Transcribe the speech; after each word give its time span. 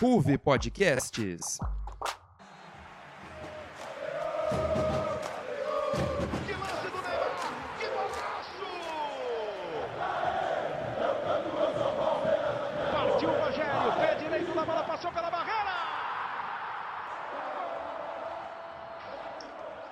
Ruve 0.00 0.38
Podcasts. 0.38 1.58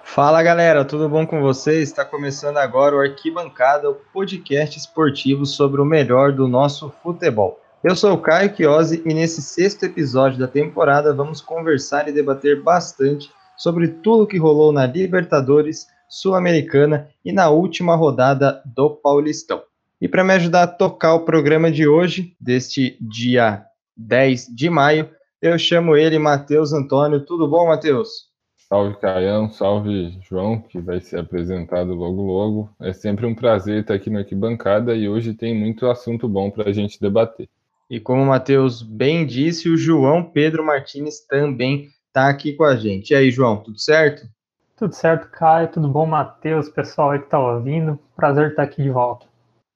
Fala 0.04 0.42
galera, 0.42 0.86
tudo 0.86 1.06
bom 1.06 1.26
com 1.26 1.42
vocês? 1.42 1.90
Está 1.90 2.02
começando 2.02 2.56
agora 2.56 2.96
o 2.96 3.00
Arquibancada, 3.00 3.90
o 3.90 3.94
podcast 3.94 4.78
esportivo 4.78 5.44
sobre 5.44 5.82
o 5.82 5.84
melhor 5.84 6.32
do 6.32 6.48
nosso 6.48 6.90
futebol. 7.02 7.60
Eu 7.82 7.94
sou 7.94 8.14
o 8.14 8.18
Caio 8.18 8.52
Chiosi 8.56 9.00
e 9.06 9.14
nesse 9.14 9.40
sexto 9.40 9.84
episódio 9.84 10.36
da 10.36 10.48
temporada 10.48 11.14
vamos 11.14 11.40
conversar 11.40 12.08
e 12.08 12.12
debater 12.12 12.60
bastante 12.60 13.30
sobre 13.56 13.86
tudo 13.86 14.26
que 14.26 14.36
rolou 14.36 14.72
na 14.72 14.84
Libertadores, 14.84 15.86
Sul-Americana 16.08 17.08
e 17.24 17.32
na 17.32 17.50
última 17.50 17.94
rodada 17.94 18.60
do 18.66 18.90
Paulistão. 18.90 19.62
E 20.00 20.08
para 20.08 20.24
me 20.24 20.32
ajudar 20.32 20.64
a 20.64 20.66
tocar 20.66 21.14
o 21.14 21.24
programa 21.24 21.70
de 21.70 21.86
hoje, 21.86 22.34
deste 22.40 22.98
dia 23.00 23.64
10 23.96 24.48
de 24.48 24.68
maio, 24.68 25.08
eu 25.40 25.56
chamo 25.56 25.96
ele 25.96 26.18
Matheus 26.18 26.72
Antônio. 26.72 27.24
Tudo 27.24 27.46
bom, 27.46 27.68
Matheus? 27.68 28.26
Salve 28.56 28.96
Caião, 28.96 29.48
salve 29.48 30.18
João, 30.28 30.60
que 30.60 30.80
vai 30.80 31.00
ser 31.00 31.20
apresentado 31.20 31.94
logo 31.94 32.22
logo. 32.22 32.70
É 32.80 32.92
sempre 32.92 33.24
um 33.24 33.36
prazer 33.36 33.82
estar 33.82 33.94
aqui 33.94 34.10
na 34.10 34.18
Arquibancada 34.18 34.96
e 34.96 35.08
hoje 35.08 35.32
tem 35.32 35.54
muito 35.54 35.86
assunto 35.86 36.28
bom 36.28 36.50
para 36.50 36.68
a 36.68 36.72
gente 36.72 37.00
debater. 37.00 37.48
E 37.90 37.98
como 37.98 38.22
o 38.22 38.26
Matheus 38.26 38.82
bem 38.82 39.24
disse, 39.24 39.68
o 39.68 39.76
João 39.76 40.22
Pedro 40.22 40.64
Martins 40.64 41.20
também 41.26 41.88
está 42.06 42.28
aqui 42.28 42.52
com 42.52 42.64
a 42.64 42.76
gente. 42.76 43.10
E 43.10 43.14
aí, 43.14 43.30
João, 43.30 43.56
tudo 43.56 43.78
certo? 43.78 44.28
Tudo 44.76 44.94
certo, 44.94 45.30
Caio. 45.30 45.68
Tudo 45.68 45.88
bom, 45.88 46.04
Matheus? 46.04 46.68
Pessoal 46.68 47.10
aí 47.10 47.18
que 47.18 47.24
está 47.24 47.38
ouvindo. 47.38 47.98
Prazer 48.14 48.50
estar 48.50 48.62
aqui 48.62 48.82
de 48.82 48.90
volta. 48.90 49.26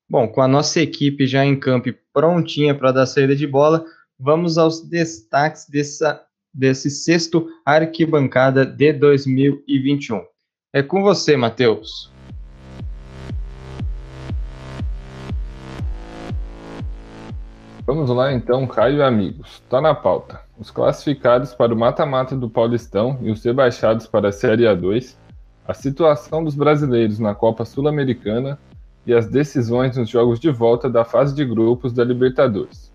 Bom, 0.08 0.28
com 0.28 0.42
a 0.42 0.48
nossa 0.48 0.80
equipe 0.80 1.27
já 1.27 1.44
em 1.44 1.58
campo 1.58 1.88
e 1.88 1.98
prontinha 2.12 2.74
para 2.74 2.92
dar 2.92 3.06
saída 3.06 3.34
de 3.34 3.46
bola, 3.46 3.84
vamos 4.18 4.58
aos 4.58 4.86
destaques 4.86 5.66
dessa, 5.66 6.22
desse 6.52 6.90
sexto 6.90 7.48
arquibancada 7.64 8.66
de 8.66 8.92
2021. 8.92 10.22
É 10.70 10.83
com 10.83 11.02
você, 11.02 11.34
Matheus. 11.34 12.12
Vamos 17.84 18.08
lá 18.11 18.33
então, 18.33 18.64
Caio 18.64 18.98
e 18.98 19.02
amigos. 19.02 19.61
Está 19.64 19.80
na 19.80 19.92
pauta. 19.92 20.41
Os 20.56 20.70
classificados 20.70 21.52
para 21.52 21.75
o 21.75 21.77
mata-mata 21.77 22.36
do 22.36 22.48
Paulistão 22.48 23.19
e 23.20 23.30
os 23.30 23.44
rebaixados 23.44 24.06
para 24.06 24.28
a 24.28 24.33
Série 24.33 24.62
A2, 24.62 25.16
a 25.66 25.74
situação 25.74 26.44
dos 26.44 26.55
brasileiros 26.55 27.19
na 27.19 27.34
Copa 27.34 27.64
Sul-Americana 27.64 28.56
e 29.05 29.12
as 29.12 29.27
decisões 29.27 29.97
nos 29.97 30.08
jogos 30.08 30.39
de 30.39 30.48
volta 30.48 30.89
da 30.89 31.05
fase 31.05 31.34
de 31.34 31.44
grupos 31.44 31.92
da 31.92 32.05
Libertadores. 32.05 32.92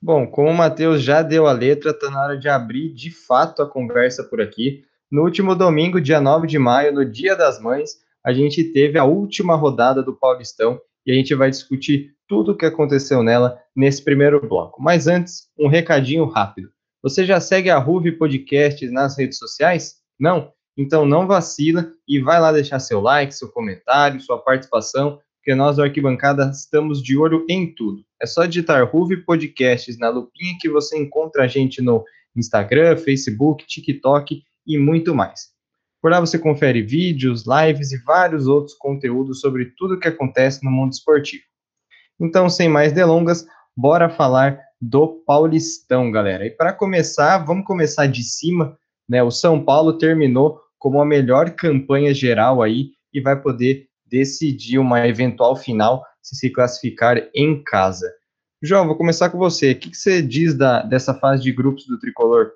Bom, 0.00 0.26
como 0.26 0.48
o 0.48 0.56
Matheus 0.56 1.02
já 1.02 1.20
deu 1.20 1.46
a 1.46 1.52
letra, 1.52 1.90
está 1.90 2.08
na 2.08 2.22
hora 2.22 2.38
de 2.38 2.48
abrir 2.48 2.94
de 2.94 3.10
fato 3.10 3.60
a 3.60 3.68
conversa 3.68 4.24
por 4.24 4.40
aqui. 4.40 4.82
No 5.10 5.24
último 5.24 5.54
domingo, 5.54 6.00
dia 6.00 6.22
9 6.22 6.46
de 6.46 6.58
maio, 6.58 6.94
no 6.94 7.04
Dia 7.04 7.36
das 7.36 7.60
Mães, 7.60 7.98
a 8.24 8.32
gente 8.32 8.64
teve 8.64 8.98
a 8.98 9.04
última 9.04 9.54
rodada 9.56 10.02
do 10.02 10.14
Paulistão 10.14 10.80
e 11.04 11.12
a 11.12 11.14
gente 11.14 11.34
vai 11.34 11.50
discutir 11.50 12.16
tudo 12.28 12.52
o 12.52 12.56
que 12.56 12.66
aconteceu 12.66 13.22
nela 13.22 13.58
nesse 13.74 14.04
primeiro 14.04 14.46
bloco. 14.46 14.80
Mas 14.80 15.08
antes, 15.08 15.48
um 15.58 15.66
recadinho 15.66 16.26
rápido. 16.26 16.70
Você 17.02 17.24
já 17.24 17.40
segue 17.40 17.70
a 17.70 17.78
Ruve 17.78 18.12
Podcasts 18.12 18.92
nas 18.92 19.16
redes 19.16 19.38
sociais? 19.38 19.96
Não? 20.18 20.52
Então 20.76 21.04
não 21.04 21.26
vacila 21.26 21.90
e 22.06 22.20
vai 22.20 22.40
lá 22.40 22.52
deixar 22.52 22.78
seu 22.78 23.00
like, 23.00 23.34
seu 23.34 23.48
comentário, 23.48 24.20
sua 24.20 24.38
participação, 24.38 25.18
porque 25.38 25.54
nós 25.54 25.76
do 25.76 25.82
Arquibancada 25.82 26.50
estamos 26.52 27.02
de 27.02 27.16
olho 27.16 27.44
em 27.48 27.74
tudo. 27.74 28.04
É 28.20 28.26
só 28.26 28.44
digitar 28.44 28.88
Ruve 28.88 29.24
Podcasts 29.24 29.98
na 29.98 30.08
lupinha 30.08 30.56
que 30.60 30.68
você 30.68 30.96
encontra 30.98 31.44
a 31.44 31.48
gente 31.48 31.80
no 31.80 32.04
Instagram, 32.36 32.96
Facebook, 32.96 33.66
TikTok 33.66 34.42
e 34.66 34.78
muito 34.78 35.14
mais. 35.14 35.48
Por 36.00 36.12
lá 36.12 36.20
você 36.20 36.38
confere 36.38 36.82
vídeos, 36.82 37.44
lives 37.46 37.90
e 37.90 38.02
vários 38.04 38.46
outros 38.46 38.76
conteúdos 38.76 39.40
sobre 39.40 39.72
tudo 39.76 39.94
o 39.94 39.98
que 39.98 40.06
acontece 40.06 40.64
no 40.64 40.70
mundo 40.70 40.92
esportivo. 40.92 41.42
Então, 42.20 42.48
sem 42.48 42.68
mais 42.68 42.92
delongas, 42.92 43.46
bora 43.76 44.08
falar 44.08 44.58
do 44.80 45.22
Paulistão, 45.26 46.10
galera. 46.10 46.46
E 46.46 46.50
para 46.50 46.72
começar, 46.72 47.38
vamos 47.38 47.64
começar 47.64 48.06
de 48.06 48.22
cima, 48.22 48.76
né? 49.08 49.22
O 49.22 49.30
São 49.30 49.64
Paulo 49.64 49.98
terminou 49.98 50.60
como 50.78 51.00
a 51.00 51.06
melhor 51.06 51.50
campanha 51.50 52.14
geral 52.14 52.62
aí 52.62 52.90
e 53.12 53.20
vai 53.20 53.40
poder 53.40 53.86
decidir 54.06 54.78
uma 54.78 55.06
eventual 55.06 55.56
final 55.56 56.04
se 56.22 56.36
se 56.36 56.50
classificar 56.50 57.16
em 57.34 57.62
casa. 57.62 58.10
João, 58.62 58.86
vou 58.86 58.96
começar 58.96 59.30
com 59.30 59.38
você. 59.38 59.72
O 59.72 59.78
que, 59.78 59.90
que 59.90 59.96
você 59.96 60.20
diz 60.20 60.56
da, 60.56 60.82
dessa 60.82 61.14
fase 61.14 61.42
de 61.42 61.52
grupos 61.52 61.86
do 61.86 61.98
Tricolor? 61.98 62.50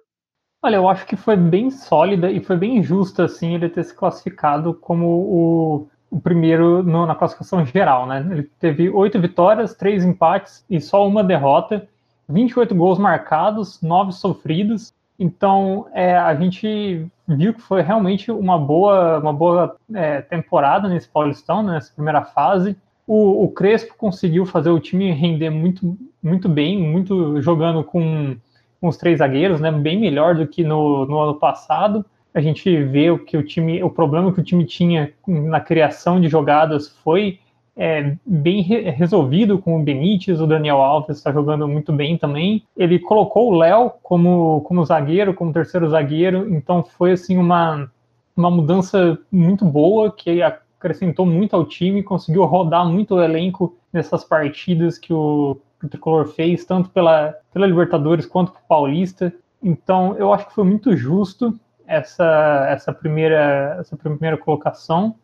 Olha, 0.65 0.77
eu 0.77 0.89
acho 0.89 1.07
que 1.07 1.17
foi 1.17 1.37
bem 1.37 1.71
sólida 1.71 2.31
e 2.31 2.43
foi 2.43 2.57
bem 2.57 2.83
justo 2.83 3.23
assim 3.23 3.55
ele 3.55 3.69
ter 3.69 3.85
se 3.85 3.95
classificado 3.95 4.75
como 4.75 5.07
o, 5.07 5.89
o 6.13 6.21
primeiro 6.21 6.83
no, 6.83 7.07
na 7.07 7.15
classificação 7.15 7.65
geral, 7.65 8.07
né? 8.07 8.25
Ele 8.31 8.43
teve 8.61 8.91
oito 8.91 9.19
vitórias, 9.19 9.75
três 9.75 10.05
empates 10.05 10.63
e 10.69 10.79
só 10.79 11.09
uma 11.09 11.25
derrota, 11.25 11.89
28 12.29 12.75
gols 12.75 12.99
marcados, 12.99 13.81
nove 13.81 14.13
sofridos. 14.13 14.93
Então 15.19 15.87
é, 15.95 16.15
a 16.15 16.35
gente 16.35 17.07
viu 17.27 17.55
que 17.55 17.63
foi 17.63 17.81
realmente 17.81 18.31
uma 18.31 18.59
boa, 18.59 19.21
uma 19.21 19.33
boa 19.33 19.75
é, 19.95 20.21
temporada 20.21 20.87
nesse 20.87 21.09
Paulistão, 21.09 21.63
né, 21.63 21.73
nessa 21.73 21.95
primeira 21.95 22.23
fase. 22.23 22.77
O, 23.07 23.45
o, 23.45 23.49
Crespo 23.49 23.95
conseguiu 23.97 24.45
fazer 24.45 24.69
o 24.69 24.79
time 24.79 25.11
render 25.13 25.49
muito, 25.49 25.97
muito 26.23 26.47
bem, 26.47 26.79
muito 26.79 27.41
jogando 27.41 27.83
com, 27.83 28.37
com 28.81 28.87
os 28.87 28.99
três 28.99 29.19
zagueiros, 29.19 29.63
né, 29.63 29.73
bem 29.73 29.99
melhor 29.99 30.35
do 30.35 30.47
que 30.47 30.63
no, 30.63 31.07
no 31.07 31.19
ano 31.19 31.35
passado 31.37 32.05
a 32.35 32.41
gente 32.41 32.83
vê 32.85 33.11
o 33.11 33.19
que 33.19 33.37
o 33.37 33.43
time, 33.43 33.83
o 33.83 33.91
problema 33.91 34.33
que 34.33 34.41
o 34.41 34.45
time 34.45 34.65
tinha 34.65 35.13
na 35.27 35.61
criação 35.61 36.21
de 36.21 36.29
jogadas 36.29 36.89
foi 36.89 37.39
é, 37.77 38.17
bem 38.25 38.63
re 38.63 38.91
resolvido 38.91 39.59
com 39.59 39.81
o 39.81 39.83
Benítez, 39.83 40.41
o 40.41 40.47
Daniel 40.47 40.77
Alves 40.77 41.17
está 41.17 41.33
jogando 41.33 41.67
muito 41.67 41.93
bem 41.93 42.17
também. 42.17 42.65
Ele 42.77 42.99
colocou 42.99 43.51
o 43.51 43.57
Léo 43.57 43.93
como, 44.03 44.61
como 44.63 44.85
zagueiro, 44.85 45.35
como 45.35 45.53
terceiro 45.53 45.89
zagueiro, 45.89 46.55
então 46.55 46.83
foi 46.85 47.13
assim 47.13 47.39
uma, 47.39 47.91
uma 48.37 48.51
mudança 48.51 49.19
muito 49.31 49.65
boa 49.65 50.13
que 50.13 50.43
acrescentou 50.43 51.25
muito 51.25 51.55
ao 51.55 51.65
time, 51.65 52.03
conseguiu 52.03 52.45
rodar 52.45 52.87
muito 52.87 53.15
o 53.15 53.23
elenco 53.23 53.77
nessas 53.93 54.25
partidas 54.25 54.99
que 54.99 55.13
o, 55.13 55.59
que 55.79 55.87
o 55.87 55.89
Tricolor 55.89 56.27
fez, 56.29 56.65
tanto 56.65 56.91
pela, 56.91 57.35
pela 57.53 57.67
Libertadores 57.67 58.27
quanto 58.27 58.53
pelo 58.53 58.65
Paulista. 58.67 59.33
Então 59.63 60.17
eu 60.17 60.33
acho 60.33 60.49
que 60.49 60.55
foi 60.55 60.65
muito 60.65 60.97
justo 60.97 61.59
essa, 61.93 62.67
essa, 62.71 62.93
primeira, 62.93 63.77
essa 63.81 63.97
primeira 63.97 64.37
colocação. 64.37 65.15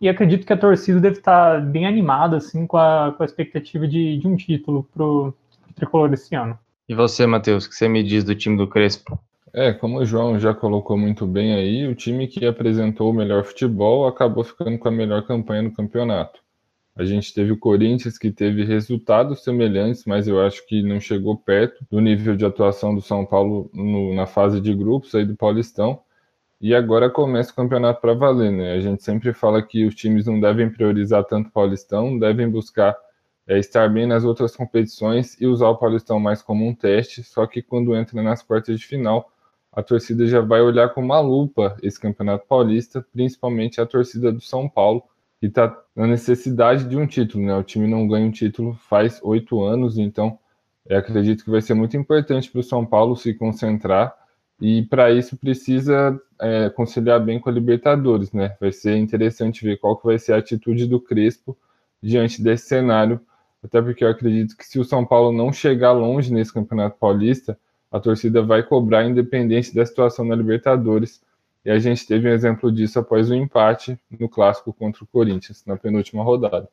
E 0.00 0.08
acredito 0.08 0.46
que 0.46 0.52
a 0.52 0.56
torcida 0.56 1.00
deve 1.00 1.18
estar 1.18 1.60
bem 1.60 1.86
animada 1.86 2.36
assim, 2.36 2.66
com, 2.66 2.76
a, 2.76 3.14
com 3.16 3.22
a 3.22 3.26
expectativa 3.26 3.86
de, 3.86 4.18
de 4.18 4.26
um 4.26 4.36
título 4.36 4.88
para 4.92 5.04
o 5.04 5.34
tricolor 5.74 6.12
esse 6.12 6.34
ano. 6.34 6.58
E 6.88 6.94
você, 6.94 7.26
Matheus, 7.26 7.64
o 7.64 7.68
que 7.68 7.74
você 7.74 7.88
me 7.88 8.02
diz 8.02 8.24
do 8.24 8.34
time 8.34 8.56
do 8.56 8.66
Crespo? 8.66 9.18
É, 9.52 9.72
como 9.72 9.98
o 9.98 10.04
João 10.04 10.38
já 10.38 10.52
colocou 10.52 10.98
muito 10.98 11.26
bem 11.26 11.54
aí, 11.54 11.86
o 11.86 11.94
time 11.94 12.26
que 12.26 12.44
apresentou 12.44 13.10
o 13.10 13.14
melhor 13.14 13.44
futebol 13.44 14.06
acabou 14.06 14.42
ficando 14.42 14.76
com 14.76 14.88
a 14.88 14.90
melhor 14.90 15.22
campanha 15.26 15.62
no 15.62 15.72
campeonato. 15.72 16.40
A 16.96 17.04
gente 17.04 17.34
teve 17.34 17.50
o 17.50 17.58
Corinthians 17.58 18.18
que 18.18 18.30
teve 18.30 18.64
resultados 18.64 19.42
semelhantes, 19.42 20.04
mas 20.04 20.28
eu 20.28 20.40
acho 20.40 20.64
que 20.66 20.82
não 20.82 21.00
chegou 21.00 21.36
perto 21.36 21.84
do 21.90 22.00
nível 22.00 22.36
de 22.36 22.44
atuação 22.44 22.94
do 22.94 23.00
São 23.00 23.24
Paulo 23.26 23.68
no, 23.72 24.14
na 24.14 24.26
fase 24.26 24.60
de 24.60 24.72
grupos 24.72 25.14
aí 25.14 25.24
do 25.24 25.36
Paulistão. 25.36 26.00
E 26.64 26.74
agora 26.74 27.10
começa 27.10 27.52
o 27.52 27.54
campeonato 27.54 28.00
para 28.00 28.14
valer, 28.14 28.50
né? 28.50 28.72
A 28.72 28.80
gente 28.80 29.02
sempre 29.04 29.34
fala 29.34 29.62
que 29.62 29.84
os 29.84 29.94
times 29.94 30.24
não 30.24 30.40
devem 30.40 30.70
priorizar 30.70 31.22
tanto 31.22 31.50
o 31.50 31.52
Paulistão, 31.52 32.18
devem 32.18 32.48
buscar 32.48 32.96
é, 33.46 33.58
estar 33.58 33.86
bem 33.92 34.06
nas 34.06 34.24
outras 34.24 34.56
competições 34.56 35.38
e 35.38 35.46
usar 35.46 35.68
o 35.68 35.76
Paulistão 35.76 36.18
mais 36.18 36.40
como 36.40 36.66
um 36.66 36.74
teste. 36.74 37.22
Só 37.22 37.46
que 37.46 37.60
quando 37.60 37.94
entra 37.94 38.22
nas 38.22 38.42
quartas 38.42 38.80
de 38.80 38.86
final, 38.86 39.30
a 39.70 39.82
torcida 39.82 40.26
já 40.26 40.40
vai 40.40 40.62
olhar 40.62 40.88
com 40.88 41.02
uma 41.02 41.20
lupa 41.20 41.76
esse 41.82 42.00
campeonato 42.00 42.46
paulista, 42.46 43.06
principalmente 43.12 43.78
a 43.78 43.84
torcida 43.84 44.32
do 44.32 44.40
São 44.40 44.66
Paulo, 44.66 45.02
que 45.38 45.48
está 45.48 45.78
na 45.94 46.06
necessidade 46.06 46.84
de 46.88 46.96
um 46.96 47.06
título, 47.06 47.44
né? 47.44 47.54
O 47.54 47.62
time 47.62 47.86
não 47.86 48.08
ganha 48.08 48.26
um 48.26 48.30
título 48.30 48.72
faz 48.88 49.20
oito 49.22 49.62
anos, 49.62 49.98
então 49.98 50.38
acredito 50.90 51.44
que 51.44 51.50
vai 51.50 51.60
ser 51.60 51.74
muito 51.74 51.94
importante 51.94 52.50
para 52.50 52.60
o 52.60 52.64
São 52.64 52.86
Paulo 52.86 53.14
se 53.16 53.34
concentrar 53.34 54.23
e 54.60 54.82
para 54.82 55.10
isso 55.10 55.36
precisa 55.36 56.18
é, 56.40 56.70
conciliar 56.70 57.20
bem 57.20 57.40
com 57.40 57.48
a 57.48 57.52
Libertadores, 57.52 58.32
né? 58.32 58.56
Vai 58.60 58.72
ser 58.72 58.96
interessante 58.96 59.64
ver 59.64 59.78
qual 59.78 59.96
que 59.96 60.06
vai 60.06 60.18
ser 60.18 60.32
a 60.32 60.38
atitude 60.38 60.86
do 60.86 61.00
Crespo 61.00 61.56
diante 62.02 62.42
desse 62.42 62.66
cenário, 62.68 63.20
até 63.62 63.80
porque 63.80 64.04
eu 64.04 64.08
acredito 64.08 64.56
que 64.56 64.66
se 64.66 64.78
o 64.78 64.84
São 64.84 65.04
Paulo 65.04 65.32
não 65.32 65.52
chegar 65.52 65.92
longe 65.92 66.32
nesse 66.32 66.52
Campeonato 66.52 66.98
Paulista, 66.98 67.58
a 67.90 67.98
torcida 67.98 68.42
vai 68.42 68.62
cobrar 68.62 69.04
independente 69.04 69.74
da 69.74 69.86
situação 69.86 70.24
na 70.24 70.34
Libertadores. 70.34 71.22
E 71.64 71.70
a 71.70 71.78
gente 71.78 72.06
teve 72.06 72.28
um 72.28 72.32
exemplo 72.32 72.70
disso 72.70 72.98
após 72.98 73.30
o 73.30 73.34
empate 73.34 73.98
no 74.20 74.28
clássico 74.28 74.72
contra 74.72 75.02
o 75.02 75.06
Corinthians, 75.06 75.64
na 75.64 75.76
penúltima 75.76 76.22
rodada. 76.22 76.68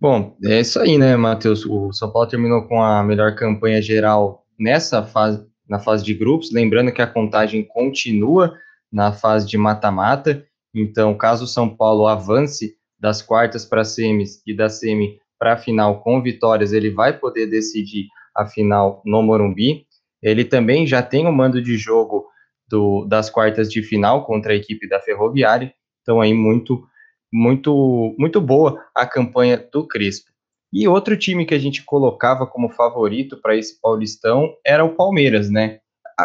Bom, 0.00 0.36
é 0.44 0.60
isso 0.60 0.78
aí, 0.78 0.96
né, 0.96 1.16
Matheus? 1.16 1.66
O 1.66 1.92
São 1.92 2.10
Paulo 2.12 2.28
terminou 2.28 2.62
com 2.68 2.80
a 2.82 3.02
melhor 3.02 3.34
campanha 3.34 3.82
geral 3.82 4.46
nessa 4.58 5.02
fase, 5.02 5.44
na 5.70 5.78
fase 5.78 6.04
de 6.04 6.12
grupos. 6.12 6.52
Lembrando 6.52 6.92
que 6.92 7.00
a 7.00 7.06
contagem 7.06 7.62
continua 7.62 8.58
na 8.92 9.12
fase 9.12 9.46
de 9.46 9.56
mata-mata. 9.56 10.44
Então, 10.74 11.16
caso 11.16 11.44
o 11.44 11.48
São 11.48 11.68
Paulo 11.68 12.08
avance 12.08 12.74
das 12.98 13.22
quartas 13.22 13.64
para 13.64 13.84
semis 13.84 14.42
e 14.44 14.52
da 14.52 14.68
semi 14.68 15.18
para 15.38 15.54
a 15.54 15.56
final 15.56 16.02
com 16.02 16.20
vitórias, 16.20 16.72
ele 16.72 16.90
vai 16.90 17.16
poder 17.16 17.46
decidir 17.46 18.08
a 18.36 18.46
final 18.46 19.00
no 19.06 19.22
Morumbi. 19.22 19.86
Ele 20.20 20.44
também 20.44 20.86
já 20.86 21.02
tem 21.02 21.26
o 21.26 21.32
mando 21.32 21.62
de 21.62 21.78
jogo 21.78 22.26
do, 22.68 23.06
das 23.06 23.30
quartas 23.30 23.72
de 23.72 23.82
final 23.82 24.26
contra 24.26 24.52
a 24.52 24.56
equipe 24.56 24.86
da 24.86 25.00
Ferroviária. 25.00 25.72
Então, 26.02 26.20
aí 26.20 26.34
muito, 26.34 26.84
muito, 27.32 28.14
muito 28.18 28.40
boa 28.40 28.84
a 28.94 29.06
campanha 29.06 29.56
do 29.72 29.86
Crespo. 29.86 30.29
E 30.72 30.86
outro 30.86 31.16
time 31.16 31.44
que 31.44 31.54
a 31.54 31.58
gente 31.58 31.84
colocava 31.84 32.46
como 32.46 32.70
favorito 32.70 33.40
para 33.40 33.56
esse 33.56 33.80
Paulistão 33.80 34.52
era 34.64 34.84
o 34.84 34.94
Palmeiras, 34.94 35.50
né? 35.50 35.78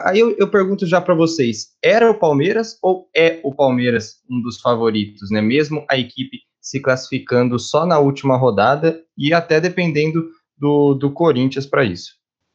Aí 0.04 0.20
eu, 0.20 0.36
eu 0.38 0.50
pergunto 0.50 0.86
já 0.86 1.00
para 1.00 1.16
vocês: 1.16 1.70
era 1.84 2.10
o 2.10 2.20
Palmeiras 2.20 2.78
ou 2.82 3.10
é 3.16 3.40
o 3.44 3.54
Palmeiras 3.54 4.16
um 4.30 4.42
dos 4.42 4.60
favoritos, 4.60 5.32
né? 5.32 5.42
Mesmo 5.42 5.86
a 5.90 5.98
equipe 5.98 6.40
se 6.62 6.80
classificando 6.80 7.60
só 7.60 7.86
na 7.86 8.00
última 8.00 8.36
rodada 8.36 9.00
e 9.18 9.34
até 9.34 9.62
dependendo 9.62 10.28
do, 10.58 10.96
do 10.96 11.12
Corinthians 11.12 11.66
para 11.66 11.84
isso. 11.84 12.14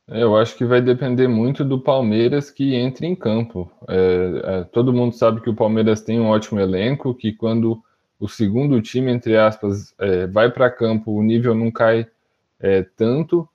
É, 0.08 0.22
eu 0.22 0.36
acho 0.36 0.56
que 0.56 0.64
vai 0.64 0.82
depender 0.82 1.28
muito 1.28 1.64
do 1.64 1.80
Palmeiras 1.80 2.50
que 2.50 2.74
entre 2.74 3.06
em 3.06 3.14
campo. 3.14 3.70
É, 3.88 4.42
é, 4.44 4.64
todo 4.64 4.92
mundo 4.92 5.14
sabe 5.14 5.40
que 5.40 5.48
o 5.48 5.54
Palmeiras 5.54 6.02
tem 6.02 6.18
um 6.18 6.26
ótimo 6.26 6.58
elenco, 6.58 7.14
que 7.14 7.32
quando 7.32 7.80
o 8.20 8.28
segundo 8.28 8.80
time, 8.82 9.10
entre 9.10 9.36
aspas, 9.36 9.94
é, 9.98 10.26
vai 10.26 10.50
para 10.50 10.70
campo, 10.70 11.10
o 11.10 11.22
nível 11.22 11.54
não 11.54 11.70
cai 11.70 12.06
é, 12.60 12.82
tanto. 12.82 13.48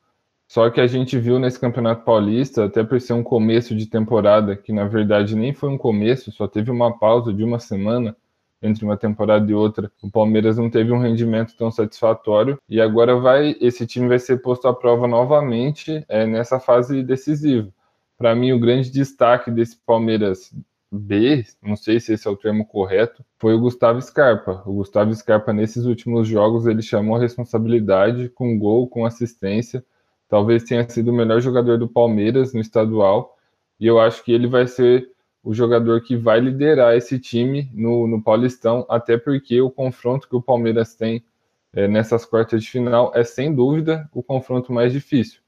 Só 0.48 0.70
que 0.70 0.82
a 0.82 0.88
gente 0.88 1.18
viu 1.20 1.40
nesse 1.40 1.60
Campeonato 1.60 2.04
Paulista, 2.04 2.66
até 2.66 2.84
por 2.84 3.00
ser 3.00 3.14
um 3.14 3.24
começo 3.24 3.76
de 3.76 3.86
temporada, 3.86 4.56
que 4.56 4.74
na 4.74 4.86
verdade 4.86 5.36
nem 5.36 5.54
foi 5.54 5.70
um 5.70 5.78
começo, 5.78 6.32
só 6.32 6.48
teve 6.48 6.72
uma 6.72 6.98
pausa 6.98 7.34
de 7.34 7.44
uma 7.44 7.60
semana 7.60 8.16
entre 8.62 8.84
uma 8.84 8.98
temporada 8.98 9.50
e 9.50 9.54
outra. 9.54 9.92
O 10.02 10.10
Palmeiras 10.10 10.58
não 10.58 10.70
teve 10.70 10.92
um 10.92 11.00
rendimento 11.00 11.56
tão 11.58 11.70
satisfatório 11.72 12.60
e 12.68 12.82
agora 12.82 13.16
vai 13.16 13.56
esse 13.62 13.86
time 13.86 14.08
vai 14.08 14.20
ser 14.20 14.42
posto 14.42 14.68
à 14.68 14.74
prova 14.74 15.08
novamente 15.08 16.04
é, 16.10 16.26
nessa 16.26 16.60
fase 16.60 17.04
decisiva. 17.04 17.70
Para 18.18 18.34
mim, 18.36 18.52
o 18.54 18.60
grande 18.60 18.90
destaque 18.92 19.52
desse 19.52 19.78
Palmeiras 19.86 20.54
B, 20.96 21.44
não 21.62 21.76
sei 21.76 22.00
se 22.00 22.14
esse 22.14 22.28
é 22.28 22.32
o 22.32 22.38
termo 22.38 22.66
correto, 22.66 23.24
foi 23.38 23.54
o 23.54 23.60
Gustavo 23.60 24.02
Scarpa. 24.02 24.64
O 24.66 24.74
Gustavo 24.74 25.14
Scarpa, 25.14 25.54
nesses 25.54 25.86
últimos 25.86 26.28
jogos, 26.28 26.66
ele 26.66 26.82
chamou 26.82 27.16
a 27.16 27.20
responsabilidade 27.20 28.30
com 28.30 28.58
gol, 28.58 28.88
com 28.88 29.06
assistência 29.06 29.84
talvez 30.28 30.64
tenha 30.64 30.88
sido 30.90 31.12
o 31.12 31.14
melhor 31.14 31.40
jogador 31.40 31.78
do 31.78 31.88
Palmeiras 31.88 32.54
no 32.54 32.60
estadual, 32.60 33.38
e 33.80 33.86
eu 33.88 34.00
acho 34.00 34.24
que 34.24 34.32
ele 34.32 34.48
vai 34.48 34.68
ser 34.68 35.10
o 35.44 35.54
jogador 35.54 36.02
que 36.02 36.16
vai 36.16 36.40
liderar 36.40 36.96
esse 36.96 37.20
time 37.20 37.70
no, 37.74 38.08
no 38.08 38.22
Paulistão, 38.22 38.86
até 38.90 39.18
porque 39.18 39.62
o 39.62 39.70
confronto 39.70 40.28
que 40.28 40.36
o 40.36 40.42
Palmeiras 40.42 40.96
tem 40.96 41.24
é, 41.74 41.88
nessas 41.88 42.26
quartas 42.26 42.64
de 42.64 42.70
final 42.70 43.12
é 43.14 43.24
sem 43.24 43.54
dúvida 43.54 44.10
o 44.12 44.24
confronto 44.24 44.74
mais 44.74 44.92
difícil. 44.92 45.40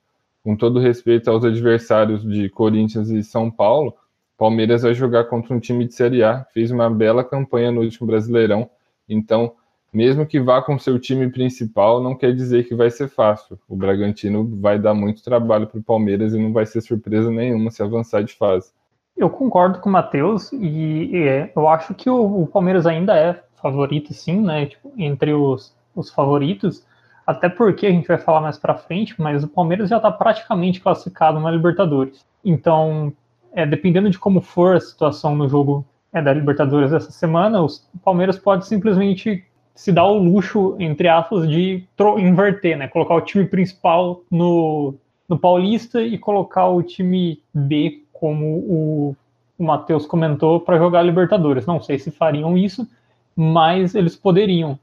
Com 0.44 0.56
todo 0.56 0.80
respeito 0.80 1.30
aos 1.30 1.44
adversários 1.44 2.24
de 2.24 2.50
Corinthians 2.50 3.10
e 3.10 3.24
São 3.24 3.50
Paulo, 3.50 3.96
Palmeiras 4.38 4.84
vai 4.84 4.94
jogar 4.94 5.26
contra 5.26 5.54
um 5.54 5.60
time 5.60 5.86
de 5.86 5.94
Série 5.94 6.24
A, 6.24 6.46
fez 6.54 6.72
uma 6.72 6.90
bela 6.90 7.24
campanha 7.24 7.72
no 7.72 7.82
último 7.82 8.08
Brasileirão, 8.08 8.70
então 9.10 9.54
mesmo 9.92 10.26
que 10.26 10.40
vá 10.40 10.62
com 10.62 10.78
seu 10.78 11.00
time 11.00 11.30
principal, 11.30 12.02
não 12.04 12.16
quer 12.16 12.34
dizer 12.34 12.68
que 12.68 12.76
vai 12.76 12.92
ser 12.92 13.08
fácil. 13.08 13.58
O 13.68 13.76
Bragantino 13.76 14.48
vai 14.60 14.78
dar 14.78 14.94
muito 14.94 15.24
trabalho 15.24 15.66
para 15.66 15.80
o 15.80 15.84
Palmeiras 15.84 16.34
e 16.34 16.40
não 16.40 16.54
vai 16.54 16.66
ser 16.66 16.82
surpresa 16.82 17.32
nenhuma 17.32 17.72
se 17.72 17.82
avançar 17.82 18.24
de 18.24 18.34
fase. 18.34 18.72
Eu 19.16 19.30
concordo 19.30 19.80
com 19.80 19.90
o 19.90 19.92
Matheus 19.92 20.52
e, 20.52 21.10
e 21.12 21.28
é, 21.28 21.52
eu 21.56 21.68
acho 21.68 21.96
que 21.96 22.10
o, 22.10 22.44
o, 22.44 22.48
Palmeiras 22.48 22.86
ainda 22.86 23.18
é 23.18 23.42
favorito, 23.60 24.14
sim, 24.14 24.42
né? 24.42 24.68
Tipo, 24.68 24.94
entre 24.98 25.34
os, 25.34 25.76
os 25.96 26.12
favoritos, 26.12 26.86
até 27.26 27.50
porque 27.50 27.88
a 27.88 27.92
gente 27.92 28.08
vai 28.08 28.20
falar 28.20 28.42
mais 28.42 28.60
para 28.60 28.76
frente, 28.76 29.20
mas 29.20 29.44
o 29.44 29.48
Palmeiras 29.48 29.90
já 29.90 29.98
está 29.98 30.12
praticamente 30.12 30.80
classificado 30.80 31.40
na 31.40 31.50
Libertadores. 31.50 32.24
Então, 32.46 33.12
é, 33.58 33.66
dependendo 33.66 34.08
de 34.08 34.20
como 34.20 34.40
for 34.40 34.76
a 34.76 34.80
situação 34.80 35.36
no 35.36 35.50
jogo 35.50 35.84
é, 36.14 36.22
da 36.22 36.32
Libertadores 36.32 36.94
essa 36.94 37.10
semana, 37.10 37.60
o 37.64 37.68
Palmeiras 38.04 38.38
pode 38.38 38.68
simplesmente 38.68 39.44
se 39.74 39.92
dá 39.92 40.06
o 40.06 40.20
luxo, 40.20 40.76
entre 40.80 41.08
aspas, 41.08 41.50
de 41.50 41.84
inverter, 42.20 42.78
né? 42.78 42.88
Colocar 42.88 43.16
o 43.16 43.22
time 43.22 43.46
principal 43.46 44.22
no, 44.30 44.94
no 45.28 45.40
Paulista 45.40 46.00
e 46.04 46.20
colocar 46.20 46.68
o 46.68 46.84
time 46.84 47.42
B, 47.52 48.04
como 48.14 48.46
o, 48.46 49.16
o 49.58 49.64
Matheus 49.64 50.06
comentou, 50.06 50.60
para 50.60 50.78
jogar 50.78 51.02
Libertadores. 51.02 51.66
Não 51.66 51.82
sei 51.82 51.98
se 51.98 52.12
fariam 52.12 52.56
isso, 52.56 52.88
mas 53.36 53.96
eles 53.96 54.16
poderiam. 54.16 54.78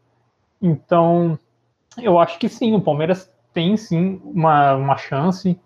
Então, 0.61 1.39
eu 1.97 2.19
acho 2.19 2.41
que 2.41 2.49
sim, 2.49 2.75
o 2.75 2.81
Palmeiras 2.81 3.33
tem 3.53 3.77
sim 3.77 4.21
uma, 4.25 4.75
uma 4.75 4.97
chance 4.97 5.57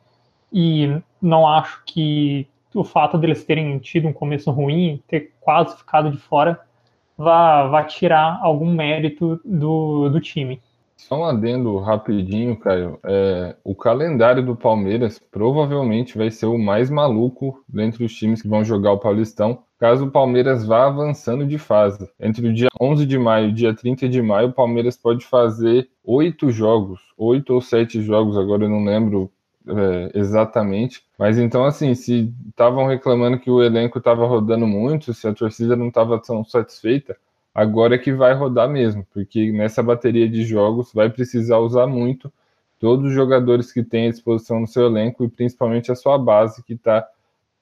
e 0.53 0.95
não 1.23 1.49
acho 1.49 1.83
que 1.87 2.47
o 2.81 2.85
fato 2.85 3.19
deles 3.19 3.45
terem 3.45 3.79
tido 3.79 4.09
um 4.09 4.13
começo 4.13 4.51
ruim, 4.51 5.03
ter 5.09 5.33
quase 5.41 5.77
ficado 5.77 6.11
de 6.11 6.19
fora, 6.19 6.61
vá, 7.17 7.67
vá 7.67 7.85
tirar 7.85 8.39
algum 8.43 8.73
mérito 8.73 9.41
do, 9.45 10.09
do 10.09 10.21
time. 10.21 10.61
Só 10.97 11.21
um 11.21 11.25
adendo 11.25 11.79
rapidinho, 11.79 12.57
Caio. 12.57 12.99
É, 13.05 13.55
o 13.63 13.73
calendário 13.75 14.45
do 14.45 14.57
Palmeiras 14.57 15.19
provavelmente 15.31 16.19
vai 16.19 16.29
ser 16.29 16.47
o 16.47 16.59
mais 16.59 16.91
maluco 16.91 17.63
dentre 17.69 18.05
os 18.05 18.13
times 18.13 18.43
que 18.43 18.49
vão 18.49 18.65
jogar 18.65 18.93
o 18.93 18.99
Paulistão, 18.99 19.63
caso 19.79 20.07
o 20.07 20.11
Palmeiras 20.11 20.67
vá 20.67 20.87
avançando 20.87 21.47
de 21.47 21.57
fase. 21.57 22.11
Entre 22.19 22.49
o 22.49 22.53
dia 22.53 22.69
11 22.81 23.07
de 23.07 23.17
maio 23.17 23.49
e 23.49 23.53
dia 23.53 23.73
30 23.73 24.09
de 24.09 24.21
maio, 24.21 24.49
o 24.49 24.53
Palmeiras 24.53 24.97
pode 24.97 25.25
fazer 25.25 25.89
oito 26.05 26.51
jogos, 26.51 27.01
oito 27.17 27.55
ou 27.55 27.61
sete 27.61 28.03
jogos, 28.03 28.37
agora 28.37 28.65
eu 28.65 28.69
não 28.69 28.85
lembro 28.85 29.31
é, 29.69 30.19
exatamente. 30.19 31.05
Mas 31.19 31.39
então, 31.39 31.65
assim, 31.65 31.95
se 31.95 32.33
estavam 32.49 32.87
reclamando 32.87 33.39
que 33.39 33.51
o 33.51 33.63
elenco 33.63 33.99
estava 33.99 34.27
rodando 34.27 34.67
muito, 34.67 35.13
se 35.13 35.27
a 35.29 35.35
torcida 35.35 35.77
não 35.77 35.89
estava 35.89 36.19
tão 36.19 36.45
satisfeita, 36.45 37.17
agora 37.55 37.95
é 37.95 37.99
que 37.99 38.13
vai 38.13 38.35
rodar 38.35 38.69
mesmo, 38.69 39.07
porque 39.13 39.53
nessa 39.53 39.83
bateria 39.83 40.29
de 40.29 40.45
jogos 40.45 40.93
vai 40.93 41.11
precisar 41.11 41.59
usar 41.59 41.87
muito 41.87 42.33
todos 42.79 43.07
os 43.07 43.13
jogadores 43.13 43.73
que 43.73 43.83
têm 43.83 44.07
à 44.07 44.11
disposição 44.11 44.61
no 44.61 44.67
seu 44.67 44.87
elenco 44.87 45.25
e 45.25 45.29
principalmente 45.29 45.91
a 45.91 45.97
sua 45.97 46.17
base, 46.17 46.63
que 46.63 46.77
tá, 46.77 47.07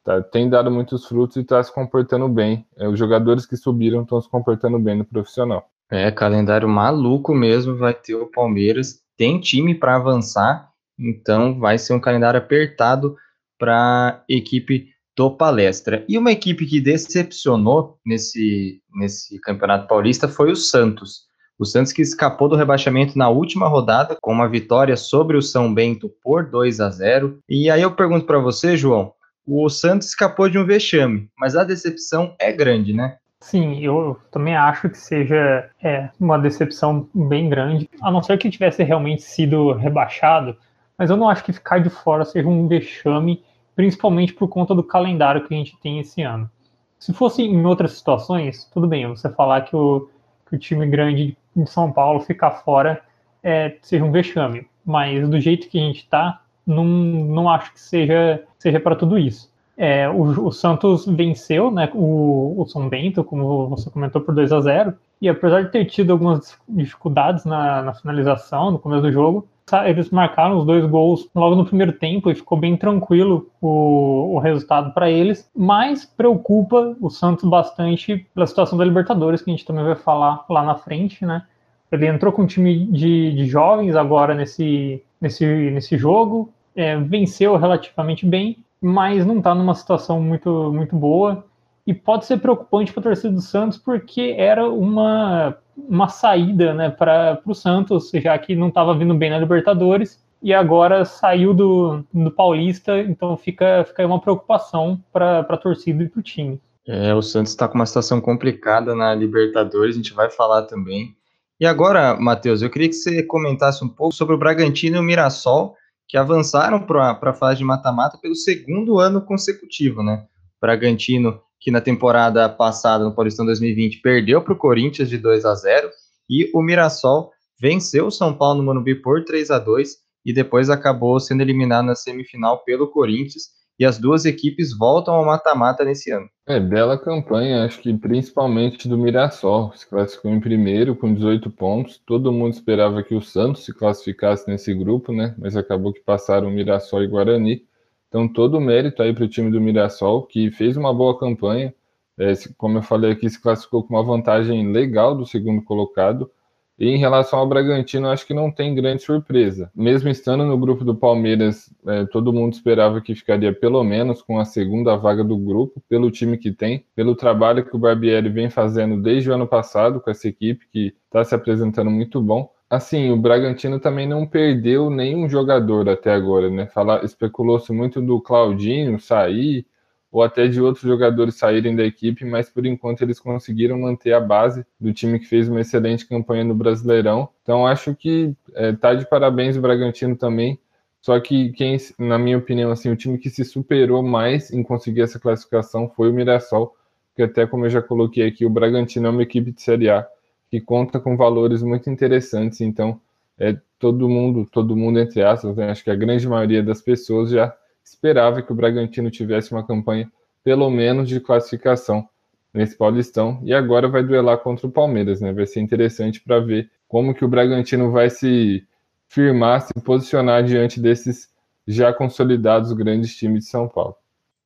tá 0.05 0.23
tem 0.23 0.49
dado 0.49 0.71
muitos 0.71 1.07
frutos 1.07 1.37
e 1.37 1.41
está 1.41 1.63
se 1.63 1.73
comportando 1.73 2.29
bem. 2.29 2.67
É, 2.77 2.87
os 2.87 2.99
jogadores 2.99 3.47
que 3.47 3.57
subiram 3.57 4.03
estão 4.03 4.21
se 4.21 4.29
comportando 4.29 4.79
bem 4.79 4.97
no 4.97 5.05
profissional. 5.05 5.69
É, 5.91 6.11
calendário 6.11 6.69
maluco 6.69 7.35
mesmo 7.35 7.77
vai 7.77 7.95
ter 7.95 8.15
o 8.15 8.27
Palmeiras. 8.27 9.01
Tem 9.17 9.41
time 9.41 9.75
para 9.75 9.97
avançar 9.97 10.71
então 10.99 11.59
vai 11.59 11.79
ser 11.79 11.93
um 11.93 12.01
calendário 12.01 12.39
apertado 12.39 13.17
para 13.59 14.21
a 14.21 14.25
equipe 14.29 14.89
do 15.17 15.31
Palestra. 15.31 16.05
E 16.09 16.19
uma 16.19 16.31
equipe 16.31 16.67
que 16.67 16.81
decepcionou 16.81 17.99
nesse, 18.05 18.81
nesse 18.95 19.41
Campeonato 19.41 19.89
Paulista 19.89 20.29
foi 20.29 20.53
o 20.53 20.57
Santos. 20.57 21.27
O 21.59 21.65
Santos 21.65 21.91
que 21.91 22.03
escapou 22.03 22.49
do 22.49 22.57
rebaixamento 22.57 23.17
na 23.17 23.31
última 23.31 23.67
rodada 23.67 24.17
com 24.21 24.31
uma 24.31 24.49
vitória 24.49 24.95
sobre 24.95 25.39
o 25.39 25.43
São 25.43 25.73
Bento 25.73 26.11
por 26.23 26.51
2 26.51 26.81
a 26.81 26.91
0. 26.91 27.39
E 27.49 27.71
aí 27.71 27.81
eu 27.81 27.93
pergunto 27.93 28.27
para 28.27 28.39
você, 28.39 28.77
João, 28.77 29.13
o 29.47 29.69
Santos 29.71 30.09
escapou 30.09 30.51
de 30.51 30.59
um 30.59 30.67
vexame, 30.67 31.31
mas 31.39 31.57
a 31.57 31.65
decepção 31.65 32.35
é 32.39 32.53
grande, 32.53 32.93
né? 32.93 33.17
Sim, 33.41 33.79
eu 33.81 34.19
também 34.31 34.57
acho 34.57 34.91
que 34.91 34.99
seja 34.99 35.71
é, 35.83 36.11
uma 36.19 36.39
decepção 36.39 37.09
bem 37.15 37.49
grande, 37.49 37.89
a 38.03 38.11
não 38.11 38.23
ser 38.23 38.37
que 38.39 38.51
tivesse 38.51 38.83
realmente 38.83 39.23
sido 39.23 39.73
rebaixado, 39.73 40.57
mas 40.99 41.11
eu 41.11 41.17
não 41.17 41.29
acho 41.29 41.45
que 41.45 41.53
ficar 41.53 41.79
de 41.79 41.91
fora 41.91 42.25
seja 42.25 42.49
um 42.49 42.67
vexame, 42.67 43.43
principalmente 43.75 44.33
por 44.33 44.49
conta 44.49 44.75
do 44.75 44.83
calendário 44.83 45.47
que 45.47 45.55
a 45.55 45.57
gente 45.57 45.77
tem 45.79 45.99
esse 45.99 46.23
ano. 46.23 46.51
Se 46.99 47.13
fosse 47.13 47.43
em 47.43 47.65
outras 47.67 47.93
situações, 47.93 48.65
tudo 48.73 48.87
bem, 48.87 49.07
você 49.07 49.29
falar 49.29 49.63
que 49.63 49.77
o, 49.77 50.09
que 50.49 50.57
o 50.57 50.59
time 50.59 50.87
grande 50.87 51.37
de 51.55 51.71
São 51.71 51.93
Paulo 51.93 52.21
ficar 52.21 52.51
fora 52.51 53.03
é, 53.43 53.77
seja 53.83 54.05
um 54.05 54.11
vexame, 54.11 54.67
mas 54.85 55.29
do 55.29 55.39
jeito 55.39 55.69
que 55.69 55.79
a 55.79 55.83
gente 55.83 55.99
está, 55.99 56.43
não, 56.67 56.85
não 56.85 57.51
acho 57.51 57.73
que 57.73 57.81
seja, 57.81 58.43
seja 58.59 58.81
para 58.81 58.97
tudo 58.97 59.19
isso. 59.19 59.55
É, 59.77 60.09
o, 60.09 60.47
o, 60.47 60.53
Santos 60.53 61.05
venceu 61.05 61.71
né, 61.71 61.91
o, 61.95 62.55
o 62.59 62.67
São 62.67 62.89
Bento, 62.89 63.23
como 63.23 63.69
você 63.69 63.91
comentou, 63.91 64.23
por 64.23 64.35
2 64.35 64.51
a 64.53 64.61
0 64.61 64.95
E 65.21 65.29
apesar 65.29 65.63
de 65.63 65.71
ter 65.71 65.85
tido 65.87 66.13
algumas 66.13 66.59
dificuldades 66.69 67.45
na, 67.45 67.83
na 67.83 67.95
finalização, 67.95 68.71
no 68.71 68.79
começo 68.79 69.03
do 69.03 69.13
jogo, 69.13 69.49
eles 69.85 70.11
marcaram 70.11 70.59
os 70.59 70.65
dois 70.65 70.85
gols 70.87 71.29
logo 71.35 71.57
no 71.57 71.65
primeiro 71.65 71.93
tempo 71.93 72.31
e 72.31 72.35
ficou 72.35 72.57
bem 72.57 72.77
tranquilo 72.77 73.51
o, 73.61 74.35
o 74.35 74.39
resultado 74.39 74.93
para 74.93 75.11
eles, 75.11 75.51
mas 75.57 76.05
preocupa 76.05 76.97
o 77.01 77.11
Santos 77.11 77.49
bastante 77.49 78.27
pela 78.33 78.47
situação 78.47 78.79
da 78.79 78.85
Libertadores, 78.85 79.43
que 79.43 79.51
a 79.51 79.55
gente 79.55 79.67
também 79.67 79.85
vai 79.85 79.97
falar 79.97 80.45
lá 80.49 80.63
na 80.63 80.77
frente, 80.77 81.25
né? 81.25 81.45
Ele 81.91 82.07
entrou 82.07 82.33
com 82.33 82.43
um 82.43 82.47
time 82.47 82.87
de, 82.87 83.35
de 83.35 83.47
jovens 83.47 83.97
agora 83.97 84.35
nesse, 84.35 85.03
nesse, 85.21 85.45
nesse 85.45 85.97
jogo, 85.97 86.53
é, 86.75 86.97
venceu 86.97 87.57
relativamente 87.57 88.27
bem, 88.27 88.59
mas 88.81 89.25
não 89.25 89.39
está 89.39 89.55
numa 89.55 89.75
situação 89.75 90.21
muito, 90.21 90.73
muito 90.73 90.95
boa 90.95 91.45
e 91.87 91.95
pode 91.95 92.27
ser 92.27 92.39
preocupante 92.39 92.93
para 92.93 93.01
a 93.01 93.05
torcida 93.05 93.33
do 93.33 93.41
Santos 93.41 93.79
porque 93.79 94.35
era 94.37 94.69
uma, 94.69 95.57
uma 95.77 96.09
saída 96.09 96.75
né, 96.75 96.91
para 96.91 97.41
o 97.47 97.55
Santos, 97.55 98.11
já 98.13 98.37
que 98.39 98.57
não 98.57 98.69
estava 98.69 98.97
vindo 98.97 99.15
bem 99.15 99.31
na 99.31 99.39
Libertadores 99.39 100.25
e 100.43 100.53
agora 100.53 101.05
saiu 101.05 101.55
do, 101.55 102.05
do 102.13 102.31
Paulista, 102.31 102.99
então 103.01 103.37
fica, 103.37 103.85
fica 103.85 104.07
uma 104.07 104.21
preocupação 104.21 105.01
para 105.13 105.41
a 105.41 105.57
torcida 105.57 106.03
e 106.03 106.09
para 106.09 106.21
o 106.21 106.23
time. 106.23 106.61
É, 106.87 107.15
o 107.15 107.23
Santos 107.23 107.53
está 107.53 107.67
com 107.67 107.75
uma 107.75 107.87
situação 107.87 108.21
complicada 108.21 108.95
na 108.95 109.15
Libertadores, 109.15 109.95
a 109.95 109.99
gente 109.99 110.13
vai 110.13 110.31
falar 110.31 110.63
também. 110.63 111.17
E 111.59 111.67
agora, 111.67 112.17
Matheus, 112.17 112.63
eu 112.63 112.71
queria 112.71 112.89
que 112.89 112.95
você 112.95 113.23
comentasse 113.23 113.83
um 113.85 113.89
pouco 113.89 114.15
sobre 114.15 114.35
o 114.35 114.39
Bragantino 114.39 114.97
e 114.97 115.01
o 115.01 115.03
Mirassol, 115.03 115.75
que 116.07 116.17
avançaram 116.17 116.81
para 116.81 117.19
a 117.21 117.33
fase 117.33 117.59
de 117.59 117.65
mata-mata 117.65 118.19
pelo 118.19 118.37
segundo 118.37 119.01
ano 119.01 119.21
consecutivo, 119.21 120.03
né? 120.03 120.25
Bragantino 120.61 121.41
que 121.67 121.71
na 121.73 121.81
temporada 121.81 122.49
passada, 122.49 123.03
no 123.03 123.13
Paulistão 123.13 123.45
2020, 123.45 124.01
perdeu 124.01 124.41
para 124.41 124.53
o 124.53 124.57
Corinthians 124.57 125.09
de 125.09 125.19
2 125.19 125.45
a 125.45 125.53
0 125.53 125.91
e 126.31 126.49
o 126.55 126.63
Mirassol 126.63 127.33
venceu 127.61 128.07
o 128.07 128.11
São 128.13 128.33
Paulo 128.33 128.59
no 128.59 128.63
Morumbi 128.63 128.95
por 128.95 129.25
3 129.25 129.51
a 129.51 129.59
2 129.59 129.97
e 130.25 130.33
depois 130.33 130.71
acabou 130.71 131.19
sendo 131.19 131.41
eliminado 131.41 131.87
na 131.87 131.97
semifinal 131.97 132.63
pelo 132.63 132.87
Corinthians. 132.87 133.47
E 133.81 133.85
as 133.85 133.99
duas 133.99 134.25
equipes 134.25 134.79
voltam 134.79 135.13
ao 135.15 135.25
mata-mata 135.25 135.85
nesse 135.85 136.13
ano. 136.13 136.29
É, 136.47 136.61
bela 136.61 136.97
campanha, 136.97 137.65
acho 137.65 137.81
que 137.81 137.93
principalmente 137.93 138.89
do 138.89 138.97
Mirassol. 138.97 139.73
Se 139.75 139.89
classificou 139.89 140.31
em 140.31 140.39
primeiro 140.39 140.95
com 140.95 141.13
18 141.13 141.51
pontos. 141.51 142.01
Todo 142.07 142.33
mundo 142.33 142.53
esperava 142.53 143.03
que 143.03 143.15
o 143.17 143.21
Santos 143.21 143.65
se 143.65 143.75
classificasse 143.75 144.49
nesse 144.49 144.73
grupo, 144.73 145.13
né? 145.13 145.35
Mas 145.37 145.57
acabou 145.57 145.93
que 145.93 146.01
passaram 146.01 146.49
Mirassol 146.49 147.03
e 147.03 147.09
Guarani. 147.09 147.63
Então, 148.09 148.29
todo 148.29 148.59
o 148.59 148.61
mérito 148.61 149.03
aí 149.03 149.13
para 149.13 149.25
o 149.25 149.29
time 149.29 149.51
do 149.51 149.61
Mirassol, 149.61 150.23
que 150.23 150.51
fez 150.51 150.77
uma 150.77 150.95
boa 150.95 151.19
campanha. 151.19 151.75
É, 152.19 152.33
como 152.57 152.79
eu 152.79 152.83
falei 152.83 153.13
aqui, 153.13 153.29
se 153.29 153.41
classificou 153.41 153.83
com 153.83 153.95
uma 153.95 154.03
vantagem 154.03 154.73
legal 154.73 155.15
do 155.15 155.27
segundo 155.27 155.63
colocado. 155.63 156.31
E 156.79 156.89
em 156.89 156.99
relação 156.99 157.39
ao 157.39 157.49
Bragantino, 157.49 158.09
acho 158.09 158.27
que 158.27 158.35
não 158.35 158.51
tem 158.51 158.75
grande 158.75 159.03
surpresa. 159.03 159.71
Mesmo 159.75 160.11
estando 160.11 160.45
no 160.45 160.59
grupo 160.59 160.85
do 160.85 160.95
Palmeiras, 160.95 161.73
é, 161.87 162.05
todo 162.05 162.33
mundo 162.33 162.53
esperava 162.53 163.01
que 163.01 163.15
ficaria 163.15 163.53
pelo 163.53 163.83
menos 163.83 164.21
com 164.21 164.39
a 164.39 164.45
segunda 164.45 164.95
vaga 164.95 165.25
do 165.25 165.39
grupo, 165.39 165.83
pelo 165.89 166.11
time 166.11 166.37
que 166.37 166.53
tem, 166.53 166.85
pelo 166.95 167.17
trabalho 167.17 167.65
que 167.65 167.75
o 167.75 167.79
Barbieri 167.79 168.29
vem 168.29 168.51
fazendo 168.51 169.01
desde 169.01 169.31
o 169.31 169.35
ano 169.35 169.47
passado 169.47 170.01
com 170.01 170.11
essa 170.11 170.29
equipe, 170.29 170.67
que 170.71 170.95
está 171.07 171.25
se 171.25 171.35
apresentando 171.35 171.91
muito 171.91 172.21
bom 172.21 172.51
assim, 172.69 173.11
o 173.11 173.17
Bragantino 173.17 173.79
também 173.81 174.07
não 174.07 174.27
perdeu 174.27 174.91
nenhum 174.91 175.29
jogador 175.29 175.89
até 175.89 176.13
agora, 176.13 176.51
né? 176.51 176.69
Especulou-se 177.03 177.73
muito 177.73 178.01
do 178.01 178.21
Claudinho 178.21 178.99
sair, 178.99 179.67
ou 180.11 180.23
até 180.23 180.47
de 180.47 180.61
outros 180.61 180.85
jogadores 180.85 181.35
saírem 181.35 181.77
da 181.77 181.85
equipe, 181.85 182.25
mas 182.25 182.49
por 182.49 182.65
enquanto 182.65 183.03
eles 183.03 183.21
conseguiram 183.21 183.79
manter 183.79 184.13
a 184.13 184.21
base 184.21 184.65
do 184.81 184.93
time 184.93 185.19
que 185.19 185.27
fez 185.27 185.49
uma 185.49 185.61
excelente 185.61 186.07
campanha 186.07 186.45
no 186.45 186.55
Brasileirão. 186.55 187.29
Então 187.43 187.67
acho 187.67 187.95
que 187.95 188.35
é, 188.55 188.73
tá 188.73 188.95
de 188.95 189.07
parabéns 189.09 189.57
o 189.57 189.61
Bragantino 189.61 190.17
também. 190.17 190.59
Só 191.03 191.21
que 191.21 191.53
quem, 191.53 191.77
na 191.99 192.19
minha 192.19 192.39
opinião, 192.39 192.71
assim, 192.71 192.91
o 192.91 192.97
time 192.97 193.19
que 193.19 193.31
se 193.31 193.45
superou 193.45 194.03
mais 194.03 194.51
em 194.51 194.63
conseguir 194.63 195.03
essa 195.03 195.21
classificação 195.21 195.89
foi 195.89 196.11
o 196.11 196.13
Mirassol, 196.13 196.75
que 197.15 197.23
até 197.23 197.47
como 197.47 197.67
eu 197.67 197.71
já 197.71 197.83
coloquei 197.83 198.27
aqui, 198.27 198.45
o 198.45 198.51
Bragantino 198.51 199.07
é 199.07 199.11
uma 199.11 199.23
equipe 199.23 199.53
de 199.53 199.63
Série 199.63 199.89
A 199.91 200.07
que 200.51 200.61
conta 200.61 201.01
com 201.01 201.17
valores 201.17 201.63
muito 201.63 201.91
interessantes. 201.91 202.61
Então, 202.61 203.01
é 203.39 203.57
todo 203.79 204.09
mundo, 204.09 204.47
todo 204.51 204.77
mundo 204.77 204.99
entre 204.99 205.23
aspas, 205.23 205.57
né? 205.57 205.71
acho 205.71 205.85
que 205.85 205.91
a 205.91 205.95
grande 205.95 206.27
maioria 206.27 206.63
das 206.63 206.81
pessoas 206.81 207.31
já 207.31 207.55
esperava 207.85 208.43
que 208.43 208.53
o 208.53 208.55
Bragantino 208.55 209.11
tivesse 209.11 209.53
uma 209.53 209.67
campanha 209.67 210.11
pelo 210.43 210.71
menos 210.71 211.09
de 211.09 211.21
classificação 211.21 212.09
nesse 212.55 212.77
Paulistão 212.77 213.41
e 213.43 213.53
agora 213.53 213.89
vai 213.89 214.03
duelar 214.03 214.39
contra 214.39 214.67
o 214.67 214.71
Palmeiras, 214.71 215.21
né? 215.21 215.33
Vai 215.33 215.47
ser 215.47 215.61
interessante 215.61 216.21
para 216.23 216.41
ver 216.41 216.71
como 216.89 217.15
que 217.15 217.25
o 217.25 217.29
Bragantino 217.29 217.91
vai 217.91 218.09
se 218.09 218.65
firmar, 219.09 219.61
se 219.61 219.75
posicionar 219.85 220.43
diante 220.43 220.81
desses 220.81 221.29
já 221.67 221.93
consolidados 221.93 222.73
grandes 222.73 223.15
times 223.15 223.45
de 223.45 223.51
São 223.51 223.69
Paulo. 223.69 223.97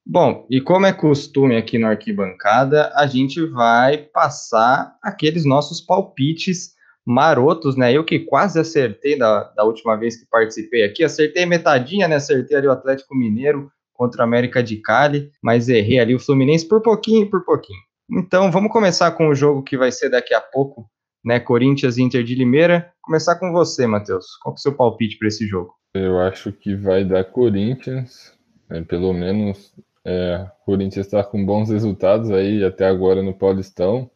Bom, 0.07 0.47
e 0.50 0.61
como 0.61 0.87
é 0.87 0.92
costume 0.92 1.57
aqui 1.57 1.78
no 1.78 1.87
Arquibancada, 1.87 2.90
a 2.95 3.07
gente 3.07 3.45
vai 3.47 3.99
passar 3.99 4.97
aqueles 5.02 5.45
nossos 5.45 5.80
palpites 5.80 6.75
marotos, 7.07 7.76
né? 7.76 7.92
Eu 7.92 8.04
que 8.04 8.19
quase 8.21 8.59
acertei 8.59 9.19
da, 9.19 9.45
da 9.57 9.64
última 9.64 9.97
vez 9.97 10.16
que 10.16 10.26
participei 10.28 10.85
aqui, 10.85 11.04
acertei 11.04 11.47
metadinha, 11.47 12.09
né? 12.09 12.16
Acertei 12.16 12.57
ali 12.57 12.66
o 12.66 12.73
Atlético 12.73 13.14
Mineiro 13.14 13.71
contra 13.92 14.23
o 14.23 14.25
América 14.25 14.62
de 14.62 14.76
Cali, 14.76 15.30
mas 15.42 15.69
errei 15.69 15.99
ali 15.99 16.14
o 16.14 16.19
Fluminense 16.19 16.66
por 16.66 16.80
pouquinho, 16.80 17.28
por 17.28 17.45
pouquinho. 17.45 17.80
Então, 18.11 18.50
vamos 18.50 18.73
começar 18.73 19.11
com 19.12 19.28
o 19.28 19.35
jogo 19.35 19.62
que 19.62 19.76
vai 19.76 19.92
ser 19.92 20.09
daqui 20.09 20.35
a 20.35 20.40
pouco, 20.40 20.90
né? 21.25 21.38
Corinthians 21.38 21.99
e 21.99 22.02
Inter 22.02 22.25
de 22.25 22.35
Limeira. 22.35 22.90
Começar 23.02 23.37
com 23.37 23.52
você, 23.52 23.87
Matheus. 23.87 24.26
Qual 24.42 24.54
é 24.54 24.57
o 24.57 24.59
seu 24.59 24.75
palpite 24.75 25.19
para 25.19 25.28
esse 25.28 25.47
jogo? 25.47 25.75
Eu 25.95 26.19
acho 26.21 26.52
que 26.52 26.75
vai 26.75 27.04
dar 27.04 27.25
Corinthians, 27.25 28.33
né? 28.69 28.83
pelo 28.83 29.12
menos 29.12 29.73
é, 30.04 30.47
o 30.62 30.64
Corinthians 30.64 31.07
está 31.07 31.23
com 31.23 31.45
bons 31.45 31.71
resultados 31.71 32.30
aí 32.30 32.64
até 32.64 32.87
agora 32.87 33.23
no 33.23 33.35
Paulistão. 33.35 34.11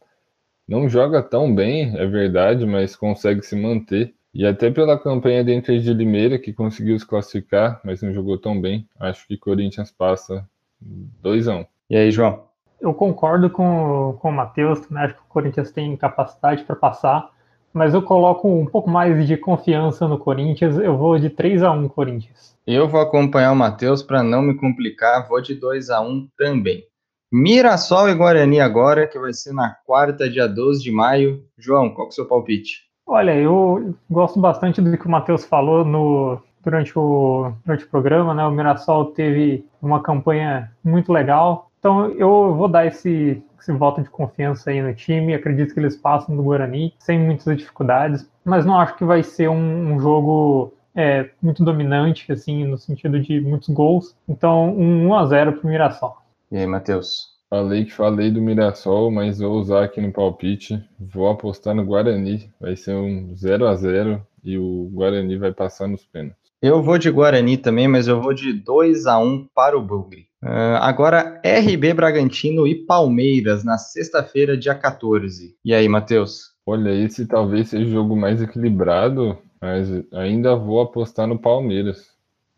Não 0.67 0.89
joga 0.89 1.23
tão 1.23 1.55
bem, 1.55 1.97
é 1.97 2.07
verdade, 2.07 2.65
mas 2.65 2.97
consegue 2.97 3.43
se 3.43 3.55
manter. 3.55 4.15
E 4.33 4.47
até 4.47 4.71
pela 4.71 4.99
campanha 4.99 5.45
dentro 5.45 5.79
de 5.79 5.95
Limeira, 5.95 6.39
que 6.39 6.53
conseguiu 6.53 6.99
se 6.99 7.07
classificar, 7.07 7.81
mas 7.85 8.03
não 8.03 8.13
jogou 8.13 8.39
tão 8.39 8.61
bem, 8.61 8.89
acho 8.99 9.27
que 9.29 9.37
Corinthians 9.37 9.93
passa 9.93 10.49
2 10.81 11.49
a 11.49 11.57
1 11.57 11.59
um. 11.61 11.67
E 11.91 11.97
aí, 11.97 12.11
João? 12.11 12.45
Eu 12.81 12.93
concordo 12.93 13.49
com, 13.49 14.17
com 14.21 14.29
o 14.31 14.33
Matheus, 14.33 14.89
né? 14.91 15.03
acho 15.03 15.15
que 15.15 15.21
o 15.21 15.29
Corinthians 15.29 15.71
tem 15.71 15.97
capacidade 15.97 16.65
para 16.65 16.75
passar 16.75 17.31
mas 17.75 17.93
eu 17.93 18.01
coloco 18.01 18.49
um 18.49 18.65
pouco 18.65 18.89
mais 18.89 19.27
de 19.27 19.37
confiança 19.37 20.07
no 20.07 20.17
Corinthians. 20.17 20.79
Eu 20.79 20.97
vou 20.97 21.19
de 21.19 21.29
3 21.29 21.65
a 21.65 21.73
1 21.73 21.89
Corinthians. 21.89 22.57
Eu 22.65 22.89
vou 22.89 23.01
acompanhar 23.01 23.51
o 23.51 23.57
Matheus 23.57 24.01
para 24.01 24.23
não 24.23 24.41
me 24.41 24.55
complicar, 24.55 25.29
vou 25.29 25.43
de 25.43 25.55
2 25.57 25.91
a 25.91 26.01
1 26.01 26.29
também. 26.39 26.85
Mirassol 27.33 28.09
e 28.09 28.15
Guarani 28.15 28.61
agora, 28.61 29.09
que 29.09 29.19
vai 29.19 29.33
ser 29.33 29.53
na 29.53 29.77
quarta, 29.85 30.31
dia 30.31 30.47
12 30.47 30.81
de 30.81 30.93
maio. 30.93 31.43
João, 31.59 31.91
qual 31.91 32.07
é 32.07 32.11
o 32.11 32.13
seu 32.13 32.27
palpite? 32.27 32.85
Olha, 33.05 33.35
eu 33.35 33.95
gosto 34.09 34.39
bastante 34.39 34.81
do 34.81 34.97
que 34.97 35.07
o 35.07 35.11
Matheus 35.11 35.45
falou 35.45 35.85
no, 35.85 36.41
durante, 36.63 36.97
o, 36.97 37.53
durante 37.65 37.85
o 37.85 37.89
programa, 37.89 38.33
né? 38.33 38.45
O 38.47 38.53
Mirassol 38.53 39.07
teve 39.07 39.67
uma 39.83 40.01
campanha 40.01 40.71
muito 40.83 41.13
legal. 41.13 41.71
Então 41.81 42.09
eu 42.13 42.55
vou 42.55 42.69
dar 42.69 42.87
esse, 42.87 43.43
esse 43.65 43.73
voto 43.73 44.03
de 44.03 44.11
confiança 44.11 44.71
aí 44.71 44.81
no 44.81 44.95
time. 44.95 45.35
Acredito 45.35 45.73
que 45.73 45.81
eles 45.81 45.97
passam 45.97 46.37
do 46.37 46.43
Guarani 46.43 46.95
sem 46.99 47.19
muitas 47.19 47.57
dificuldades, 47.57 48.29
mas 48.45 48.65
não 48.65 48.79
acho 48.79 48.97
que 48.97 49.05
vai 49.05 49.23
ser 49.23 49.49
um, 49.49 49.95
um 49.95 49.99
jogo 49.99 50.75
é, 50.95 51.31
muito 51.43 51.65
dominante, 51.65 52.31
assim, 52.31 52.65
no 52.65 52.79
sentido 52.79 53.19
de 53.19 53.41
muitos 53.41 53.71
gols. 53.71 54.15
Então, 54.29 54.69
um 54.77 55.09
1 55.09 55.15
a 55.15 55.27
0 55.27 55.53
para 55.55 55.67
o 55.67 55.71
Mirassol. 55.71 56.17
E 56.53 56.59
aí, 56.59 56.67
Matheus? 56.67 57.35
Falei 57.49 57.85
que 57.85 57.93
falei 57.93 58.31
do 58.31 58.41
Mirassol, 58.41 59.11
mas 59.11 59.39
vou 59.39 59.53
usar 59.59 59.85
aqui 59.85 60.01
no 60.01 60.13
palpite. 60.13 60.83
Vou 60.99 61.29
apostar 61.29 61.75
no 61.75 61.85
Guarani. 61.85 62.51
Vai 62.61 62.77
ser 62.77 62.95
um 62.95 63.35
0 63.35 63.67
a 63.67 63.75
0 63.75 64.21
e 64.43 64.59
o 64.59 64.91
Guarani 64.93 65.39
vai 65.39 65.53
passar 65.53 65.89
nos 65.89 66.05
pênaltis. 66.05 66.45
Eu 66.61 66.83
vou 66.83 66.99
de 66.99 67.11
Guarani 67.11 67.57
também, 67.57 67.87
mas 67.87 68.09
eu 68.09 68.21
vou 68.21 68.35
de 68.35 68.53
2 68.53 69.07
a 69.07 69.19
1 69.19 69.49
para 69.55 69.77
o 69.77 69.83
Bugre. 69.83 70.27
Uh, 70.45 70.77
agora, 70.83 71.41
RB 71.43 71.95
Bragantino 71.95 72.67
e 72.67 72.75
Palmeiras, 72.75 73.65
na 73.65 73.79
sexta-feira, 73.79 74.59
dia 74.59 74.75
14. 74.75 75.57
E 75.65 75.73
aí, 75.73 75.89
Matheus? 75.89 76.53
Olha, 76.67 76.91
esse 76.91 77.27
talvez 77.27 77.71
seja 77.71 77.87
o 77.87 77.91
jogo 77.91 78.15
mais 78.15 78.43
equilibrado, 78.43 79.39
mas 79.59 79.89
ainda 80.13 80.55
vou 80.55 80.83
apostar 80.83 81.27
no 81.27 81.39
Palmeiras. 81.39 82.14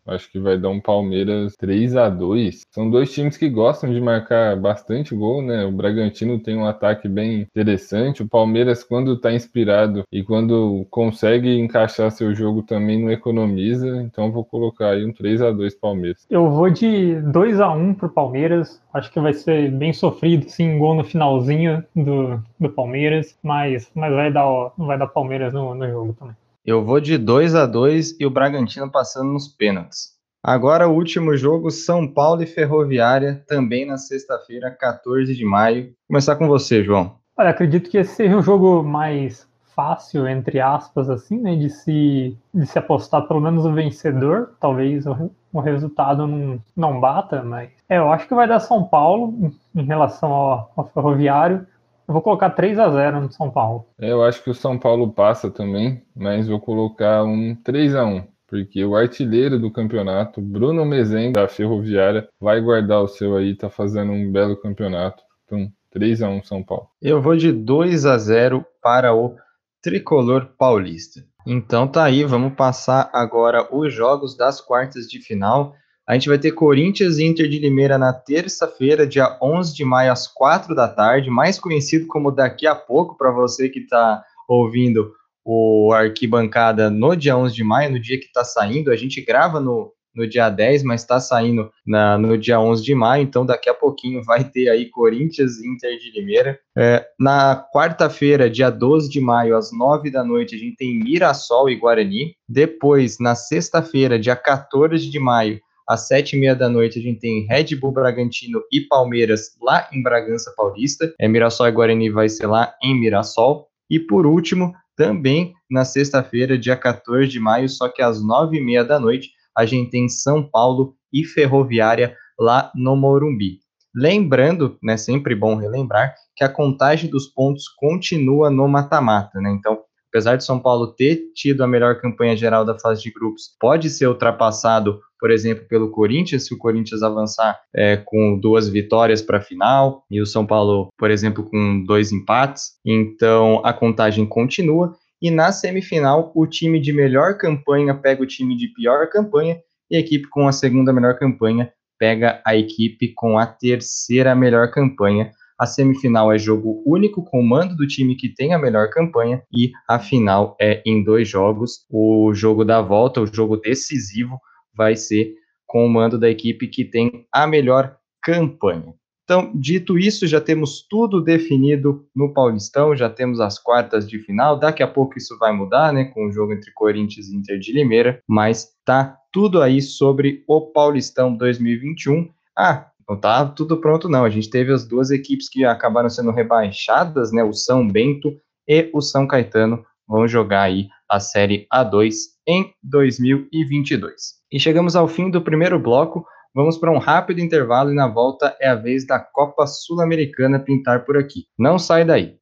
Acho 0.07 0.31
que 0.31 0.39
vai 0.39 0.57
dar 0.57 0.69
um 0.69 0.79
Palmeiras 0.79 1.55
3 1.57 1.95
a 1.95 2.09
2 2.09 2.61
São 2.71 2.89
dois 2.89 3.13
times 3.13 3.37
que 3.37 3.49
gostam 3.49 3.91
de 3.91 3.99
marcar 3.99 4.55
bastante 4.55 5.15
gol, 5.15 5.41
né? 5.41 5.65
O 5.65 5.71
Bragantino 5.71 6.39
tem 6.39 6.57
um 6.57 6.65
ataque 6.65 7.07
bem 7.07 7.41
interessante. 7.41 8.23
O 8.23 8.27
Palmeiras, 8.27 8.83
quando 8.83 9.13
está 9.13 9.31
inspirado 9.31 10.03
e 10.11 10.23
quando 10.23 10.85
consegue 10.89 11.59
encaixar 11.59 12.11
seu 12.11 12.33
jogo 12.33 12.63
também, 12.63 13.01
não 13.01 13.11
economiza. 13.11 14.01
Então 14.01 14.31
vou 14.31 14.45
colocar 14.45 14.91
aí 14.91 15.05
um 15.05 15.11
3 15.11 15.41
a 15.41 15.51
2 15.51 15.75
Palmeiras. 15.75 16.25
Eu 16.29 16.49
vou 16.49 16.69
de 16.69 17.19
2 17.21 17.59
a 17.59 17.71
1 17.71 17.93
pro 17.95 18.09
Palmeiras. 18.09 18.81
Acho 18.93 19.11
que 19.11 19.19
vai 19.19 19.33
ser 19.33 19.71
bem 19.71 19.93
sofrido, 19.93 20.49
sim, 20.49 20.77
gol 20.77 20.95
no 20.95 21.03
finalzinho 21.03 21.83
do, 21.95 22.41
do 22.59 22.69
Palmeiras, 22.69 23.37
mas, 23.43 23.91
mas 23.93 24.13
vai 24.13 24.31
dar 24.31 24.71
vai 24.77 24.97
dar 24.97 25.07
Palmeiras 25.07 25.53
no, 25.53 25.75
no 25.75 25.87
jogo 25.87 26.13
também. 26.13 26.35
Eu 26.67 26.83
vou 26.83 26.99
de 26.99 27.17
2 27.17 27.55
a 27.55 27.65
2 27.65 28.19
e 28.19 28.25
o 28.25 28.29
Bragantino 28.29 28.91
passando 28.91 29.31
nos 29.31 29.47
pênaltis. 29.47 30.17
Agora 30.43 30.85
o 30.85 30.93
último 30.93 31.33
jogo, 31.37 31.71
São 31.71 32.05
Paulo 32.05 32.43
e 32.43 32.45
Ferroviária, 32.45 33.41
também 33.47 33.85
na 33.85 33.97
sexta-feira, 33.97 34.69
14 34.69 35.33
de 35.33 35.45
maio. 35.45 35.83
Vou 35.85 35.93
começar 36.09 36.35
com 36.35 36.45
você, 36.45 36.83
João. 36.83 37.15
Olha, 37.37 37.51
acredito 37.51 37.89
que 37.89 37.97
esse 37.97 38.15
seja 38.15 38.35
o 38.35 38.41
jogo 38.41 38.83
mais 38.83 39.47
fácil, 39.73 40.27
entre 40.27 40.59
aspas, 40.59 41.09
assim, 41.09 41.39
né, 41.39 41.55
de 41.55 41.69
se, 41.69 42.37
de 42.53 42.65
se 42.65 42.77
apostar 42.77 43.25
pelo 43.29 43.39
menos 43.39 43.65
o 43.65 43.71
vencedor. 43.71 44.51
Talvez 44.59 45.05
o, 45.05 45.31
o 45.53 45.61
resultado 45.61 46.27
não, 46.27 46.59
não 46.75 46.99
bata, 46.99 47.43
mas 47.43 47.69
é, 47.87 47.97
eu 47.97 48.11
acho 48.11 48.27
que 48.27 48.35
vai 48.35 48.45
dar 48.45 48.59
São 48.59 48.83
Paulo 48.83 49.33
em, 49.73 49.81
em 49.81 49.85
relação 49.85 50.33
ao, 50.33 50.73
ao 50.75 50.87
Ferroviário. 50.89 51.65
Eu 52.07 52.13
vou 52.13 52.21
colocar 52.21 52.51
3 52.51 52.79
a 52.79 52.89
0 52.89 53.21
no 53.21 53.31
São 53.31 53.51
Paulo. 53.51 53.87
É, 53.99 54.11
eu 54.11 54.23
acho 54.23 54.41
que 54.41 54.49
o 54.49 54.55
São 54.55 54.79
Paulo 54.79 55.11
passa 55.11 55.51
também, 55.51 56.01
mas 56.15 56.47
vou 56.47 56.59
colocar 56.59 57.23
um 57.23 57.53
3 57.55 57.95
a 57.95 58.05
1 58.05 58.23
porque 58.47 58.83
o 58.83 58.95
artilheiro 58.95 59.59
do 59.59 59.69
campeonato, 59.69 60.41
Bruno 60.41 60.85
Mezen, 60.85 61.33
da 61.33 61.47
Ferroviária, 61.49 62.27
vai 62.39 62.61
guardar 62.61 63.01
o 63.01 63.07
seu 63.07 63.35
aí, 63.35 63.53
tá 63.53 63.69
fazendo 63.69 64.13
um 64.13 64.31
belo 64.31 64.55
campeonato. 64.55 65.21
Então, 65.45 65.69
3 65.91 66.21
a 66.23 66.29
1 66.29 66.43
São 66.43 66.63
Paulo. 66.63 66.87
Eu 67.01 67.21
vou 67.21 67.35
de 67.35 67.51
2 67.51 68.05
a 68.05 68.17
0 68.17 68.65
para 68.81 69.13
o 69.13 69.35
Tricolor 69.81 70.47
Paulista. 70.57 71.21
Então 71.45 71.87
tá 71.87 72.03
aí, 72.03 72.23
vamos 72.23 72.53
passar 72.55 73.09
agora 73.13 73.67
os 73.73 73.93
jogos 73.93 74.35
das 74.35 74.59
quartas 74.61 75.07
de 75.07 75.21
final. 75.21 75.73
A 76.07 76.13
gente 76.13 76.29
vai 76.29 76.37
ter 76.37 76.53
Corinthians 76.53 77.17
e 77.17 77.25
Inter 77.25 77.49
de 77.49 77.59
Limeira 77.59 77.97
na 77.97 78.13
terça-feira, 78.13 79.05
dia 79.05 79.37
11 79.41 79.75
de 79.75 79.83
maio, 79.83 80.09
às 80.09 80.25
4 80.25 80.73
da 80.73 80.87
tarde, 80.87 81.29
mais 81.29 81.59
conhecido 81.59 82.07
como 82.07 82.31
daqui 82.31 82.65
a 82.65 82.73
pouco, 82.73 83.17
para 83.17 83.29
você 83.29 83.67
que 83.67 83.79
está 83.79 84.23
ouvindo 84.47 85.11
o 85.43 85.91
Arquibancada 85.91 86.89
no 86.89 87.13
dia 87.13 87.37
11 87.37 87.53
de 87.53 87.63
maio, 87.63 87.91
no 87.91 87.99
dia 87.99 88.17
que 88.17 88.27
está 88.27 88.45
saindo. 88.45 88.89
A 88.89 88.95
gente 88.95 89.19
grava 89.19 89.59
no, 89.59 89.91
no 90.15 90.25
dia 90.25 90.49
10, 90.49 90.83
mas 90.83 91.01
está 91.01 91.19
saindo 91.19 91.69
na, 91.85 92.17
no 92.17 92.37
dia 92.37 92.57
11 92.57 92.81
de 92.81 92.95
maio, 92.95 93.23
então 93.23 93.45
daqui 93.45 93.69
a 93.69 93.73
pouquinho 93.73 94.23
vai 94.23 94.45
ter 94.45 94.69
aí 94.69 94.89
Corinthians 94.89 95.59
e 95.59 95.67
Inter 95.67 95.97
de 95.99 96.11
Limeira. 96.11 96.57
É, 96.77 97.05
na 97.19 97.65
quarta-feira, 97.73 98.49
dia 98.49 98.69
12 98.69 99.09
de 99.09 99.19
maio, 99.19 99.57
às 99.57 99.73
9 99.77 100.09
da 100.09 100.23
noite, 100.23 100.55
a 100.55 100.57
gente 100.57 100.77
tem 100.77 100.97
Mirassol 100.99 101.69
e 101.69 101.75
Guarani. 101.75 102.33
Depois, 102.47 103.17
na 103.19 103.35
sexta-feira, 103.35 104.17
dia 104.17 104.37
14 104.37 105.09
de 105.09 105.19
maio, 105.19 105.59
às 105.87 106.07
sete 106.07 106.35
e 106.35 106.39
meia 106.39 106.55
da 106.55 106.67
noite, 106.67 106.99
a 106.99 107.01
gente 107.01 107.19
tem 107.19 107.45
Red 107.47 107.75
Bull 107.75 107.91
Bragantino 107.91 108.61
e 108.71 108.81
Palmeiras 108.81 109.51
lá 109.61 109.87
em 109.91 110.03
Bragança 110.03 110.53
Paulista. 110.55 111.13
É, 111.19 111.27
Mirassol 111.27 111.67
e 111.67 111.71
Guarani 111.71 112.09
vai 112.09 112.27
ser 112.27 112.47
lá 112.47 112.73
em 112.83 112.99
Mirassol. 112.99 113.67
E 113.89 113.99
por 113.99 114.25
último, 114.25 114.73
também 114.97 115.53
na 115.69 115.85
sexta-feira, 115.85 116.57
dia 116.57 116.75
14 116.75 117.29
de 117.29 117.39
maio, 117.39 117.69
só 117.69 117.87
que 117.87 118.01
às 118.01 118.21
nove 118.21 118.57
e 118.57 118.61
meia 118.61 118.83
da 118.83 118.99
noite, 118.99 119.29
a 119.55 119.65
gente 119.65 119.91
tem 119.91 120.09
São 120.09 120.43
Paulo 120.43 120.95
e 121.13 121.23
Ferroviária 121.23 122.15
lá 122.37 122.71
no 122.75 122.95
Morumbi. 122.95 123.59
Lembrando, 123.95 124.77
né, 124.83 124.97
sempre 124.97 125.33
bom 125.33 125.55
relembrar, 125.55 126.13
que 126.35 126.43
a 126.43 126.49
contagem 126.49 127.09
dos 127.09 127.27
pontos 127.27 127.67
continua 127.67 128.49
no 128.51 128.67
mata-mata, 128.67 129.39
né? 129.39 129.49
Então, 129.51 129.79
apesar 130.17 130.35
de 130.35 130.43
São 130.43 130.59
Paulo 130.59 130.87
ter 130.87 131.31
tido 131.35 131.63
a 131.63 131.67
melhor 131.67 132.01
campanha 132.01 132.35
geral 132.35 132.65
da 132.65 132.77
fase 132.79 133.03
de 133.03 133.11
grupos, 133.11 133.55
pode 133.59 133.87
ser 133.87 134.07
ultrapassado, 134.07 134.99
por 135.19 135.29
exemplo, 135.29 135.67
pelo 135.67 135.91
Corinthians, 135.91 136.47
se 136.47 136.55
o 136.55 136.57
Corinthians 136.57 137.03
avançar 137.03 137.55
é, 137.75 137.97
com 137.97 138.39
duas 138.39 138.67
vitórias 138.67 139.21
para 139.21 139.37
a 139.37 139.41
final, 139.41 140.03
e 140.09 140.19
o 140.19 140.25
São 140.25 140.43
Paulo, 140.43 140.89
por 140.97 141.11
exemplo, 141.11 141.43
com 141.43 141.83
dois 141.85 142.11
empates. 142.11 142.71
Então 142.83 143.61
a 143.63 143.71
contagem 143.71 144.25
continua. 144.25 144.95
E 145.21 145.29
na 145.29 145.51
semifinal, 145.51 146.31
o 146.35 146.47
time 146.47 146.79
de 146.79 146.91
melhor 146.91 147.37
campanha 147.37 147.93
pega 147.93 148.23
o 148.23 148.27
time 148.27 148.57
de 148.57 148.69
pior 148.69 149.07
campanha, 149.09 149.59
e 149.91 149.95
a 149.95 149.99
equipe 149.99 150.27
com 150.29 150.47
a 150.47 150.51
segunda 150.51 150.91
melhor 150.91 151.15
campanha 151.19 151.71
pega 151.99 152.41
a 152.43 152.55
equipe 152.55 153.13
com 153.15 153.37
a 153.37 153.45
terceira 153.45 154.33
melhor 154.33 154.71
campanha. 154.71 155.31
A 155.59 155.65
semifinal 155.65 156.31
é 156.31 156.37
jogo 156.37 156.83
único 156.85 157.23
com 157.23 157.39
o 157.39 157.47
mando 157.47 157.75
do 157.75 157.87
time 157.87 158.15
que 158.15 158.29
tem 158.29 158.53
a 158.53 158.59
melhor 158.59 158.89
campanha 158.89 159.41
e 159.51 159.71
a 159.89 159.97
final 159.97 160.55
é 160.61 160.81
em 160.85 161.03
dois 161.03 161.27
jogos. 161.27 161.85
O 161.89 162.31
jogo 162.33 162.63
da 162.63 162.81
volta, 162.81 163.21
o 163.21 163.27
jogo 163.27 163.57
decisivo, 163.57 164.39
vai 164.75 164.95
ser 164.95 165.33
com 165.65 165.85
o 165.85 165.89
mando 165.89 166.17
da 166.17 166.29
equipe 166.29 166.67
que 166.67 166.85
tem 166.85 167.25
a 167.31 167.47
melhor 167.47 167.97
campanha. 168.21 168.93
Então, 169.23 169.51
dito 169.53 169.99
isso, 169.99 170.25
já 170.25 170.39
temos 170.39 170.87
tudo 170.89 171.21
definido 171.21 172.07
no 172.15 172.33
Paulistão, 172.33 172.95
já 172.95 173.09
temos 173.09 173.41
as 173.41 173.59
quartas 173.59 174.07
de 174.07 174.19
final. 174.19 174.57
Daqui 174.57 174.81
a 174.81 174.87
pouco 174.87 175.17
isso 175.17 175.37
vai 175.37 175.51
mudar, 175.51 175.91
né, 175.91 176.05
com 176.05 176.27
o 176.27 176.31
jogo 176.31 176.53
entre 176.53 176.71
Corinthians 176.71 177.27
e 177.27 177.35
Inter 177.35 177.59
de 177.59 177.73
Limeira, 177.73 178.21
mas 178.25 178.69
tá 178.85 179.17
tudo 179.33 179.61
aí 179.61 179.81
sobre 179.81 180.45
o 180.47 180.61
Paulistão 180.71 181.35
2021. 181.35 182.29
Ah, 182.57 182.89
não 183.09 183.17
tá 183.17 183.45
tudo 183.45 183.79
pronto, 183.79 184.09
não. 184.09 184.25
A 184.25 184.29
gente 184.29 184.49
teve 184.49 184.73
as 184.73 184.85
duas 184.85 185.11
equipes 185.11 185.47
que 185.49 185.63
acabaram 185.63 186.09
sendo 186.09 186.31
rebaixadas, 186.31 187.31
né? 187.31 187.41
O 187.41 187.53
São 187.53 187.87
Bento 187.87 188.33
e 188.67 188.89
o 188.93 189.01
São 189.01 189.25
Caetano 189.25 189.81
vão 190.05 190.27
jogar 190.27 190.63
aí 190.63 190.87
a 191.09 191.19
Série 191.19 191.65
A2 191.73 192.13
em 192.45 192.69
2022. 192.83 194.13
E 194.51 194.59
chegamos 194.59 194.95
ao 194.95 195.07
fim 195.07 195.29
do 195.29 195.41
primeiro 195.41 195.79
bloco. 195.79 196.25
Vamos 196.53 196.77
para 196.77 196.91
um 196.91 196.97
rápido 196.97 197.39
intervalo 197.39 197.91
e 197.91 197.95
na 197.95 198.07
volta 198.07 198.55
é 198.59 198.67
a 198.67 198.75
vez 198.75 199.05
da 199.05 199.19
Copa 199.19 199.65
Sul-Americana 199.65 200.59
pintar 200.59 201.05
por 201.05 201.17
aqui. 201.17 201.45
Não 201.57 201.79
sai 201.79 202.03
daí. 202.03 202.35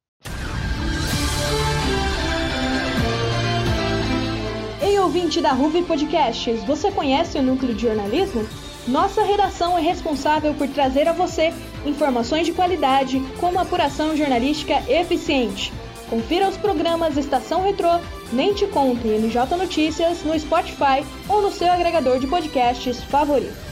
Ei, 4.82 4.98
ouvinte 4.98 5.40
da 5.40 5.52
Ruve 5.52 5.82
Podcasts, 5.82 6.64
você 6.64 6.90
conhece 6.90 7.38
o 7.38 7.42
núcleo 7.42 7.74
de 7.74 7.82
jornalismo? 7.82 8.42
Nossa 8.88 9.24
redação 9.24 9.76
é 9.76 9.80
responsável 9.80 10.54
por 10.54 10.68
trazer 10.68 11.08
a 11.08 11.12
você 11.12 11.52
informações 11.84 12.46
de 12.46 12.52
qualidade 12.52 13.18
com 13.40 13.50
uma 13.50 13.62
apuração 13.62 14.16
jornalística 14.16 14.74
eficiente. 14.88 15.72
Confira 16.08 16.48
os 16.48 16.56
programas 16.56 17.16
Estação 17.16 17.64
Retrô, 17.64 17.88
Nem 18.32 18.54
Te 18.54 18.64
Conto 18.68 19.04
e 19.04 19.18
NJ 19.18 19.56
Notícias 19.58 20.22
no 20.22 20.38
Spotify 20.38 21.04
ou 21.28 21.42
no 21.42 21.50
seu 21.50 21.68
agregador 21.68 22.20
de 22.20 22.28
podcasts 22.28 23.02
favorito. 23.02 23.66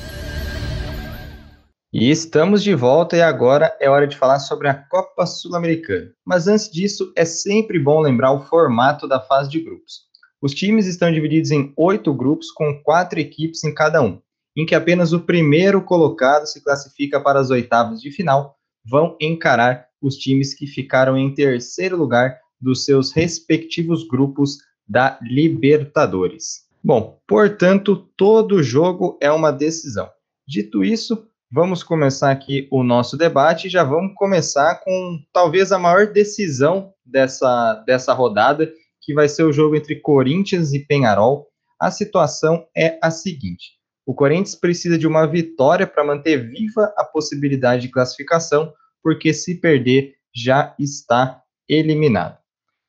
E 1.93 2.11
estamos 2.11 2.61
de 2.61 2.75
volta 2.75 3.17
e 3.17 3.23
agora 3.23 3.73
é 3.81 3.89
hora 3.89 4.09
de 4.09 4.17
falar 4.17 4.41
sobre 4.41 4.67
a 4.67 4.75
Copa 4.75 5.27
Sul-Americana. 5.27 6.11
Mas 6.27 6.49
antes 6.49 6.69
disso, 6.69 7.13
é 7.17 7.25
sempre 7.25 7.79
bom 7.79 8.01
lembrar 8.01 8.33
o 8.33 8.41
formato 8.41 9.07
da 9.07 9.21
fase 9.21 9.49
de 9.49 9.61
grupos. 9.61 10.01
Os 10.43 10.53
times 10.53 10.87
estão 10.87 11.13
divididos 11.13 11.53
em 11.53 11.73
oito 11.77 12.13
grupos 12.13 12.51
com 12.51 12.83
quatro 12.83 13.21
equipes 13.21 13.63
em 13.63 13.73
cada 13.73 14.03
um 14.03 14.21
em 14.57 14.65
que 14.65 14.75
apenas 14.75 15.13
o 15.13 15.21
primeiro 15.21 15.83
colocado 15.83 16.47
se 16.47 16.63
classifica 16.63 17.21
para 17.21 17.41
as 17.41 17.51
oitavas 17.51 18.01
de 18.01 18.11
final, 18.11 18.57
vão 18.85 19.17
encarar 19.21 19.87
os 20.01 20.17
times 20.17 20.55
que 20.55 20.67
ficaram 20.67 21.17
em 21.17 21.33
terceiro 21.33 21.97
lugar 21.97 22.39
dos 22.61 22.85
seus 22.85 23.13
respectivos 23.13 24.07
grupos 24.07 24.59
da 24.87 25.19
Libertadores. 25.23 26.65
Bom, 26.83 27.19
portanto, 27.27 27.97
todo 28.17 28.63
jogo 28.63 29.19
é 29.21 29.31
uma 29.31 29.51
decisão. 29.51 30.09
Dito 30.47 30.85
isso, 30.85 31.27
vamos 31.51 31.83
começar 31.83 32.31
aqui 32.31 32.69
o 32.71 32.83
nosso 32.83 33.17
debate. 33.17 33.71
Já 33.71 33.83
vamos 33.83 34.13
começar 34.15 34.83
com 34.85 35.19
talvez 35.33 35.73
a 35.73 35.79
maior 35.79 36.13
decisão 36.13 36.93
dessa, 37.05 37.83
dessa 37.87 38.13
rodada, 38.13 38.71
que 39.01 39.15
vai 39.15 39.29
ser 39.29 39.45
o 39.45 39.53
jogo 39.53 39.77
entre 39.77 39.97
Corinthians 39.97 40.75
e 40.75 40.81
Penharol. 40.81 41.49
A 41.81 41.91
situação 41.91 42.67
é 42.77 42.99
a 43.03 43.11
seguinte: 43.11 43.79
o 44.07 44.15
Corinthians 44.15 44.55
precisa 44.55 44.99
de 44.99 45.07
uma 45.07 45.27
vitória 45.27 45.87
para 45.87 46.05
manter 46.05 46.49
viva 46.49 46.93
a 46.97 47.05
possibilidade 47.05 47.83
de 47.83 47.89
classificação, 47.91 48.73
porque 49.03 49.33
se 49.33 49.55
perder 49.55 50.15
já 50.35 50.75
está 50.79 51.43
eliminado. 51.69 52.39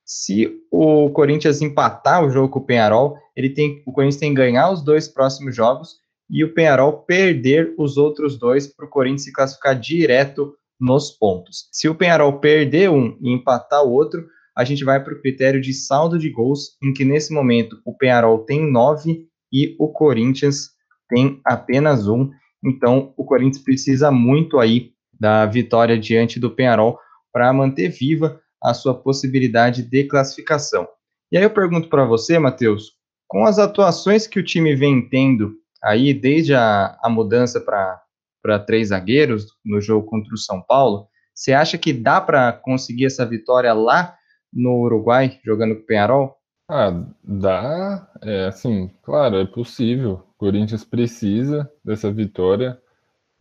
Se 0.04 0.62
o 0.70 1.10
Corinthians 1.10 1.62
empatar 1.62 2.24
o 2.24 2.30
jogo 2.30 2.48
com 2.48 2.58
o 2.60 2.64
Penharol, 2.64 3.16
ele 3.34 3.50
tem, 3.50 3.82
o 3.86 3.92
Corinthians 3.92 4.20
tem 4.20 4.30
que 4.30 4.36
ganhar 4.36 4.70
os 4.70 4.82
dois 4.82 5.08
próximos 5.08 5.56
jogos 5.56 5.96
e 6.30 6.44
o 6.44 6.52
Penharol 6.54 7.02
perder 7.04 7.74
os 7.78 7.96
outros 7.96 8.38
dois 8.38 8.66
para 8.66 8.86
o 8.86 8.90
Corinthians 8.90 9.24
se 9.24 9.32
classificar 9.32 9.78
direto 9.78 10.54
nos 10.78 11.10
pontos. 11.10 11.68
Se 11.72 11.88
o 11.88 11.94
Penharol 11.94 12.38
perder 12.38 12.90
um 12.90 13.16
e 13.20 13.32
empatar 13.32 13.82
o 13.84 13.90
outro, 13.90 14.26
a 14.56 14.64
gente 14.64 14.84
vai 14.84 15.02
para 15.02 15.14
o 15.14 15.20
critério 15.20 15.60
de 15.60 15.72
saldo 15.72 16.18
de 16.18 16.30
gols, 16.30 16.76
em 16.82 16.92
que 16.92 17.04
nesse 17.04 17.32
momento 17.32 17.80
o 17.84 17.96
Penharol 17.96 18.40
tem 18.40 18.70
nove 18.70 19.26
e 19.52 19.74
o 19.78 19.88
Corinthians 19.88 20.75
tem 21.08 21.40
apenas 21.44 22.08
um. 22.08 22.30
Então, 22.64 23.12
o 23.16 23.24
Corinthians 23.24 23.62
precisa 23.62 24.10
muito 24.10 24.58
aí 24.58 24.92
da 25.18 25.46
vitória 25.46 25.98
diante 25.98 26.38
do 26.38 26.50
Penharol 26.50 26.98
para 27.32 27.52
manter 27.52 27.88
viva 27.88 28.40
a 28.62 28.74
sua 28.74 28.94
possibilidade 28.94 29.82
de 29.82 30.04
classificação. 30.04 30.86
E 31.30 31.36
aí 31.36 31.42
eu 31.42 31.50
pergunto 31.50 31.88
para 31.88 32.04
você, 32.04 32.38
Matheus, 32.38 32.92
com 33.28 33.44
as 33.44 33.58
atuações 33.58 34.26
que 34.26 34.38
o 34.38 34.44
time 34.44 34.74
vem 34.74 35.08
tendo 35.08 35.54
aí 35.82 36.14
desde 36.14 36.54
a, 36.54 36.96
a 37.02 37.08
mudança 37.08 37.60
para 37.60 38.58
três 38.60 38.88
zagueiros 38.88 39.46
no 39.64 39.80
jogo 39.80 40.06
contra 40.06 40.32
o 40.32 40.38
São 40.38 40.62
Paulo, 40.62 41.08
você 41.34 41.52
acha 41.52 41.76
que 41.76 41.92
dá 41.92 42.20
para 42.20 42.52
conseguir 42.52 43.06
essa 43.06 43.26
vitória 43.26 43.72
lá 43.72 44.16
no 44.52 44.80
Uruguai, 44.80 45.38
jogando 45.44 45.74
com 45.74 45.82
o 45.82 45.86
Penharol? 45.86 46.35
Ah, 46.68 46.90
dá. 47.22 48.08
É 48.22 48.46
assim, 48.46 48.88
claro, 49.02 49.36
é 49.36 49.46
possível. 49.46 50.24
O 50.34 50.38
Corinthians 50.38 50.84
precisa 50.84 51.70
dessa 51.84 52.10
vitória. 52.12 52.80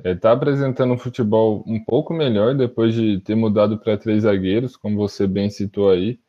Está 0.03 0.29
é, 0.31 0.33
apresentando 0.33 0.93
um 0.93 0.97
futebol 0.97 1.63
um 1.67 1.83
pouco 1.83 2.13
melhor 2.13 2.55
depois 2.55 2.95
de 2.95 3.19
ter 3.21 3.35
mudado 3.35 3.79
para 3.79 3.97
três 3.97 4.23
zagueiros, 4.23 4.77
como 4.77 4.97
você 4.97 5.27
bem 5.27 5.49
citou 5.49 5.89
aí. 5.91 6.19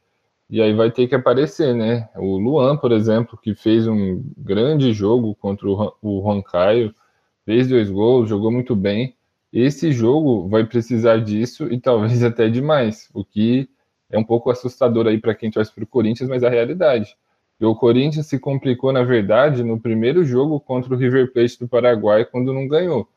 E 0.51 0.63
aí 0.63 0.75
vai 0.75 0.91
ter 0.93 1.09
que 1.09 1.15
aparecer, 1.17 1.75
né? 1.75 2.09
O 2.17 2.39
Luan, 2.39 2.77
por 2.77 2.93
exemplo, 2.93 3.39
que 3.39 3.55
fez 3.55 3.89
um 3.89 4.23
grande 4.39 4.93
jogo 4.93 5.35
contra 5.37 5.69
o 5.69 6.23
Juan 6.23 6.43
Caio, 6.43 6.95
fez 7.47 7.69
dois 7.69 7.91
gols, 7.91 8.29
jogou 8.29 8.53
muito 8.53 8.77
bem. 8.77 9.17
Esse 9.53 9.93
jogo 9.93 10.49
vai 10.49 10.67
precisar 10.67 11.19
disso 11.19 11.73
e 11.73 11.81
talvez 11.81 12.23
até 12.25 12.49
demais, 12.49 13.11
o 13.15 13.25
que 13.25 13.69
é 14.11 14.19
um 14.19 14.25
pouco 14.25 14.51
assustador 14.51 15.07
aí 15.07 15.19
para 15.19 15.35
quem 15.35 15.51
torce 15.51 15.73
para 15.75 15.85
o 15.85 15.87
Corinthians, 15.87 16.29
mas 16.29 16.43
é 16.43 16.47
a 16.47 16.51
realidade. 16.51 17.17
E 17.61 17.65
o 17.65 17.75
Corinthians 17.75 18.27
se 18.27 18.39
complicou, 18.39 18.93
na 18.93 19.03
verdade, 19.03 19.63
no 19.63 19.81
primeiro 19.81 20.25
jogo 20.25 20.61
contra 20.61 20.95
o 20.95 20.97
River 20.97 21.33
Plate 21.33 21.59
do 21.59 21.69
Paraguai, 21.69 22.25
quando 22.25 22.53
não 22.53 22.69
ganhou. 22.69 23.09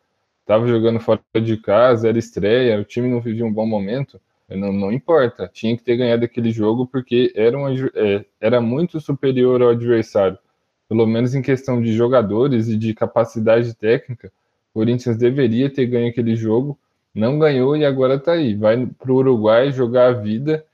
Estava 0.41 0.67
jogando 0.67 0.99
fora 0.99 1.21
de 1.43 1.57
casa, 1.57 2.09
era 2.09 2.17
estreia, 2.17 2.79
o 2.79 2.85
time 2.85 3.07
não 3.07 3.21
vivia 3.21 3.45
um 3.45 3.53
bom 3.53 3.65
momento. 3.65 4.19
Não, 4.49 4.73
não 4.73 4.91
importa, 4.91 5.47
tinha 5.53 5.77
que 5.77 5.83
ter 5.83 5.95
ganhado 5.95 6.25
aquele 6.25 6.51
jogo 6.51 6.87
porque 6.87 7.31
era, 7.35 7.55
é, 7.93 8.25
era 8.41 8.59
muito 8.59 8.99
superior 8.99 9.61
ao 9.61 9.69
adversário. 9.69 10.39
Pelo 10.87 11.05
menos 11.05 11.35
em 11.35 11.41
questão 11.41 11.79
de 11.79 11.93
jogadores 11.93 12.67
e 12.67 12.75
de 12.75 12.95
capacidade 12.95 13.75
técnica, 13.75 14.31
o 14.73 14.79
Corinthians 14.79 15.17
deveria 15.17 15.69
ter 15.69 15.85
ganho 15.85 16.09
aquele 16.09 16.35
jogo, 16.35 16.79
não 17.13 17.37
ganhou 17.37 17.77
e 17.77 17.85
agora 17.85 18.15
está 18.15 18.31
aí. 18.31 18.55
Vai 18.55 18.87
para 18.87 19.11
o 19.11 19.17
Uruguai 19.17 19.71
jogar 19.71 20.07
a 20.07 20.13
vida 20.13 20.65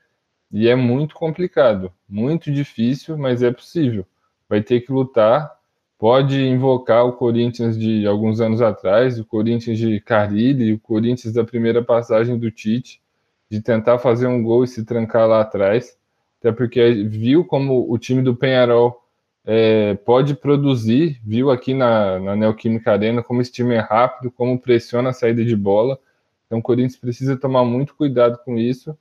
e 0.51 0.67
é 0.67 0.75
muito 0.75 1.15
complicado, 1.15 1.91
muito 2.07 2.51
difícil, 2.51 3.17
mas 3.17 3.41
é 3.43 3.51
possível. 3.51 4.05
Vai 4.47 4.61
ter 4.61 4.81
que 4.81 4.91
lutar. 4.91 5.53
Pode 5.97 6.39
invocar 6.41 7.05
o 7.05 7.13
Corinthians 7.13 7.77
de 7.77 8.05
alguns 8.05 8.41
anos 8.41 8.61
atrás, 8.61 9.19
o 9.19 9.25
Corinthians 9.25 9.77
de 9.79 9.99
Carilli, 10.01 10.73
o 10.73 10.79
Corinthians 10.79 11.33
da 11.33 11.43
primeira 11.43 11.83
passagem 11.83 12.37
do 12.37 12.51
Tite, 12.51 13.01
de 13.49 13.61
tentar 13.61 13.97
fazer 13.97 14.27
um 14.27 14.43
gol 14.43 14.63
e 14.63 14.67
se 14.67 14.83
trancar 14.85 15.27
lá 15.27 15.41
atrás. 15.41 15.97
Até 16.39 16.51
porque 16.51 17.03
viu 17.05 17.45
como 17.45 17.91
o 17.91 17.97
time 17.97 18.21
do 18.21 18.35
Penharol 18.35 19.01
é, 19.45 19.95
pode 19.95 20.35
produzir, 20.35 21.19
viu 21.23 21.49
aqui 21.49 21.73
na, 21.73 22.19
na 22.19 22.35
Neoquímica 22.35 22.91
Arena 22.91 23.23
como 23.23 23.41
esse 23.41 23.51
time 23.51 23.75
é 23.75 23.79
rápido, 23.79 24.31
como 24.31 24.59
pressiona 24.59 25.09
a 25.09 25.13
saída 25.13 25.43
de 25.45 25.55
bola. 25.55 25.97
Então 26.45 26.59
o 26.59 26.61
Corinthians 26.61 26.97
precisa 26.97 27.37
tomar 27.37 27.63
muito 27.63 27.95
cuidado 27.95 28.37
com 28.43 28.57
isso 28.57 28.95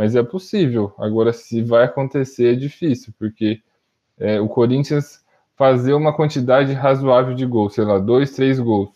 mas 0.00 0.16
é 0.16 0.22
possível. 0.22 0.94
Agora, 0.96 1.30
se 1.30 1.60
vai 1.60 1.84
acontecer, 1.84 2.54
é 2.54 2.56
difícil, 2.56 3.12
porque 3.18 3.60
é, 4.18 4.40
o 4.40 4.48
Corinthians 4.48 5.22
fazer 5.54 5.92
uma 5.92 6.10
quantidade 6.10 6.72
razoável 6.72 7.34
de 7.34 7.44
gols, 7.44 7.74
sei 7.74 7.84
lá, 7.84 7.98
dois, 7.98 8.30
três 8.32 8.58
gols, 8.58 8.88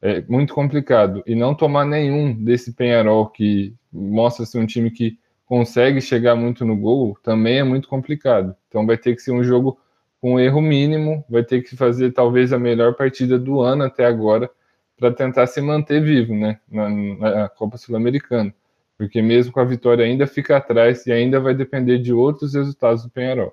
é 0.00 0.20
muito 0.28 0.54
complicado. 0.54 1.24
E 1.26 1.34
não 1.34 1.56
tomar 1.56 1.84
nenhum 1.84 2.32
desse 2.32 2.72
Penharol 2.72 3.26
que 3.26 3.74
mostra 3.92 4.46
ser 4.46 4.58
um 4.58 4.66
time 4.66 4.92
que 4.92 5.18
consegue 5.44 6.00
chegar 6.00 6.36
muito 6.36 6.64
no 6.64 6.76
gol, 6.76 7.18
também 7.20 7.58
é 7.58 7.64
muito 7.64 7.88
complicado. 7.88 8.54
Então 8.68 8.86
vai 8.86 8.96
ter 8.96 9.16
que 9.16 9.22
ser 9.22 9.32
um 9.32 9.42
jogo 9.42 9.76
com 10.20 10.38
erro 10.38 10.60
mínimo, 10.60 11.24
vai 11.28 11.42
ter 11.42 11.62
que 11.62 11.74
fazer 11.74 12.12
talvez 12.12 12.52
a 12.52 12.60
melhor 12.60 12.94
partida 12.94 13.36
do 13.40 13.60
ano 13.60 13.82
até 13.82 14.06
agora 14.06 14.48
para 14.96 15.12
tentar 15.12 15.48
se 15.48 15.60
manter 15.60 16.00
vivo, 16.00 16.32
né, 16.32 16.60
na, 16.70 16.88
na 16.88 17.48
Copa 17.48 17.76
Sul-Americana 17.76 18.54
porque 18.98 19.20
mesmo 19.20 19.52
com 19.52 19.60
a 19.60 19.64
vitória 19.64 20.04
ainda 20.04 20.26
fica 20.26 20.56
atrás 20.56 21.06
e 21.06 21.12
ainda 21.12 21.40
vai 21.40 21.54
depender 21.54 21.98
de 21.98 22.12
outros 22.12 22.54
resultados 22.54 23.02
do 23.02 23.10
Penharol. 23.10 23.52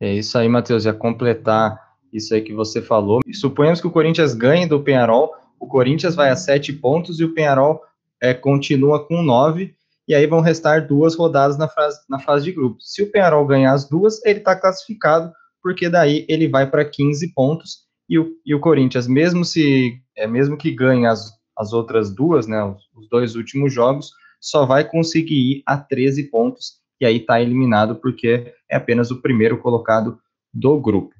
É 0.00 0.14
isso 0.14 0.38
aí, 0.38 0.48
Matheus, 0.48 0.84
já 0.84 0.92
completar 0.92 1.78
isso 2.12 2.34
aí 2.34 2.40
que 2.40 2.52
você 2.52 2.80
falou. 2.80 3.20
Suponhamos 3.32 3.80
que 3.80 3.86
o 3.86 3.90
Corinthians 3.90 4.34
ganhe 4.34 4.66
do 4.66 4.80
Penharol, 4.80 5.34
o 5.58 5.66
Corinthians 5.66 6.14
vai 6.14 6.30
a 6.30 6.36
sete 6.36 6.72
pontos 6.72 7.18
e 7.20 7.24
o 7.24 7.34
Penharol 7.34 7.82
é, 8.20 8.32
continua 8.32 9.04
com 9.04 9.22
nove, 9.22 9.74
e 10.06 10.14
aí 10.14 10.26
vão 10.26 10.40
restar 10.40 10.86
duas 10.86 11.14
rodadas 11.14 11.58
na 11.58 11.68
fase, 11.68 12.00
na 12.08 12.18
fase 12.18 12.44
de 12.44 12.52
grupos. 12.52 12.94
Se 12.94 13.02
o 13.02 13.10
Penharol 13.10 13.46
ganhar 13.46 13.72
as 13.72 13.88
duas, 13.88 14.24
ele 14.24 14.38
está 14.38 14.56
classificado, 14.56 15.32
porque 15.62 15.88
daí 15.88 16.24
ele 16.28 16.48
vai 16.48 16.68
para 16.68 16.84
15 16.84 17.32
pontos, 17.34 17.86
e 18.08 18.18
o, 18.18 18.30
e 18.44 18.54
o 18.54 18.60
Corinthians, 18.60 19.06
mesmo 19.06 19.44
se 19.44 20.00
é, 20.16 20.26
mesmo 20.26 20.56
que 20.56 20.70
ganhe 20.70 21.06
as, 21.06 21.30
as 21.56 21.72
outras 21.72 22.14
duas, 22.14 22.46
né, 22.46 22.62
os, 22.64 22.88
os 22.96 23.08
dois 23.08 23.36
últimos 23.36 23.72
jogos, 23.72 24.10
só 24.40 24.64
vai 24.64 24.88
conseguir 24.88 25.58
ir 25.58 25.62
a 25.66 25.76
13 25.76 26.24
pontos 26.24 26.78
e 27.00 27.06
aí 27.06 27.18
está 27.18 27.40
eliminado 27.40 27.96
porque 27.96 28.52
é 28.68 28.76
apenas 28.76 29.10
o 29.10 29.20
primeiro 29.20 29.58
colocado 29.58 30.18
do 30.52 30.80
grupo. 30.80 31.14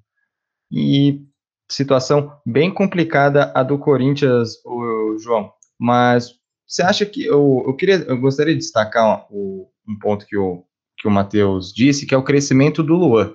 E 0.70 1.22
situação 1.70 2.32
bem 2.44 2.72
complicada 2.72 3.52
a 3.54 3.62
do 3.62 3.78
Corinthians, 3.78 4.64
o 4.64 5.16
João. 5.18 5.52
Mas 5.78 6.32
você 6.66 6.82
acha 6.82 7.06
que 7.06 7.24
eu, 7.24 7.64
eu 7.66 7.74
queria, 7.74 7.96
eu 7.96 8.18
gostaria 8.18 8.54
de 8.54 8.60
destacar 8.60 9.26
um 9.30 9.98
ponto 10.00 10.26
que 10.26 10.36
o 10.36 10.64
que 10.98 11.06
o 11.06 11.10
Matheus 11.10 11.72
disse, 11.72 12.06
que 12.06 12.14
é 12.14 12.18
o 12.18 12.24
crescimento 12.24 12.82
do 12.82 12.94
Luan. 12.94 13.32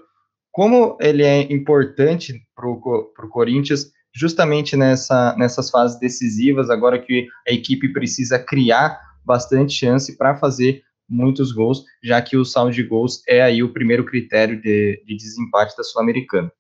Como 0.52 0.98
ele 1.02 1.24
é 1.24 1.42
importante 1.52 2.42
para 2.56 2.68
o 2.68 3.30
Corinthians 3.30 3.92
justamente 4.14 4.76
nessa, 4.76 5.36
nessas 5.38 5.72
fases 5.72 6.00
decisivas, 6.00 6.70
agora 6.70 7.00
que 7.00 7.28
a 7.48 7.52
equipe 7.52 7.92
precisa 7.92 8.38
criar 8.38 9.00
bastante 9.26 9.74
chance 9.74 10.18
para 10.18 10.36
fazer 10.36 10.84
muitos 11.10 11.52
gols, 11.52 11.84
já 12.02 12.22
que 12.22 12.38
o 12.38 12.46
saldo 12.46 12.72
de 12.72 12.84
gols 12.84 13.22
é 13.28 13.42
aí 13.42 13.62
o 13.62 13.72
primeiro 13.74 14.06
critério 14.06 14.60
de, 14.62 15.02
de 15.06 15.16
desempate 15.16 15.76
da 15.78 15.84
Sul-Americana. 15.84 16.52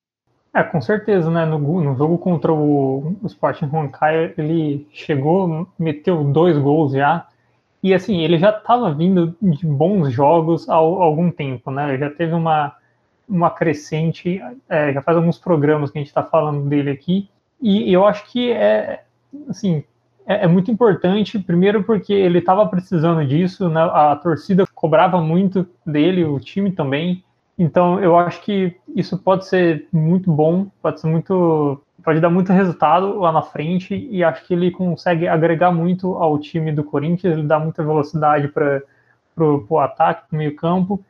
É, 0.53 0.61
com 0.61 0.79
certeza, 0.79 1.31
né? 1.31 1.45
No, 1.45 1.57
no 1.81 1.97
jogo 1.97 2.17
contra 2.17 2.53
o, 2.53 3.17
o 3.21 3.27
Sporting 3.27 3.65
Huancaia, 3.65 4.33
ele 4.37 4.87
chegou, 4.91 5.67
meteu 5.79 6.23
dois 6.23 6.57
gols 6.57 6.93
já, 6.93 7.27
e 7.81 7.93
assim, 7.93 8.21
ele 8.21 8.37
já 8.37 8.51
estava 8.51 8.93
vindo 8.93 9.35
de 9.41 9.65
bons 9.65 10.13
jogos 10.13 10.69
há, 10.69 10.75
há, 10.75 10.77
algum 10.77 11.31
tempo, 11.31 11.71
né? 11.71 11.97
Já 11.97 12.09
teve 12.09 12.33
uma, 12.33 12.75
uma 13.27 13.49
crescente, 13.49 14.39
é, 14.69 14.93
já 14.93 15.01
faz 15.01 15.17
alguns 15.17 15.39
programas 15.39 15.89
que 15.89 15.97
a 15.97 16.01
gente 16.01 16.09
está 16.09 16.23
falando 16.23 16.69
dele 16.69 16.91
aqui, 16.91 17.29
e 17.59 17.91
eu 17.91 18.05
acho 18.05 18.29
que 18.31 18.51
é, 18.51 19.03
assim, 19.49 19.83
é, 20.25 20.45
é 20.45 20.47
muito 20.47 20.71
importante, 20.71 21.39
primeiro 21.39 21.83
porque 21.83 22.13
ele 22.13 22.39
estava 22.39 22.65
precisando 22.67 23.25
disso, 23.25 23.69
né? 23.69 23.81
a 23.81 24.15
torcida 24.15 24.65
cobrava 24.73 25.21
muito 25.21 25.67
dele, 25.85 26.23
o 26.23 26.39
time 26.39 26.71
também. 26.71 27.23
Então 27.57 27.99
eu 27.99 28.17
acho 28.17 28.41
que 28.41 28.75
isso 28.95 29.17
pode 29.17 29.45
ser 29.45 29.87
muito 29.91 30.31
bom, 30.31 30.67
pode 30.81 30.99
ser 30.99 31.07
muito. 31.07 31.81
pode 32.03 32.19
dar 32.19 32.29
muito 32.29 32.51
resultado 32.51 33.19
lá 33.19 33.31
na 33.31 33.41
frente, 33.41 34.07
e 34.09 34.23
acho 34.23 34.45
que 34.45 34.53
ele 34.53 34.71
consegue 34.71 35.27
agregar 35.27 35.71
muito 35.71 36.15
ao 36.15 36.39
time 36.39 36.71
do 36.71 36.83
Corinthians, 36.83 37.37
ele 37.37 37.47
dá 37.47 37.59
muita 37.59 37.83
velocidade 37.83 38.47
para 38.47 38.81
o 39.37 39.79
ataque, 39.79 40.27
para 40.27 40.35
o 40.35 40.37
meio 40.37 40.55
campo. 40.55 41.03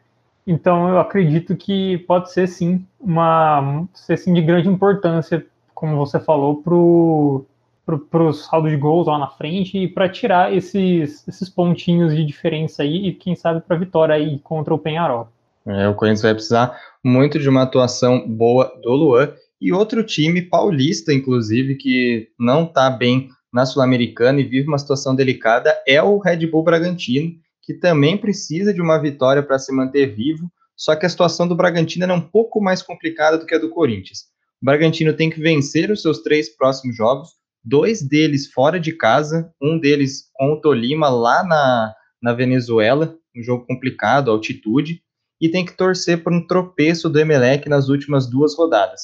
Então 0.46 0.90
eu 0.90 1.00
acredito 1.00 1.56
que 1.56 2.00
pode 2.00 2.32
ser 2.32 2.48
sim 2.48 2.86
uma 3.00 3.86
ser 3.94 4.18
sim 4.18 4.34
de 4.34 4.42
grande 4.42 4.68
importância, 4.68 5.46
como 5.74 5.96
você 5.96 6.20
falou, 6.20 6.58
para 6.62 6.74
o 6.74 7.46
para 7.86 8.24
o 8.24 8.34
saldo 8.34 8.70
de 8.70 8.78
gols 8.78 9.08
lá 9.08 9.18
na 9.18 9.28
frente 9.28 9.78
e 9.78 9.88
para 9.88 10.08
tirar 10.08 10.54
esses, 10.54 11.28
esses 11.28 11.50
pontinhos 11.50 12.16
de 12.16 12.26
diferença 12.26 12.84
aí 12.84 13.08
e 13.08 13.14
quem 13.14 13.36
sabe 13.36 13.62
para 13.62 13.78
vitória 13.78 14.16
aí 14.16 14.40
contra 14.40 14.74
o 14.74 14.80
Penharol. 14.80 15.28
É, 15.66 15.88
o 15.88 15.96
Corinthians 15.96 16.22
vai 16.22 16.34
precisar 16.34 16.78
muito 17.04 17.40
de 17.40 17.48
uma 17.48 17.64
atuação 17.64 18.28
boa 18.28 18.74
do 18.82 18.92
Luan 18.92 19.34
e 19.60 19.72
outro 19.72 20.04
time 20.04 20.42
paulista, 20.42 21.14
inclusive, 21.14 21.76
que 21.76 22.30
não 22.38 22.64
está 22.64 22.90
bem 22.90 23.30
na 23.52 23.66
Sul-Americana 23.66 24.42
e 24.42 24.44
vive 24.44 24.68
uma 24.68 24.78
situação 24.78 25.16
delicada 25.16 25.74
é 25.88 26.02
o 26.02 26.18
Red 26.18 26.48
Bull 26.48 26.64
Bragantino, 26.64 27.32
que 27.62 27.74
também 27.74 28.18
precisa 28.18 28.74
de 28.74 28.82
uma 28.82 28.98
vitória 28.98 29.44
para 29.44 29.60
se 29.60 29.72
manter 29.72 30.08
vivo. 30.08 30.52
Só 30.76 30.96
que 30.96 31.06
a 31.06 31.10
situação 31.10 31.48
do 31.48 31.56
Bragantino 31.56 32.04
é 32.06 32.14
um 32.14 32.20
pouco 32.20 32.60
mais 32.60 32.82
complicada 32.82 33.38
do 33.38 33.46
que 33.46 33.56
a 33.56 33.60
do 33.60 33.70
Corinthians. 33.70 34.24
O 34.62 34.66
Bragantino 34.66 35.14
tem 35.14 35.30
que 35.30 35.40
vencer 35.40 35.92
os 35.92 36.02
seus 36.02 36.22
três 36.24 36.50
próximos 36.50 36.98
jogos, 36.98 37.30
dois 37.64 38.02
deles 38.02 38.52
fora 38.52 38.80
de 38.80 38.92
casa, 38.92 39.52
um 39.62 39.80
deles 39.80 40.30
com 40.34 40.54
o 40.54 40.62
Tolima 40.62 41.10
lá 41.10 41.44
na, 41.44 41.94
na 42.22 42.34
Venezuela, 42.34 43.18
um 43.36 43.42
jogo 43.42 43.66
complicado, 43.66 44.30
altitude, 44.30 45.02
e 45.40 45.50
tem 45.50 45.66
que 45.66 45.76
torcer 45.76 46.24
por 46.24 46.32
um 46.34 46.46
tropeço 46.46 47.10
do 47.10 47.20
Emelec 47.20 47.68
nas 47.68 47.90
últimas 47.90 48.30
duas 48.30 48.56
rodadas. 48.56 49.02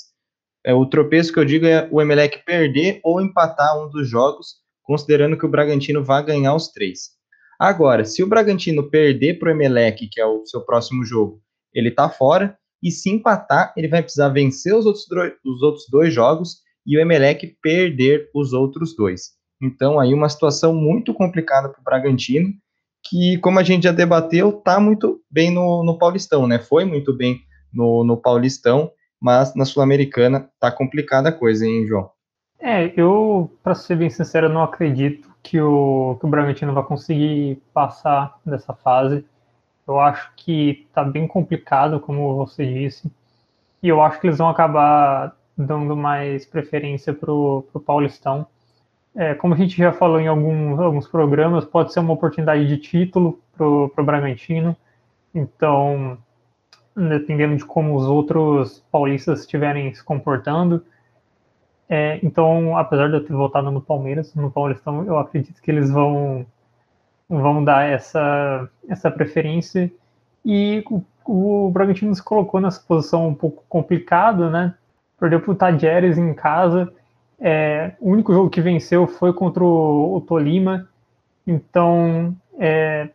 É, 0.66 0.74
o 0.74 0.86
tropeço 0.86 1.32
que 1.32 1.40
eu 1.40 1.46
digo 1.46 1.66
é 1.66 1.88
o 1.92 2.02
Emelec 2.02 2.44
perder 2.46 3.00
ou 3.04 3.22
empatar 3.22 3.82
um 3.82 3.90
dos 3.90 4.08
jogos, 4.08 4.56
considerando 4.84 5.38
que 5.38 5.46
o 5.46 5.50
Bragantino 5.50 6.04
vai 6.04 6.24
ganhar 6.24 6.54
os 6.54 6.70
três. 6.70 7.12
Agora, 7.60 8.06
se 8.06 8.24
o 8.24 8.28
Bragantino 8.28 8.90
perder 8.90 9.40
para 9.40 9.50
o 9.50 9.52
Emelec, 9.52 10.08
que 10.08 10.20
é 10.20 10.26
o 10.26 10.46
seu 10.46 10.62
próximo 10.62 11.04
jogo, 11.04 11.42
ele 11.74 11.90
está 11.90 12.10
fora, 12.10 12.58
e 12.82 12.90
se 12.90 13.10
empatar, 13.10 13.74
ele 13.76 13.88
vai 13.88 14.02
precisar 14.02 14.30
vencer 14.30 14.74
os 14.74 14.86
outros, 14.86 15.06
os 15.44 15.62
outros 15.62 15.86
dois 15.90 16.14
jogos 16.14 16.62
e 16.86 16.98
o 16.98 17.00
Emelec 17.00 17.56
perder 17.62 18.30
os 18.34 18.54
outros 18.54 18.96
dois. 18.96 19.32
Então, 19.62 20.00
aí 20.00 20.14
uma 20.14 20.30
situação 20.30 20.74
muito 20.74 21.14
complicada 21.14 21.70
para 21.70 21.82
o 21.82 21.84
Bragantino, 21.84 22.50
que, 23.04 23.38
como 23.40 23.60
a 23.60 23.64
gente 23.64 23.84
já 23.84 23.92
debateu, 23.92 24.50
está 24.50 24.80
muito 24.80 25.22
bem 25.30 25.52
no, 25.52 25.84
no 25.84 25.98
Paulistão, 25.98 26.48
né? 26.48 26.60
Foi 26.60 26.86
muito 26.86 27.14
bem 27.16 27.42
no, 27.74 28.04
no 28.04 28.18
Paulistão, 28.18 28.92
mas 29.22 29.54
na 29.56 29.66
Sul-Americana 29.66 30.50
tá 30.60 30.72
complicada 30.72 31.30
a 31.30 31.34
coisa, 31.34 31.66
hein, 31.66 31.86
João? 31.86 32.10
É, 32.60 32.92
eu, 32.96 33.50
para 33.64 33.74
ser 33.74 33.96
bem 33.96 34.10
sincero, 34.10 34.50
não 34.50 34.64
acredito 34.64 35.30
que 35.42 35.60
o, 35.60 36.18
que 36.20 36.26
o 36.26 36.30
Bragantino 36.30 36.74
vai 36.74 36.84
conseguir 36.84 37.62
passar 37.74 38.38
dessa 38.46 38.74
fase. 38.74 39.26
Eu 39.88 40.00
acho 40.00 40.32
que 40.36 40.88
tá 40.94 41.04
bem 41.04 41.26
complicado, 41.28 42.00
como 42.00 42.36
você 42.36 42.66
disse, 42.66 43.10
e 43.82 43.88
eu 43.88 44.02
acho 44.02 44.20
que 44.20 44.28
eles 44.28 44.38
vão 44.38 44.50
acabar 44.50 45.36
dando 45.60 45.96
mais 45.96 46.46
preferência 46.46 47.14
pro, 47.14 47.66
pro 47.72 47.82
Paulistão. 47.82 48.48
É, 49.14 49.34
como 49.34 49.54
a 49.54 49.58
gente 49.58 49.78
já 49.78 49.92
falou 49.92 50.20
em 50.20 50.28
alguns, 50.28 50.80
alguns 50.80 51.08
programas, 51.08 51.66
pode 51.66 51.92
ser 51.92 52.00
uma 52.00 52.14
oportunidade 52.14 52.66
de 52.66 52.78
título 52.78 53.40
pro, 53.58 53.90
pro 53.90 54.06
Bragantino. 54.06 54.76
Então, 55.36 56.18
dependendo 56.96 57.58
de 57.58 57.66
como 57.66 57.96
os 57.96 58.06
outros 58.06 58.84
paulistas 58.92 59.42
estiverem 59.42 59.94
se 59.94 60.04
comportando. 60.04 60.84
É, 61.90 62.20
então, 62.24 62.78
apesar 62.78 63.10
de 63.10 63.16
eu 63.16 63.26
ter 63.26 63.34
votado 63.34 63.70
no 63.70 63.82
Palmeiras, 63.82 64.34
no 64.36 64.52
Paulistão, 64.52 65.04
eu 65.06 65.18
acredito 65.18 65.62
que 65.62 65.70
eles 65.70 65.90
vão 65.92 66.46
vão 67.28 67.64
dar 67.64 67.88
essa, 67.88 68.68
essa 68.88 69.12
preferência. 69.12 69.92
E 70.44 70.84
o, 70.90 71.04
o 71.26 71.70
Bragantino 71.70 72.16
se 72.16 72.24
colocou 72.24 72.60
nessa 72.60 72.82
posição 72.82 73.28
um 73.28 73.36
pouco 73.36 73.64
complicada, 73.68 74.50
né? 74.50 74.74
Perdeu 75.20 75.40
para 75.42 75.52
o 75.52 75.56
Tajeres 75.56 76.18
em 76.18 76.34
casa. 76.34 76.92
É, 77.40 77.94
o 78.00 78.12
único 78.12 78.34
jogo 78.34 78.50
que 78.50 78.62
venceu 78.62 79.08
foi 79.08 79.34
contra 79.34 79.64
o, 79.64 80.18
o 80.18 80.22
Tolima. 80.22 80.88
Então, 81.46 82.36
é, 82.58 83.10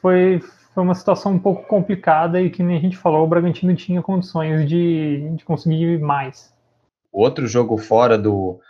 foi, 0.00 0.40
foi 0.74 0.82
uma 0.82 0.94
situação 0.94 1.32
um 1.32 1.38
pouco 1.38 1.66
complicada 1.66 2.40
e 2.40 2.50
que 2.50 2.62
nem 2.62 2.76
a 2.76 2.80
gente 2.80 2.96
falou, 2.96 3.24
o 3.24 3.28
Bragantino 3.28 3.74
tinha 3.74 4.02
condições 4.02 4.68
de, 4.68 5.30
de 5.36 5.44
conseguir 5.44 5.98
mais. 5.98 6.52
Outro 7.12 7.46
jogo 7.46 7.76
fora 7.76 8.16
do, 8.16 8.60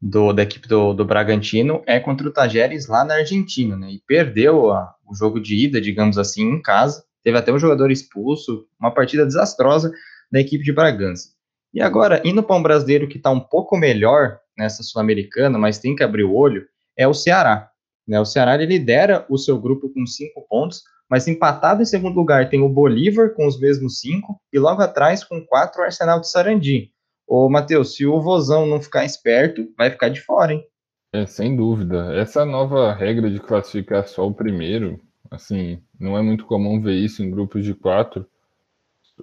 do 0.00 0.32
da 0.32 0.42
equipe 0.42 0.66
do, 0.66 0.94
do 0.94 1.04
Bragantino 1.04 1.82
é 1.86 2.00
contra 2.00 2.26
o 2.26 2.32
Tajeres 2.32 2.88
lá 2.88 3.04
na 3.04 3.14
Argentina, 3.14 3.76
né? 3.76 3.90
E 3.90 4.02
perdeu 4.06 4.72
a, 4.72 4.94
o 5.06 5.14
jogo 5.14 5.40
de 5.40 5.54
ida, 5.56 5.80
digamos 5.80 6.16
assim, 6.16 6.42
em 6.42 6.62
casa. 6.62 7.04
Teve 7.22 7.36
até 7.36 7.52
um 7.52 7.58
jogador 7.58 7.90
expulso, 7.90 8.66
uma 8.80 8.92
partida 8.92 9.26
desastrosa 9.26 9.92
da 10.32 10.40
equipe 10.40 10.64
de 10.64 10.72
Bragança. 10.72 11.30
E 11.72 11.80
agora, 11.80 12.20
indo 12.24 12.42
para 12.42 12.56
um 12.56 12.62
brasileiro 12.62 13.08
que 13.08 13.16
está 13.16 13.30
um 13.30 13.40
pouco 13.40 13.76
melhor 13.76 14.38
nessa 14.58 14.82
Sul-Americana, 14.82 15.58
mas 15.58 15.78
tem 15.78 15.94
que 15.94 16.02
abrir 16.02 16.24
o 16.24 16.34
olho, 16.34 16.66
é 16.96 17.06
o 17.06 17.14
Ceará. 17.14 17.70
Né? 18.06 18.20
O 18.20 18.24
Ceará 18.24 18.56
lidera 18.56 19.24
o 19.28 19.38
seu 19.38 19.60
grupo 19.60 19.88
com 19.88 20.04
cinco 20.04 20.44
pontos, 20.48 20.82
mas 21.08 21.28
empatado 21.28 21.82
em 21.82 21.86
segundo 21.86 22.16
lugar 22.16 22.48
tem 22.48 22.60
o 22.60 22.68
Bolívar 22.68 23.34
com 23.34 23.46
os 23.46 23.58
mesmos 23.58 24.00
cinco 24.00 24.40
e 24.52 24.58
logo 24.58 24.82
atrás 24.82 25.24
com 25.24 25.44
quatro 25.44 25.80
o 25.80 25.84
Arsenal 25.84 26.20
de 26.20 26.28
Sarandi. 26.28 26.90
Ô, 27.26 27.48
Matheus, 27.48 27.94
se 27.94 28.04
o 28.04 28.20
Vozão 28.20 28.66
não 28.66 28.80
ficar 28.80 29.04
esperto, 29.04 29.68
vai 29.78 29.90
ficar 29.90 30.08
de 30.08 30.20
fora, 30.20 30.52
hein? 30.52 30.64
É, 31.12 31.26
sem 31.26 31.56
dúvida. 31.56 32.14
Essa 32.14 32.44
nova 32.44 32.92
regra 32.92 33.30
de 33.30 33.40
classificar 33.40 34.06
só 34.06 34.26
o 34.26 34.34
primeiro, 34.34 35.00
assim, 35.30 35.80
não 35.98 36.16
é 36.18 36.22
muito 36.22 36.44
comum 36.44 36.80
ver 36.80 36.94
isso 36.94 37.22
em 37.22 37.30
grupos 37.30 37.64
de 37.64 37.74
quatro. 37.74 38.26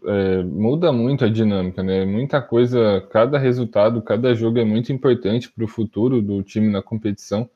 É, 0.06 0.44
muda 0.44 0.92
muito 0.92 1.26
a 1.26 1.30
dinâmica, 1.30 1.82
né? 1.84 2.06
Muita 2.06 2.42
coisa, 2.42 3.02
cada 3.12 3.38
resultado, 3.38 4.02
cada 4.02 4.34
jogo 4.34 4.60
é 4.60 4.66
muito 4.66 4.92
importante 4.92 5.52
para 5.52 5.64
o 5.64 5.68
futuro 5.68 6.22
do 6.22 6.44
time 6.44 6.70
na 6.70 6.82
competição. 6.82 7.50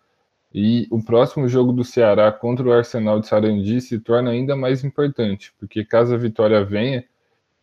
E 0.54 0.88
o 0.91 1.01
próximo 1.04 1.47
jogo 1.47 1.71
do 1.71 1.84
Ceará 1.84 2.32
contra 2.32 2.67
o 2.67 2.71
Arsenal 2.73 3.19
de 3.19 3.27
Sarandi 3.27 3.80
se 3.80 3.99
torna 3.99 4.32
ainda 4.32 4.56
mais 4.56 4.84
importante, 4.84 5.54
porque 5.58 5.86
caso 5.86 6.13
a 6.13 6.17
vitória 6.17 6.63
venha, 6.63 7.06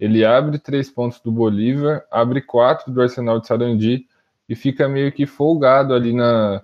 ele 0.00 0.24
abre 0.24 0.58
três 0.58 0.90
pontos 0.90 1.20
do 1.20 1.30
Bolívar, 1.30 2.04
abre 2.10 2.40
quatro 2.40 2.90
do 2.92 3.02
Arsenal 3.02 3.40
de 3.40 3.46
Sarandi 3.46 4.06
e 4.48 4.54
fica 4.54 4.88
meio 4.88 5.12
que 5.12 5.26
folgado 5.26 5.92
ali 5.92 6.14
na, 6.14 6.62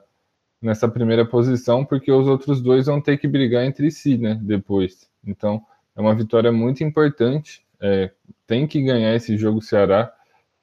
nessa 0.63 0.89
primeira 0.89 1.27
posição, 1.27 1.85
porque 1.85 2.11
os 2.11 2.27
outros 2.27 2.63
dois 2.63 2.87
vão 2.87 3.01
ter 3.01 3.19
que 3.19 3.29
brigar 3.29 3.65
entre 3.65 3.91
si, 3.91 4.17
né? 4.17 4.39
Depois. 4.43 5.11
Então, 5.27 5.63
é 5.95 6.01
uma 6.01 6.15
vitória 6.15 6.51
muito 6.51 6.83
importante. 6.83 7.64
É, 7.87 8.11
tem 8.47 8.67
que 8.67 8.83
ganhar 8.83 9.15
esse 9.15 9.37
jogo 9.37 9.61
Ceará. 9.61 10.11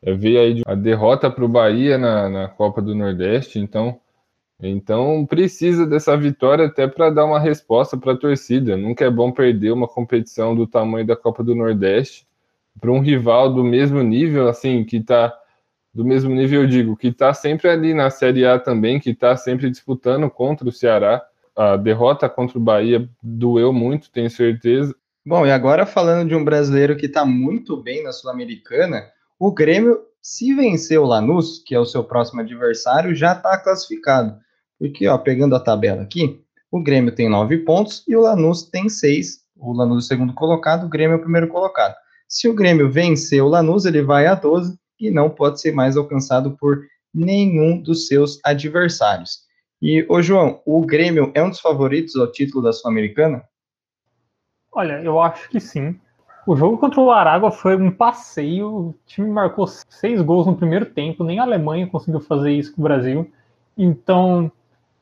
É, 0.01 0.13
veio 0.13 0.39
aí 0.39 0.61
a 0.65 0.73
derrota 0.73 1.29
para 1.29 1.45
o 1.45 1.47
Bahia 1.47 1.97
na, 1.97 2.27
na 2.27 2.47
Copa 2.47 2.81
do 2.81 2.95
Nordeste, 2.95 3.59
então 3.59 3.99
então 4.63 5.25
precisa 5.25 5.87
dessa 5.87 6.15
vitória 6.15 6.67
até 6.67 6.87
para 6.87 7.09
dar 7.09 7.25
uma 7.25 7.39
resposta 7.39 7.97
para 7.97 8.13
a 8.13 8.17
torcida. 8.17 8.77
Nunca 8.77 9.05
é 9.05 9.09
bom 9.09 9.31
perder 9.31 9.71
uma 9.71 9.87
competição 9.87 10.55
do 10.55 10.67
tamanho 10.67 11.05
da 11.05 11.15
Copa 11.15 11.43
do 11.43 11.55
Nordeste 11.55 12.27
para 12.79 12.91
um 12.91 12.99
rival 12.99 13.53
do 13.53 13.63
mesmo 13.63 14.01
nível, 14.03 14.47
assim, 14.47 14.83
que 14.83 14.97
está 14.97 15.35
do 15.93 16.05
mesmo 16.05 16.33
nível, 16.33 16.61
eu 16.61 16.67
digo, 16.67 16.95
que 16.95 17.07
está 17.07 17.33
sempre 17.33 17.69
ali 17.69 17.93
na 17.93 18.09
Série 18.09 18.45
A 18.45 18.57
também, 18.57 18.99
que 18.99 19.09
está 19.09 19.35
sempre 19.35 19.69
disputando 19.69 20.29
contra 20.29 20.67
o 20.67 20.71
Ceará. 20.71 21.21
A 21.55 21.75
derrota 21.75 22.29
contra 22.29 22.57
o 22.57 22.61
Bahia 22.61 23.09
doeu 23.21 23.73
muito, 23.73 24.09
tenho 24.09 24.29
certeza. 24.29 24.95
Bom, 25.23 25.45
e 25.45 25.51
agora 25.51 25.85
falando 25.85 26.29
de 26.29 26.35
um 26.35 26.43
brasileiro 26.43 26.97
que 26.97 27.05
está 27.05 27.23
muito 27.23 27.77
bem 27.77 28.03
na 28.03 28.11
Sul-Americana, 28.11 29.05
o 29.39 29.51
Grêmio, 29.51 29.99
se 30.19 30.51
vencer 30.55 30.99
o 30.99 31.05
Lanús, 31.05 31.61
que 31.63 31.75
é 31.75 31.79
o 31.79 31.85
seu 31.85 32.03
próximo 32.03 32.41
adversário, 32.41 33.13
já 33.13 33.33
está 33.33 33.55
classificado. 33.57 34.35
Porque, 34.79 35.07
ó, 35.07 35.15
pegando 35.19 35.55
a 35.55 35.59
tabela 35.59 36.01
aqui, 36.01 36.41
o 36.71 36.81
Grêmio 36.81 37.13
tem 37.13 37.29
nove 37.29 37.59
pontos 37.59 38.03
e 38.07 38.15
o 38.15 38.21
Lanús 38.21 38.63
tem 38.63 38.89
seis. 38.89 39.41
O 39.55 39.73
Lanús 39.73 40.05
é 40.05 40.05
o 40.05 40.07
segundo 40.07 40.33
colocado, 40.33 40.85
o 40.85 40.89
Grêmio 40.89 41.13
é 41.13 41.17
o 41.17 41.21
primeiro 41.21 41.47
colocado. 41.49 41.95
Se 42.27 42.47
o 42.47 42.55
Grêmio 42.55 42.89
vencer 42.89 43.43
o 43.43 43.47
Lanús, 43.47 43.85
ele 43.85 44.01
vai 44.01 44.25
a 44.25 44.33
12 44.33 44.75
e 44.99 45.11
não 45.11 45.29
pode 45.29 45.61
ser 45.61 45.71
mais 45.71 45.95
alcançado 45.95 46.57
por 46.57 46.81
nenhum 47.13 47.79
dos 47.79 48.07
seus 48.07 48.39
adversários. 48.43 49.41
E, 49.79 50.03
ô 50.09 50.19
João, 50.19 50.61
o 50.65 50.83
Grêmio 50.83 51.31
é 51.35 51.43
um 51.43 51.49
dos 51.49 51.59
favoritos 51.59 52.15
ao 52.15 52.31
título 52.31 52.63
da 52.63 52.73
Sul-Americana? 52.73 53.43
Olha, 54.71 55.01
eu 55.03 55.21
acho 55.21 55.49
que 55.49 55.59
sim. 55.59 55.99
O 56.47 56.55
jogo 56.55 56.77
contra 56.77 56.99
o 56.99 57.11
Aragua 57.11 57.51
foi 57.51 57.75
um 57.75 57.91
passeio. 57.91 58.67
O 58.67 58.95
time 59.05 59.29
marcou 59.29 59.67
seis 59.67 60.21
gols 60.21 60.47
no 60.47 60.55
primeiro 60.55 60.85
tempo. 60.85 61.23
Nem 61.23 61.39
a 61.39 61.43
Alemanha 61.43 61.87
conseguiu 61.87 62.19
fazer 62.19 62.51
isso 62.51 62.73
com 62.73 62.81
o 62.81 62.83
Brasil. 62.83 63.31
Então, 63.77 64.51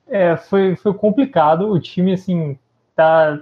é, 0.08 0.36
foi, 0.36 0.76
foi 0.76 0.94
complicado. 0.94 1.70
O 1.70 1.80
time, 1.80 2.14
assim, 2.14 2.58
tá, 2.96 3.40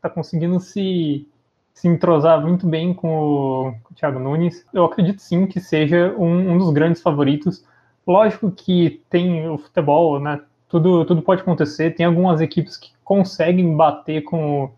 tá 0.00 0.10
conseguindo 0.10 0.60
se, 0.60 1.26
se 1.72 1.88
entrosar 1.88 2.40
muito 2.40 2.66
bem 2.66 2.94
com 2.94 3.18
o, 3.18 3.74
Thiago 3.96 4.18
Nunes. 4.18 4.64
Eu 4.72 4.84
acredito 4.84 5.20
sim 5.20 5.46
que 5.46 5.60
seja 5.60 6.14
um, 6.18 6.52
um, 6.52 6.58
dos 6.58 6.70
grandes 6.70 7.02
favoritos. 7.02 7.64
Lógico 8.06 8.50
que 8.50 9.02
tem 9.10 9.48
o 9.48 9.58
futebol, 9.58 10.20
né? 10.20 10.40
Tudo, 10.68 11.04
tudo 11.04 11.22
pode 11.22 11.40
acontecer. 11.40 11.94
Tem 11.94 12.06
algumas 12.06 12.40
equipes 12.40 12.76
que 12.76 12.92
conseguem 13.02 13.76
bater 13.76 14.22
com, 14.22 14.64
o, 14.64 14.70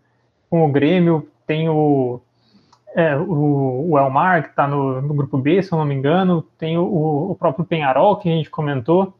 com 0.53 0.67
o 0.67 0.71
Grêmio. 0.71 1.27
Tem 1.47 1.67
o, 1.67 2.21
é, 2.95 3.17
o, 3.17 3.89
o, 3.89 3.97
Elmar, 3.97 4.43
que 4.43 4.49
está 4.49 4.67
no, 4.67 5.01
no, 5.01 5.11
grupo 5.15 5.35
B, 5.35 5.63
se 5.63 5.71
eu 5.71 5.79
não 5.79 5.85
me 5.85 5.95
engano. 5.95 6.45
Tem 6.59 6.77
o, 6.77 7.31
o 7.31 7.35
próprio 7.35 7.65
Penharol, 7.65 8.17
que 8.17 8.29
a 8.29 8.31
gente 8.31 8.51
comentou. 8.51 9.15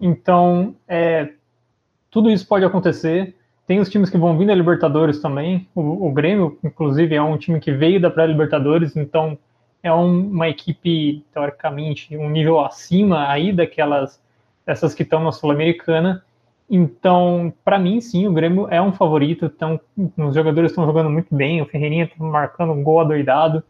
Então, 0.00 0.74
é, 0.88 1.34
tudo 2.10 2.28
isso 2.32 2.44
pode 2.48 2.64
acontecer. 2.64 3.36
Tem 3.64 3.78
os 3.78 3.88
times 3.88 4.10
que 4.10 4.18
vão 4.18 4.36
vir 4.36 4.48
da 4.48 4.56
Libertadores 4.56 5.20
também. 5.20 5.68
O, 5.72 6.08
o 6.08 6.10
Grêmio, 6.10 6.58
inclusive, 6.64 7.14
é 7.14 7.22
um 7.22 7.38
time 7.38 7.60
que 7.60 7.70
veio 7.70 8.00
da 8.00 8.10
pré-Libertadores, 8.10 8.96
então 8.96 9.38
é 9.84 9.94
um, 9.94 10.30
uma 10.32 10.48
equipe, 10.48 11.24
teoricamente, 11.32 12.16
um 12.16 12.28
nível 12.28 12.58
acima 12.58 13.28
aí 13.28 13.52
daquelas 13.52 14.20
essas 14.66 14.94
que 14.94 15.04
estão 15.04 15.22
na 15.22 15.30
Sul-Americana. 15.30 16.24
Então, 16.74 17.52
para 17.62 17.78
mim, 17.78 18.00
sim, 18.00 18.26
o 18.26 18.32
Grêmio 18.32 18.66
é 18.70 18.80
um 18.80 18.94
favorito. 18.94 19.44
Então, 19.44 19.78
os 20.16 20.34
jogadores 20.34 20.70
estão 20.70 20.86
jogando 20.86 21.10
muito 21.10 21.34
bem. 21.34 21.60
O 21.60 21.66
Ferreirinha 21.66 22.04
está 22.04 22.24
marcando 22.24 22.72
um 22.72 22.82
gol 22.82 23.00
adoidado. 23.00 23.62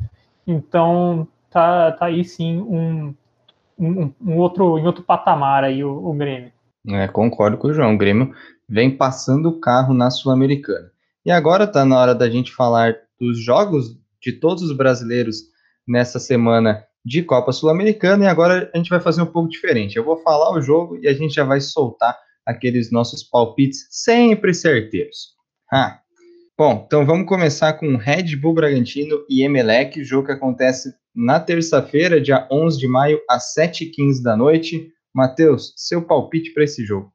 Então, 0.47 1.27
tá, 1.51 1.91
tá 1.91 2.07
aí 2.07 2.25
sim 2.25 2.61
um, 2.61 3.12
um, 3.77 4.12
um 4.25 4.38
outro, 4.38 4.79
em 4.79 4.87
outro 4.87 5.03
patamar 5.03 5.65
aí 5.65 5.83
o, 5.83 5.91
o 5.91 6.15
Grêmio. 6.15 6.53
É, 6.91 7.09
concordo 7.09 7.59
com 7.59 7.67
o 7.67 7.75
João. 7.75 7.93
O 7.93 7.99
Grêmio 7.99 8.33
vem 8.69 8.97
passando 8.97 9.49
o 9.49 9.59
carro 9.59 9.93
na 9.93 10.09
Sul-Americana. 10.09 10.93
E 11.27 11.33
agora 11.33 11.65
está 11.65 11.85
na 11.85 11.99
hora 11.99 12.15
da 12.15 12.31
gente 12.31 12.53
falar 12.53 12.95
dos 13.19 13.37
jogos 13.37 13.99
de 14.21 14.31
todos 14.31 14.62
os 14.62 14.77
brasileiros 14.77 15.43
nessa 15.88 16.21
semana 16.21 16.85
de 17.05 17.21
Copa 17.25 17.51
Sul-Americana 17.51 18.27
e 18.27 18.29
agora 18.29 18.71
a 18.73 18.77
gente 18.77 18.91
vai 18.91 19.01
fazer 19.01 19.23
um 19.23 19.27
pouco 19.27 19.49
diferente. 19.49 19.97
Eu 19.97 20.05
vou 20.05 20.19
falar 20.19 20.53
o 20.53 20.61
jogo 20.61 20.97
e 20.99 21.09
a 21.09 21.12
gente 21.12 21.35
já 21.35 21.43
vai 21.43 21.61
soltar 21.61 22.17
aqueles 22.46 22.90
nossos 22.90 23.22
palpites 23.22 23.87
sempre 23.90 24.52
certeiros. 24.55 25.33
Ah. 25.72 25.98
Bom, 26.59 26.85
então 26.87 27.05
vamos 27.07 27.26
começar 27.26 27.72
com 27.74 27.96
Red 27.96 28.37
Bull 28.37 28.55
Bragantino 28.55 29.24
e 29.28 29.42
Emelec, 29.42 30.05
jogo 30.05 30.26
que 30.26 30.33
acontece 30.33 30.94
na 31.14 31.40
terça-feira, 31.40 32.20
dia 32.20 32.46
11 32.50 32.78
de 32.78 32.87
maio, 32.87 33.20
às 33.28 33.55
7h15 33.55 34.22
da 34.22 34.37
noite. 34.37 34.92
Matheus, 35.14 35.74
seu 35.76 36.02
palpite 36.02 36.52
para 36.52 36.64
esse 36.64 36.85
jogo? 36.85 37.12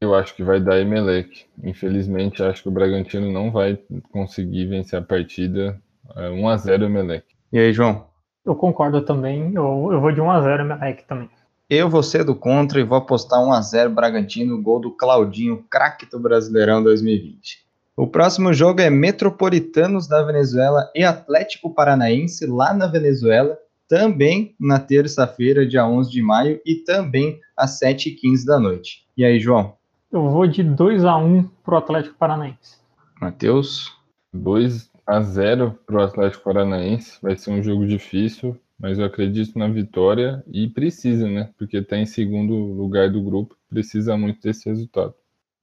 Eu 0.00 0.14
acho 0.14 0.34
que 0.34 0.42
vai 0.42 0.60
dar 0.60 0.80
Emelec. 0.80 1.46
Infelizmente, 1.62 2.42
acho 2.42 2.62
que 2.62 2.68
o 2.68 2.72
Bragantino 2.72 3.30
não 3.30 3.50
vai 3.50 3.78
conseguir 4.10 4.66
vencer 4.66 4.98
a 4.98 5.02
partida. 5.02 5.80
É 6.16 6.30
1 6.30 6.48
a 6.48 6.56
0 6.56 6.84
Emelec. 6.84 7.26
E 7.52 7.58
aí, 7.58 7.72
João? 7.72 8.06
Eu 8.44 8.54
concordo 8.54 9.02
também. 9.02 9.52
Eu, 9.54 9.90
eu 9.92 10.00
vou 10.00 10.12
de 10.12 10.20
1 10.20 10.30
a 10.30 10.40
0 10.40 10.62
Emelec 10.62 11.04
também. 11.06 11.28
Eu 11.70 11.88
vou 11.88 12.02
ser 12.02 12.24
do 12.24 12.34
contra 12.34 12.80
e 12.80 12.82
vou 12.82 12.98
apostar 12.98 13.40
1 13.40 13.52
a 13.52 13.60
0 13.60 13.90
Bragantino, 13.90 14.60
gol 14.60 14.80
do 14.80 14.90
Claudinho, 14.90 15.64
craque 15.70 16.04
do 16.04 16.18
Brasileirão 16.18 16.82
2020. 16.82 17.64
O 17.96 18.08
próximo 18.08 18.52
jogo 18.52 18.80
é 18.80 18.90
Metropolitanos 18.90 20.08
da 20.08 20.20
Venezuela 20.20 20.90
e 20.96 21.04
Atlético 21.04 21.72
Paranaense 21.72 22.44
lá 22.44 22.74
na 22.74 22.88
Venezuela, 22.88 23.56
também 23.88 24.52
na 24.58 24.80
terça-feira, 24.80 25.64
dia 25.64 25.86
11 25.86 26.10
de 26.10 26.20
maio, 26.20 26.60
e 26.66 26.74
também 26.74 27.38
às 27.56 27.78
7h15 27.78 28.44
da 28.44 28.58
noite. 28.58 29.06
E 29.16 29.24
aí, 29.24 29.38
João? 29.38 29.74
Eu 30.10 30.28
vou 30.28 30.48
de 30.48 30.64
2 30.64 31.04
a 31.04 31.16
1 31.16 31.44
pro 31.62 31.76
Atlético 31.76 32.16
Paranaense. 32.18 32.78
Matheus? 33.20 33.96
2 34.34 34.90
a 35.06 35.20
0 35.20 35.78
pro 35.86 36.02
Atlético 36.02 36.42
Paranaense. 36.42 37.16
Vai 37.22 37.36
ser 37.36 37.52
um 37.52 37.62
jogo 37.62 37.86
difícil, 37.86 38.58
mas 38.80 38.98
eu 38.98 39.04
acredito 39.04 39.58
na 39.58 39.68
vitória 39.68 40.42
e 40.50 40.66
precisa, 40.66 41.28
né? 41.28 41.50
Porque 41.58 41.76
está 41.76 41.98
em 41.98 42.06
segundo 42.06 42.54
lugar 42.54 43.10
do 43.10 43.22
grupo, 43.22 43.54
precisa 43.68 44.16
muito 44.16 44.40
desse 44.40 44.68
resultado. 44.68 45.14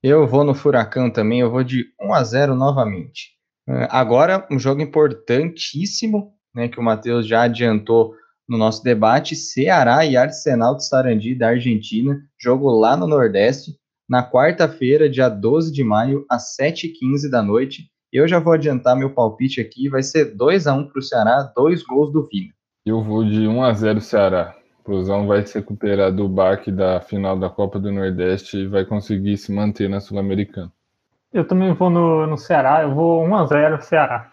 Eu 0.04 0.28
vou 0.28 0.44
no 0.44 0.54
Furacão 0.54 1.10
também, 1.10 1.40
eu 1.40 1.50
vou 1.50 1.64
de 1.64 1.88
1 2.00 2.14
a 2.14 2.24
0 2.24 2.56
novamente. 2.56 3.32
Agora, 3.90 4.48
um 4.52 4.60
jogo 4.60 4.82
importantíssimo, 4.82 6.32
né, 6.56 6.70
que 6.70 6.80
o 6.80 6.84
Matheus 6.84 7.28
já 7.28 7.42
adiantou 7.42 8.14
no 8.48 8.58
nosso 8.58 8.82
debate, 8.84 9.36
Ceará 9.36 10.06
e 10.06 10.16
Arsenal 10.16 10.76
de 10.76 10.88
Sarandi 10.88 11.36
da 11.36 11.50
Argentina, 11.50 12.18
jogo 12.40 12.70
lá 12.70 12.96
no 12.96 13.08
Nordeste, 13.08 13.76
na 14.08 14.24
quarta-feira, 14.24 15.10
dia 15.10 15.28
12 15.28 15.74
de 15.74 15.84
maio, 15.84 16.26
às 16.30 16.56
7h15 16.56 17.30
da 17.30 17.44
noite. 17.44 17.92
Eu 18.14 18.26
já 18.26 18.40
vou 18.40 18.54
adiantar 18.54 18.96
meu 18.96 19.14
palpite 19.14 19.60
aqui, 19.60 19.90
vai 19.90 20.02
ser 20.02 20.36
2 20.36 20.66
a 20.68 20.74
1 20.74 20.88
para 20.88 21.00
o 21.00 21.04
Ceará, 21.04 21.52
dois 21.54 21.84
gols 21.84 22.14
do 22.14 22.26
Vina. 22.26 22.54
Eu 22.88 23.04
vou 23.04 23.22
de 23.22 23.46
1 23.46 23.64
a 23.66 23.74
0 23.74 24.00
Ceará. 24.00 24.56
Flusão 24.86 25.28
vai 25.28 25.46
se 25.46 25.60
recuperar 25.60 26.10
do 26.10 26.26
baque 26.30 26.72
da 26.72 27.02
final 27.02 27.38
da 27.38 27.50
Copa 27.50 27.78
do 27.78 27.92
Nordeste 27.92 28.60
e 28.60 28.66
vai 28.66 28.86
conseguir 28.86 29.36
se 29.36 29.52
manter 29.52 29.90
na 29.90 30.00
Sul-Americana. 30.00 30.72
Eu 31.34 31.46
também 31.46 31.74
vou 31.74 31.90
no, 31.90 32.26
no 32.26 32.38
Ceará, 32.38 32.84
eu 32.84 32.96
vou 32.96 33.26
1 33.26 33.36
a 33.36 33.46
0 33.46 33.82
Ceará. 33.82 34.32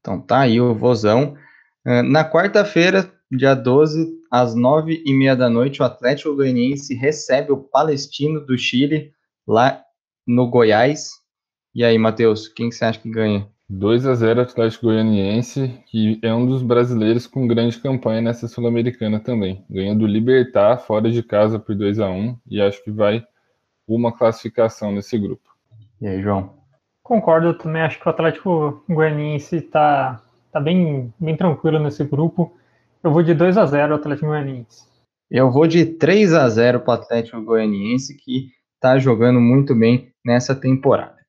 Então 0.00 0.20
tá 0.20 0.40
aí 0.40 0.60
o 0.60 0.74
vozão. 0.74 1.36
Na 1.84 2.28
quarta-feira, 2.28 3.08
dia 3.30 3.54
12, 3.54 4.12
às 4.28 4.52
9h30 4.52 5.36
da 5.36 5.48
noite, 5.48 5.80
o 5.80 5.84
Atlético 5.84 6.34
Goianiense 6.34 6.96
recebe 6.96 7.52
o 7.52 7.58
Palestino 7.58 8.44
do 8.44 8.58
Chile, 8.58 9.12
lá 9.46 9.80
no 10.26 10.50
Goiás. 10.50 11.12
E 11.72 11.84
aí, 11.84 11.96
Matheus, 11.98 12.48
quem 12.48 12.68
que 12.68 12.74
você 12.74 12.84
acha 12.84 12.98
que 12.98 13.08
ganha? 13.08 13.48
2 13.74 14.06
a 14.06 14.14
0 14.14 14.42
Atlético 14.42 14.84
Goianiense, 14.84 15.82
que 15.86 16.20
é 16.22 16.34
um 16.34 16.44
dos 16.44 16.62
brasileiros 16.62 17.26
com 17.26 17.48
grande 17.48 17.78
campanha 17.78 18.20
nessa 18.20 18.46
Sul-Americana 18.46 19.18
também. 19.18 19.64
Ganha 19.70 19.94
do 19.94 20.06
Libertar 20.06 20.76
fora 20.76 21.10
de 21.10 21.22
casa 21.22 21.58
por 21.58 21.74
2 21.74 21.98
a 21.98 22.10
1 22.10 22.36
e 22.50 22.60
acho 22.60 22.84
que 22.84 22.90
vai 22.90 23.24
uma 23.88 24.12
classificação 24.12 24.92
nesse 24.92 25.18
grupo. 25.18 25.48
E 26.02 26.06
aí, 26.06 26.20
João? 26.20 26.52
Concordo, 27.02 27.46
eu 27.46 27.56
também 27.56 27.80
acho 27.80 27.98
que 27.98 28.06
o 28.06 28.10
Atlético 28.10 28.84
Goianiense 28.86 29.56
está 29.56 30.20
tá 30.52 30.60
bem, 30.60 31.10
bem 31.18 31.34
tranquilo 31.34 31.78
nesse 31.78 32.04
grupo. 32.04 32.54
Eu 33.02 33.10
vou 33.10 33.22
de 33.22 33.32
2 33.32 33.56
a 33.56 33.64
0 33.64 33.94
Atlético 33.94 34.26
Goianiense. 34.26 34.86
Eu 35.30 35.50
vou 35.50 35.66
de 35.66 35.86
3 35.86 36.34
a 36.34 36.46
0 36.46 36.80
para 36.80 36.90
o 36.90 36.94
Atlético 36.94 37.40
Goianiense, 37.40 38.18
que 38.18 38.50
está 38.74 38.98
jogando 38.98 39.40
muito 39.40 39.74
bem 39.74 40.12
nessa 40.22 40.54
temporada. 40.54 41.21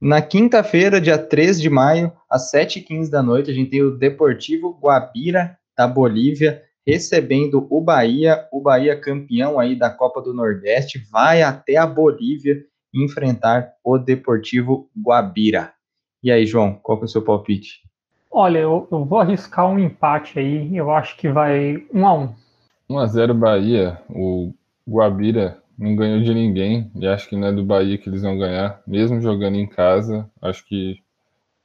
Na 0.00 0.20
quinta-feira, 0.20 1.00
dia 1.00 1.16
3 1.16 1.58
de 1.58 1.70
maio, 1.70 2.12
às 2.28 2.52
7h15 2.52 3.08
da 3.08 3.22
noite, 3.22 3.50
a 3.50 3.54
gente 3.54 3.70
tem 3.70 3.82
o 3.82 3.96
Deportivo 3.96 4.78
Guabira, 4.78 5.56
da 5.74 5.88
Bolívia, 5.88 6.62
recebendo 6.86 7.66
o 7.70 7.80
Bahia, 7.80 8.46
o 8.52 8.60
Bahia 8.60 8.98
campeão 9.00 9.58
aí 9.58 9.74
da 9.74 9.88
Copa 9.88 10.20
do 10.20 10.34
Nordeste, 10.34 11.02
vai 11.10 11.42
até 11.42 11.76
a 11.76 11.86
Bolívia 11.86 12.62
enfrentar 12.94 13.72
o 13.82 13.96
Deportivo 13.96 14.88
Guabira. 14.96 15.72
E 16.22 16.30
aí, 16.30 16.44
João, 16.46 16.78
qual 16.82 17.00
é 17.00 17.04
o 17.04 17.08
seu 17.08 17.22
palpite? 17.22 17.80
Olha, 18.30 18.58
eu, 18.58 18.86
eu 18.92 19.02
vou 19.02 19.18
arriscar 19.18 19.66
um 19.66 19.78
empate 19.78 20.38
aí, 20.38 20.76
eu 20.76 20.90
acho 20.90 21.16
que 21.16 21.28
vai 21.28 21.82
1 21.92 22.06
a 22.06 22.14
1 22.14 22.34
1 22.90 22.98
a 22.98 23.06
0 23.06 23.34
Bahia, 23.34 23.98
o 24.10 24.52
Guabira 24.86 25.58
não 25.78 25.94
ganhou 25.94 26.20
de 26.22 26.32
ninguém 26.32 26.90
e 26.94 27.06
acho 27.06 27.28
que 27.28 27.36
não 27.36 27.48
é 27.48 27.52
do 27.52 27.64
Bahia 27.64 27.98
que 27.98 28.08
eles 28.08 28.22
vão 28.22 28.38
ganhar, 28.38 28.82
mesmo 28.86 29.20
jogando 29.20 29.56
em 29.56 29.66
casa. 29.66 30.30
Acho 30.40 30.66
que 30.66 30.98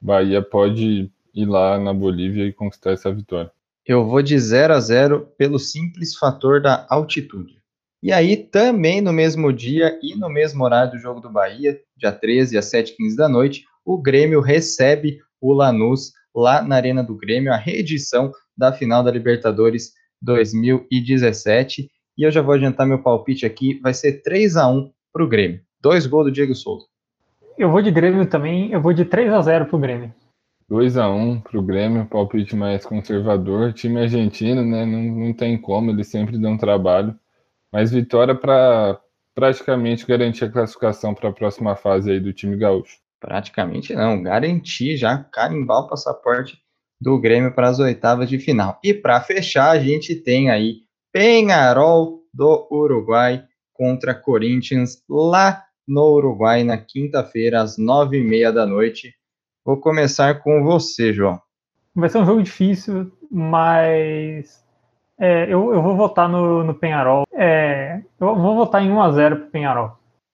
Bahia 0.00 0.42
pode 0.42 1.10
ir 1.34 1.46
lá 1.46 1.78
na 1.78 1.94
Bolívia 1.94 2.44
e 2.44 2.52
conquistar 2.52 2.92
essa 2.92 3.12
vitória. 3.12 3.50
Eu 3.86 4.06
vou 4.06 4.22
de 4.22 4.38
0 4.38 4.74
a 4.74 4.80
0 4.80 5.28
pelo 5.36 5.58
simples 5.58 6.14
fator 6.14 6.60
da 6.60 6.86
altitude. 6.88 7.60
E 8.02 8.12
aí, 8.12 8.36
também 8.36 9.00
no 9.00 9.12
mesmo 9.12 9.52
dia 9.52 9.98
e 10.02 10.16
no 10.16 10.28
mesmo 10.28 10.64
horário 10.64 10.92
do 10.92 10.98
jogo 10.98 11.20
do 11.20 11.30
Bahia, 11.30 11.80
dia 11.96 12.12
13 12.12 12.58
às 12.58 12.70
7h15 12.70 13.16
da 13.16 13.28
noite, 13.28 13.64
o 13.84 13.96
Grêmio 13.96 14.40
recebe 14.40 15.18
o 15.40 15.52
Lanús 15.52 16.12
lá 16.34 16.62
na 16.62 16.76
Arena 16.76 17.02
do 17.02 17.16
Grêmio, 17.16 17.52
a 17.52 17.56
reedição 17.56 18.32
da 18.56 18.72
final 18.72 19.02
da 19.02 19.10
Libertadores 19.10 19.92
2017. 20.20 21.90
E 22.16 22.24
eu 22.24 22.30
já 22.30 22.42
vou 22.42 22.54
adiantar 22.54 22.86
meu 22.86 23.02
palpite 23.02 23.46
aqui, 23.46 23.80
vai 23.80 23.94
ser 23.94 24.22
3 24.22 24.56
a 24.56 24.68
1 24.68 24.90
para 25.12 25.24
o 25.24 25.28
Grêmio. 25.28 25.60
Dois 25.80 26.06
gols 26.06 26.26
do 26.26 26.32
Diego 26.32 26.54
Souza. 26.54 26.86
Eu 27.58 27.70
vou 27.70 27.82
de 27.82 27.90
Grêmio 27.90 28.26
também, 28.26 28.72
eu 28.72 28.80
vou 28.80 28.92
de 28.92 29.04
3 29.04 29.32
a 29.32 29.40
0 29.40 29.66
para 29.66 29.76
o 29.76 29.78
Grêmio. 29.78 30.14
2 30.68 30.96
a 30.96 31.10
1 31.10 31.40
para 31.40 31.58
o 31.58 31.62
Grêmio, 31.62 32.06
palpite 32.06 32.56
mais 32.56 32.86
conservador. 32.86 33.72
Time 33.72 34.00
argentino, 34.00 34.64
né? 34.64 34.86
Não, 34.86 35.02
não 35.02 35.32
tem 35.32 35.58
como, 35.58 35.90
eles 35.90 36.08
sempre 36.08 36.38
dão 36.38 36.56
trabalho. 36.56 37.14
Mas 37.70 37.90
vitória 37.90 38.34
para 38.34 39.00
praticamente 39.34 40.06
garantir 40.06 40.44
a 40.44 40.50
classificação 40.50 41.14
para 41.14 41.30
a 41.30 41.32
próxima 41.32 41.74
fase 41.76 42.10
aí 42.10 42.20
do 42.20 42.32
time 42.32 42.56
gaúcho. 42.56 42.98
Praticamente 43.20 43.94
não, 43.94 44.22
garantir 44.22 44.96
já, 44.96 45.18
carimbar 45.18 45.80
o 45.80 45.88
passaporte 45.88 46.58
do 47.00 47.18
Grêmio 47.18 47.52
para 47.52 47.68
as 47.68 47.78
oitavas 47.78 48.28
de 48.28 48.38
final. 48.38 48.78
E 48.82 48.94
para 48.94 49.20
fechar, 49.20 49.70
a 49.70 49.78
gente 49.78 50.14
tem 50.14 50.50
aí 50.50 50.82
Penharol 51.12 52.22
do 52.32 52.66
Uruguai 52.70 53.44
contra 53.74 54.14
Corinthians 54.14 55.02
lá 55.06 55.62
no 55.86 56.14
Uruguai 56.14 56.64
na 56.64 56.78
quinta-feira 56.78 57.60
às 57.60 57.76
nove 57.76 58.18
e 58.18 58.24
meia 58.24 58.50
da 58.50 58.64
noite. 58.64 59.14
Vou 59.64 59.76
começar 59.76 60.42
com 60.42 60.64
você, 60.64 61.12
João. 61.12 61.38
Vai 61.94 62.08
ser 62.08 62.18
um 62.18 62.24
jogo 62.24 62.42
difícil, 62.42 63.12
mas 63.30 64.64
é, 65.18 65.44
eu, 65.44 65.74
eu, 65.74 65.82
vou 65.82 65.94
votar 65.94 66.28
no, 66.28 66.64
no 66.64 66.74
Penharol. 66.74 67.24
É, 67.34 68.00
eu 68.18 68.34
vou 68.34 68.56
votar 68.56 68.82
em 68.82 68.90
1x0 68.90 69.36
pro 69.36 69.50
Penharol. 69.50 69.92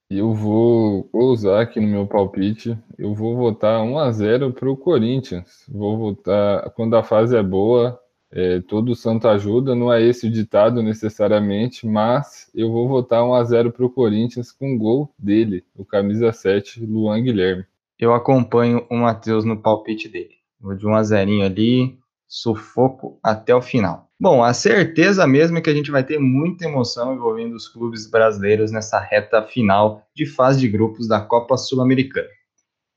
Eu 0.08 0.32
vou 0.32 1.10
usar 1.12 1.60
aqui 1.60 1.80
no 1.80 1.88
meu 1.88 2.06
palpite. 2.06 2.78
Eu 2.96 3.14
vou 3.14 3.36
votar 3.36 3.80
1x0 3.80 4.54
pro 4.54 4.76
Corinthians. 4.76 5.66
Vou 5.68 5.98
votar. 5.98 6.70
Quando 6.70 6.96
a 6.96 7.02
fase 7.02 7.36
é 7.36 7.42
boa, 7.42 8.00
é, 8.30 8.60
todo 8.60 8.94
santo 8.94 9.26
ajuda, 9.26 9.74
não 9.74 9.92
é 9.92 10.02
esse 10.02 10.26
o 10.26 10.30
ditado 10.30 10.82
necessariamente, 10.82 11.86
mas 11.86 12.50
eu 12.54 12.70
vou 12.70 12.86
votar 12.86 13.24
1 13.24 13.34
a 13.34 13.44
0 13.44 13.72
para 13.72 13.86
o 13.86 13.90
Corinthians 13.90 14.52
com 14.52 14.76
gol 14.76 15.12
dele, 15.18 15.64
o 15.74 15.84
camisa 15.84 16.32
7, 16.32 16.84
Luan 16.84 17.22
Guilherme. 17.22 17.64
Eu 17.98 18.12
acompanho 18.12 18.86
o 18.90 18.96
Matheus 18.96 19.44
no 19.44 19.60
palpite 19.60 20.08
dele. 20.08 20.34
Vou 20.60 20.74
de 20.74 20.86
1 20.86 20.94
a 20.94 21.02
0 21.02 21.42
ali, 21.42 21.98
sufoco 22.26 23.18
até 23.22 23.54
o 23.54 23.62
final. 23.62 24.08
Bom, 24.20 24.42
a 24.42 24.52
certeza 24.52 25.26
mesmo 25.26 25.58
é 25.58 25.60
que 25.60 25.70
a 25.70 25.74
gente 25.74 25.90
vai 25.90 26.02
ter 26.02 26.18
muita 26.18 26.64
emoção 26.64 27.14
envolvendo 27.14 27.54
os 27.54 27.68
clubes 27.68 28.10
brasileiros 28.10 28.70
nessa 28.70 28.98
reta 28.98 29.42
final 29.42 30.02
de 30.14 30.26
fase 30.26 30.60
de 30.60 30.68
grupos 30.68 31.08
da 31.08 31.20
Copa 31.20 31.56
Sul-Americana. 31.56 32.28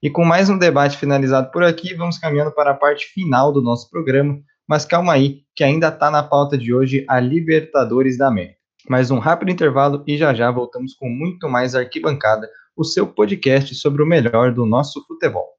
E 0.02 0.10
com 0.10 0.26
mais 0.26 0.50
um 0.50 0.58
debate 0.58 0.98
finalizado 0.98 1.52
por 1.52 1.63
aqui, 1.63 1.94
vamos 1.94 2.17
caminhando 2.17 2.52
para 2.52 2.72
a 2.72 2.76
parte 2.76 3.06
final 3.06 3.54
do 3.54 3.62
nosso 3.62 3.88
programa, 3.89 4.41
mas 4.67 4.86
calma 4.86 5.13
aí, 5.13 5.42
que 5.56 5.63
ainda 5.63 5.90
está 5.90 6.10
na 6.10 6.23
pauta 6.23 6.58
de 6.58 6.73
hoje 6.73 7.06
a 7.08 7.19
Libertadores 7.19 8.17
da 8.17 8.27
América. 8.27 8.58
Mais 8.90 9.12
um 9.12 9.19
rápido 9.19 9.52
intervalo 9.52 10.04
e 10.08 10.17
já 10.17 10.33
já 10.33 10.50
voltamos 10.50 10.94
com 10.96 11.08
muito 11.08 11.48
mais 11.48 11.75
Arquibancada, 11.75 12.50
o 12.75 12.83
seu 12.83 13.06
podcast 13.06 13.75
sobre 13.75 14.02
o 14.02 14.06
melhor 14.06 14.54
do 14.54 14.65
nosso 14.65 15.06
futebol. 15.06 15.50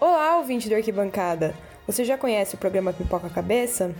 Olá, 0.00 0.38
ouvinte 0.38 0.68
do 0.68 0.74
Arquibancada! 0.74 1.54
Você 1.86 2.04
já 2.04 2.16
conhece 2.16 2.54
o 2.54 2.58
programa 2.58 2.92
Pipoca 2.92 3.28
Cabeça? 3.28 3.94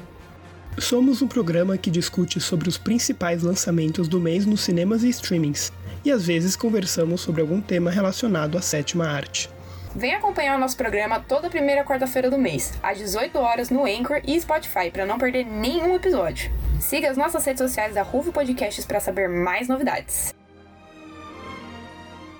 Somos 0.78 1.20
um 1.20 1.28
programa 1.28 1.76
que 1.76 1.90
discute 1.90 2.40
sobre 2.40 2.68
os 2.68 2.78
principais 2.78 3.42
lançamentos 3.42 4.08
do 4.08 4.18
mês 4.18 4.46
nos 4.46 4.62
cinemas 4.62 5.02
e 5.02 5.10
streamings, 5.10 5.72
e 6.04 6.10
às 6.10 6.26
vezes 6.26 6.56
conversamos 6.56 7.20
sobre 7.20 7.42
algum 7.42 7.60
tema 7.60 7.90
relacionado 7.90 8.56
à 8.56 8.62
sétima 8.62 9.06
arte. 9.06 9.50
Vem 9.94 10.14
acompanhar 10.14 10.56
o 10.56 10.60
nosso 10.60 10.74
programa 10.74 11.20
toda 11.20 11.50
primeira 11.50 11.84
quarta-feira 11.84 12.30
do 12.30 12.38
mês, 12.38 12.72
às 12.82 12.96
18 12.96 13.36
horas 13.38 13.68
no 13.68 13.84
Anchor 13.84 14.22
e 14.26 14.40
Spotify, 14.40 14.90
para 14.90 15.04
não 15.04 15.18
perder 15.18 15.44
nenhum 15.44 15.94
episódio. 15.94 16.50
Siga 16.80 17.10
as 17.10 17.16
nossas 17.18 17.44
redes 17.44 17.60
sociais 17.60 17.94
da 17.94 18.02
Ruve 18.02 18.32
Podcasts 18.32 18.86
para 18.86 19.00
saber 19.00 19.28
mais 19.28 19.68
novidades. 19.68 20.34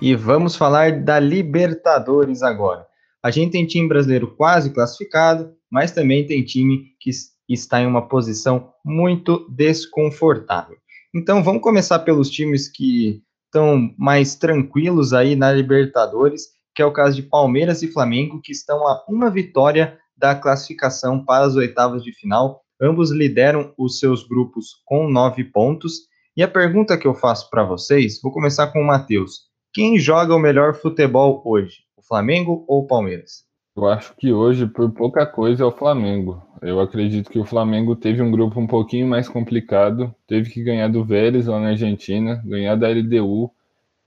E 0.01 0.15
vamos 0.15 0.55
falar 0.55 1.03
da 1.03 1.19
Libertadores 1.19 2.41
agora. 2.41 2.87
A 3.21 3.29
gente 3.29 3.51
tem 3.51 3.67
time 3.67 3.87
brasileiro 3.87 4.35
quase 4.35 4.71
classificado, 4.71 5.53
mas 5.71 5.91
também 5.91 6.25
tem 6.25 6.43
time 6.43 6.87
que 6.99 7.11
está 7.47 7.81
em 7.81 7.85
uma 7.85 8.07
posição 8.07 8.73
muito 8.83 9.47
desconfortável. 9.51 10.77
Então 11.15 11.43
vamos 11.43 11.61
começar 11.61 11.99
pelos 11.99 12.31
times 12.31 12.67
que 12.67 13.21
estão 13.45 13.93
mais 13.95 14.33
tranquilos 14.33 15.13
aí 15.13 15.35
na 15.35 15.51
Libertadores 15.51 16.52
que 16.75 16.81
é 16.81 16.85
o 16.85 16.93
caso 16.93 17.15
de 17.15 17.23
Palmeiras 17.23 17.81
e 17.81 17.91
Flamengo, 17.91 18.41
que 18.41 18.51
estão 18.51 18.87
a 18.87 19.03
uma 19.07 19.29
vitória 19.29 19.97
da 20.17 20.35
classificação 20.35 21.23
para 21.23 21.45
as 21.45 21.55
oitavas 21.55 22.03
de 22.03 22.11
final. 22.13 22.61
Ambos 22.81 23.11
lideram 23.11 23.73
os 23.77 23.99
seus 23.99 24.27
grupos 24.27 24.81
com 24.85 25.09
nove 25.09 25.43
pontos. 25.43 26.07
E 26.35 26.41
a 26.41 26.47
pergunta 26.47 26.97
que 26.97 27.07
eu 27.07 27.13
faço 27.13 27.49
para 27.49 27.63
vocês, 27.63 28.19
vou 28.21 28.31
começar 28.31 28.67
com 28.67 28.79
o 28.81 28.85
Matheus. 28.85 29.41
Quem 29.71 29.97
joga 29.99 30.35
o 30.35 30.39
melhor 30.39 30.73
futebol 30.73 31.41
hoje? 31.45 31.83
O 31.97 32.01
Flamengo 32.01 32.65
ou 32.67 32.81
o 32.83 32.87
Palmeiras? 32.87 33.43
Eu 33.75 33.87
acho 33.87 34.15
que 34.15 34.31
hoje, 34.31 34.67
por 34.67 34.91
pouca 34.91 35.25
coisa, 35.25 35.63
é 35.63 35.65
o 35.65 35.71
Flamengo. 35.71 36.41
Eu 36.61 36.79
acredito 36.79 37.29
que 37.29 37.39
o 37.39 37.45
Flamengo 37.45 37.95
teve 37.95 38.21
um 38.21 38.29
grupo 38.29 38.59
um 38.59 38.67
pouquinho 38.67 39.07
mais 39.07 39.27
complicado, 39.27 40.13
teve 40.27 40.51
que 40.51 40.63
ganhar 40.63 40.89
do 40.89 41.03
Vélez 41.03 41.47
lá 41.47 41.59
na 41.59 41.69
Argentina, 41.69 42.41
ganhar 42.45 42.75
da 42.75 42.87
LDU, 42.87 43.51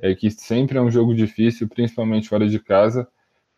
é 0.00 0.14
que 0.14 0.30
sempre 0.30 0.78
é 0.78 0.80
um 0.80 0.90
jogo 0.90 1.14
difícil, 1.14 1.68
principalmente 1.68 2.28
fora 2.28 2.46
de 2.46 2.58
casa. 2.58 3.08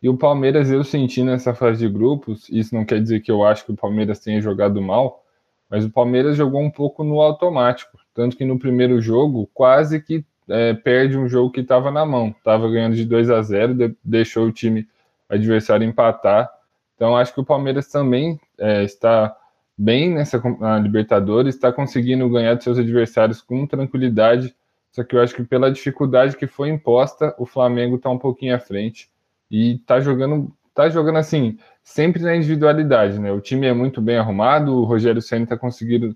E 0.01 0.07
o 0.07 0.17
Palmeiras 0.17 0.71
eu 0.71 0.83
senti 0.83 1.23
nessa 1.23 1.53
fase 1.53 1.79
de 1.85 1.93
grupos, 1.93 2.47
isso 2.49 2.73
não 2.73 2.85
quer 2.85 3.01
dizer 3.01 3.19
que 3.19 3.31
eu 3.31 3.43
acho 3.43 3.65
que 3.65 3.71
o 3.71 3.75
Palmeiras 3.75 4.19
tenha 4.19 4.41
jogado 4.41 4.81
mal, 4.81 5.23
mas 5.69 5.83
o 5.83 5.89
Palmeiras 5.89 6.37
jogou 6.37 6.61
um 6.61 6.71
pouco 6.71 7.03
no 7.03 7.19
automático, 7.21 7.97
tanto 8.13 8.37
que 8.37 8.45
no 8.45 8.57
primeiro 8.57 9.01
jogo 9.01 9.49
quase 9.53 10.01
que 10.01 10.25
é, 10.47 10.73
perde 10.73 11.17
um 11.17 11.27
jogo 11.27 11.51
que 11.51 11.59
estava 11.59 11.91
na 11.91 12.05
mão, 12.05 12.29
estava 12.29 12.69
ganhando 12.69 12.95
de 12.95 13.05
2 13.05 13.29
a 13.29 13.41
0, 13.41 13.73
de, 13.75 13.95
deixou 14.03 14.47
o 14.47 14.51
time 14.51 14.87
adversário 15.27 15.85
empatar. 15.85 16.49
Então 16.95 17.15
acho 17.15 17.33
que 17.33 17.41
o 17.41 17.45
Palmeiras 17.45 17.87
também 17.87 18.39
é, 18.57 18.83
está 18.83 19.35
bem 19.77 20.09
nessa 20.09 20.41
Libertadores, 20.81 21.55
está 21.55 21.71
conseguindo 21.71 22.27
ganhar 22.29 22.55
de 22.55 22.63
seus 22.63 22.79
adversários 22.79 23.41
com 23.41 23.67
tranquilidade 23.67 24.55
só 24.91 25.03
que 25.03 25.15
eu 25.15 25.21
acho 25.21 25.35
que 25.35 25.43
pela 25.43 25.71
dificuldade 25.71 26.35
que 26.35 26.47
foi 26.47 26.69
imposta, 26.69 27.35
o 27.37 27.45
Flamengo 27.45 27.95
está 27.95 28.09
um 28.09 28.17
pouquinho 28.17 28.55
à 28.55 28.59
frente 28.59 29.09
e 29.49 29.75
está 29.75 29.99
jogando, 29.99 30.51
tá 30.73 30.89
jogando 30.89 31.17
assim, 31.17 31.57
sempre 31.83 32.21
na 32.21 32.35
individualidade, 32.35 33.19
né? 33.19 33.31
O 33.31 33.41
time 33.41 33.67
é 33.67 33.73
muito 33.73 34.01
bem 34.01 34.17
arrumado, 34.17 34.73
o 34.73 34.83
Rogério 34.83 35.21
Senna 35.21 35.43
está 35.43 35.57
conseguindo, 35.57 36.15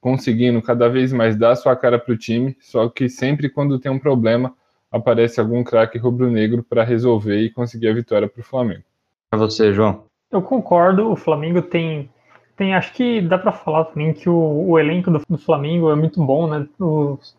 conseguindo 0.00 0.60
cada 0.62 0.88
vez 0.88 1.12
mais 1.12 1.36
dar 1.36 1.56
sua 1.56 1.74
cara 1.74 1.98
para 1.98 2.12
o 2.12 2.18
time, 2.18 2.56
só 2.60 2.88
que 2.88 3.08
sempre 3.08 3.48
quando 3.48 3.78
tem 3.78 3.90
um 3.90 3.98
problema, 3.98 4.54
aparece 4.90 5.40
algum 5.40 5.64
craque 5.64 5.98
rubro-negro 5.98 6.62
para 6.62 6.84
resolver 6.84 7.40
e 7.40 7.50
conseguir 7.50 7.88
a 7.88 7.94
vitória 7.94 8.28
para 8.28 8.40
o 8.40 8.44
Flamengo. 8.44 8.84
Para 9.30 9.38
você, 9.38 9.72
João. 9.72 10.04
Eu 10.30 10.42
concordo, 10.42 11.10
o 11.10 11.16
Flamengo 11.16 11.62
tem 11.62 12.10
tem, 12.56 12.74
acho 12.74 12.92
que 12.92 13.20
dá 13.20 13.38
para 13.38 13.50
falar 13.50 13.86
também 13.86 14.12
que 14.12 14.28
o, 14.28 14.68
o 14.68 14.78
elenco 14.78 15.10
do, 15.10 15.22
do, 15.28 15.38
Flamengo 15.38 15.90
é 15.90 15.96
muito 15.96 16.22
bom, 16.22 16.46
né? 16.46 16.66
Os, 16.78 17.34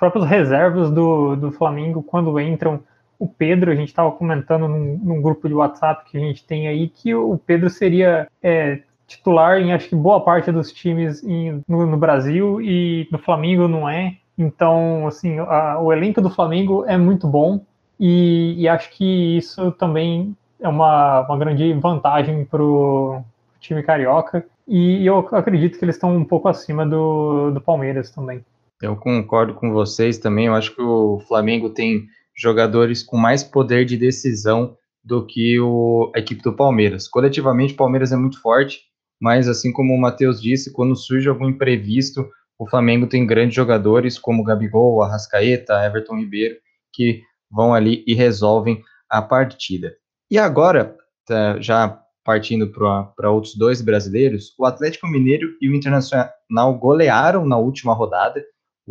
próprios 0.00 0.26
reservas 0.26 0.90
do, 0.90 1.36
do 1.36 1.52
Flamengo, 1.52 2.02
quando 2.02 2.40
entram, 2.40 2.80
o 3.18 3.28
Pedro, 3.28 3.70
a 3.70 3.74
gente 3.74 3.88
estava 3.88 4.10
comentando 4.10 4.66
num, 4.66 4.98
num, 5.02 5.20
grupo 5.20 5.46
de 5.46 5.52
WhatsApp 5.52 6.10
que 6.10 6.16
a 6.16 6.20
gente 6.20 6.42
tem 6.42 6.66
aí, 6.66 6.88
que 6.88 7.14
o 7.14 7.36
Pedro 7.36 7.68
seria 7.68 8.26
é, 8.42 8.80
titular 9.06 9.60
em 9.60 9.74
acho 9.74 9.90
que 9.90 9.94
boa 9.94 10.24
parte 10.24 10.50
dos 10.50 10.72
times 10.72 11.22
em, 11.22 11.62
no, 11.68 11.84
no, 11.84 11.98
Brasil 11.98 12.62
e 12.62 13.06
no 13.12 13.18
Flamengo 13.18 13.68
não 13.68 13.86
é. 13.86 14.16
Então, 14.38 15.06
assim, 15.06 15.38
a, 15.38 15.78
o 15.78 15.92
elenco 15.92 16.22
do 16.22 16.30
Flamengo 16.30 16.82
é 16.86 16.96
muito 16.96 17.26
bom 17.26 17.60
e, 17.98 18.54
e 18.56 18.66
acho 18.66 18.90
que 18.90 19.36
isso 19.36 19.70
também 19.72 20.34
é 20.58 20.66
uma, 20.66 21.20
uma 21.20 21.36
grande 21.36 21.70
vantagem 21.74 22.46
para 22.46 22.62
o 22.62 23.22
time 23.60 23.82
carioca. 23.82 24.46
E 24.66 25.04
eu 25.04 25.18
acredito 25.32 25.78
que 25.78 25.84
eles 25.84 25.96
estão 25.96 26.16
um 26.16 26.24
pouco 26.24 26.48
acima 26.48 26.86
do, 26.86 27.50
do 27.50 27.60
Palmeiras 27.60 28.10
também. 28.10 28.42
Eu 28.80 28.96
concordo 28.96 29.54
com 29.54 29.72
vocês 29.72 30.18
também. 30.18 30.46
Eu 30.46 30.54
acho 30.54 30.74
que 30.74 30.80
o 30.80 31.20
Flamengo 31.28 31.70
tem 31.70 32.06
jogadores 32.34 33.02
com 33.02 33.16
mais 33.16 33.44
poder 33.44 33.84
de 33.84 33.96
decisão 33.96 34.76
do 35.04 35.26
que 35.26 35.60
o, 35.60 36.10
a 36.14 36.18
equipe 36.18 36.42
do 36.42 36.56
Palmeiras. 36.56 37.06
Coletivamente, 37.06 37.74
o 37.74 37.76
Palmeiras 37.76 38.12
é 38.12 38.16
muito 38.16 38.40
forte, 38.40 38.80
mas 39.20 39.48
assim 39.48 39.72
como 39.72 39.94
o 39.94 40.00
Matheus 40.00 40.40
disse, 40.40 40.72
quando 40.72 40.96
surge 40.96 41.28
algum 41.28 41.48
imprevisto, 41.48 42.26
o 42.58 42.68
Flamengo 42.68 43.06
tem 43.06 43.26
grandes 43.26 43.54
jogadores 43.54 44.18
como 44.18 44.44
Gabigol, 44.44 45.02
Arrascaeta, 45.02 45.84
Everton 45.84 46.16
Ribeiro, 46.16 46.56
que 46.92 47.22
vão 47.50 47.74
ali 47.74 48.04
e 48.06 48.14
resolvem 48.14 48.82
a 49.08 49.20
partida. 49.20 49.92
E 50.30 50.38
agora, 50.38 50.96
tá, 51.26 51.60
já 51.60 52.00
partindo 52.24 52.70
para 52.70 53.30
outros 53.30 53.56
dois 53.56 53.80
brasileiros, 53.80 54.54
o 54.58 54.64
Atlético 54.64 55.06
Mineiro 55.06 55.48
e 55.60 55.68
o 55.68 55.74
Internacional 55.74 56.78
golearam 56.78 57.46
na 57.46 57.58
última 57.58 57.92
rodada 57.92 58.42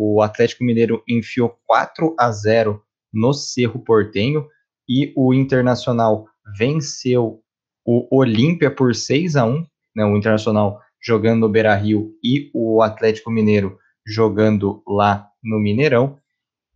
o 0.01 0.21
Atlético 0.21 0.63
Mineiro 0.63 1.03
enfiou 1.05 1.59
4 1.67 2.15
a 2.17 2.31
0 2.31 2.81
no 3.11 3.33
Cerro 3.33 3.79
Portenho 3.79 4.47
e 4.87 5.11
o 5.13 5.33
Internacional 5.33 6.25
venceu 6.57 7.41
o 7.85 8.07
Olímpia 8.09 8.71
por 8.71 8.95
6 8.95 9.35
a 9.35 9.45
1, 9.45 9.65
né, 9.93 10.05
o 10.05 10.15
Internacional 10.15 10.79
jogando 11.01 11.41
no 11.41 11.49
Beira-Rio 11.49 12.13
e 12.23 12.49
o 12.53 12.81
Atlético 12.81 13.29
Mineiro 13.29 13.77
jogando 14.07 14.81
lá 14.87 15.27
no 15.43 15.59
Mineirão. 15.59 16.17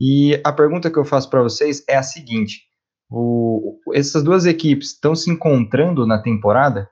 E 0.01 0.41
a 0.43 0.51
pergunta 0.51 0.91
que 0.91 0.99
eu 0.99 1.05
faço 1.05 1.29
para 1.29 1.41
vocês 1.41 1.81
é 1.87 1.95
a 1.95 2.03
seguinte: 2.03 2.63
o, 3.09 3.79
essas 3.93 4.21
duas 4.21 4.45
equipes 4.45 4.89
estão 4.89 5.15
se 5.15 5.31
encontrando 5.31 6.05
na 6.05 6.21
temporada? 6.21 6.89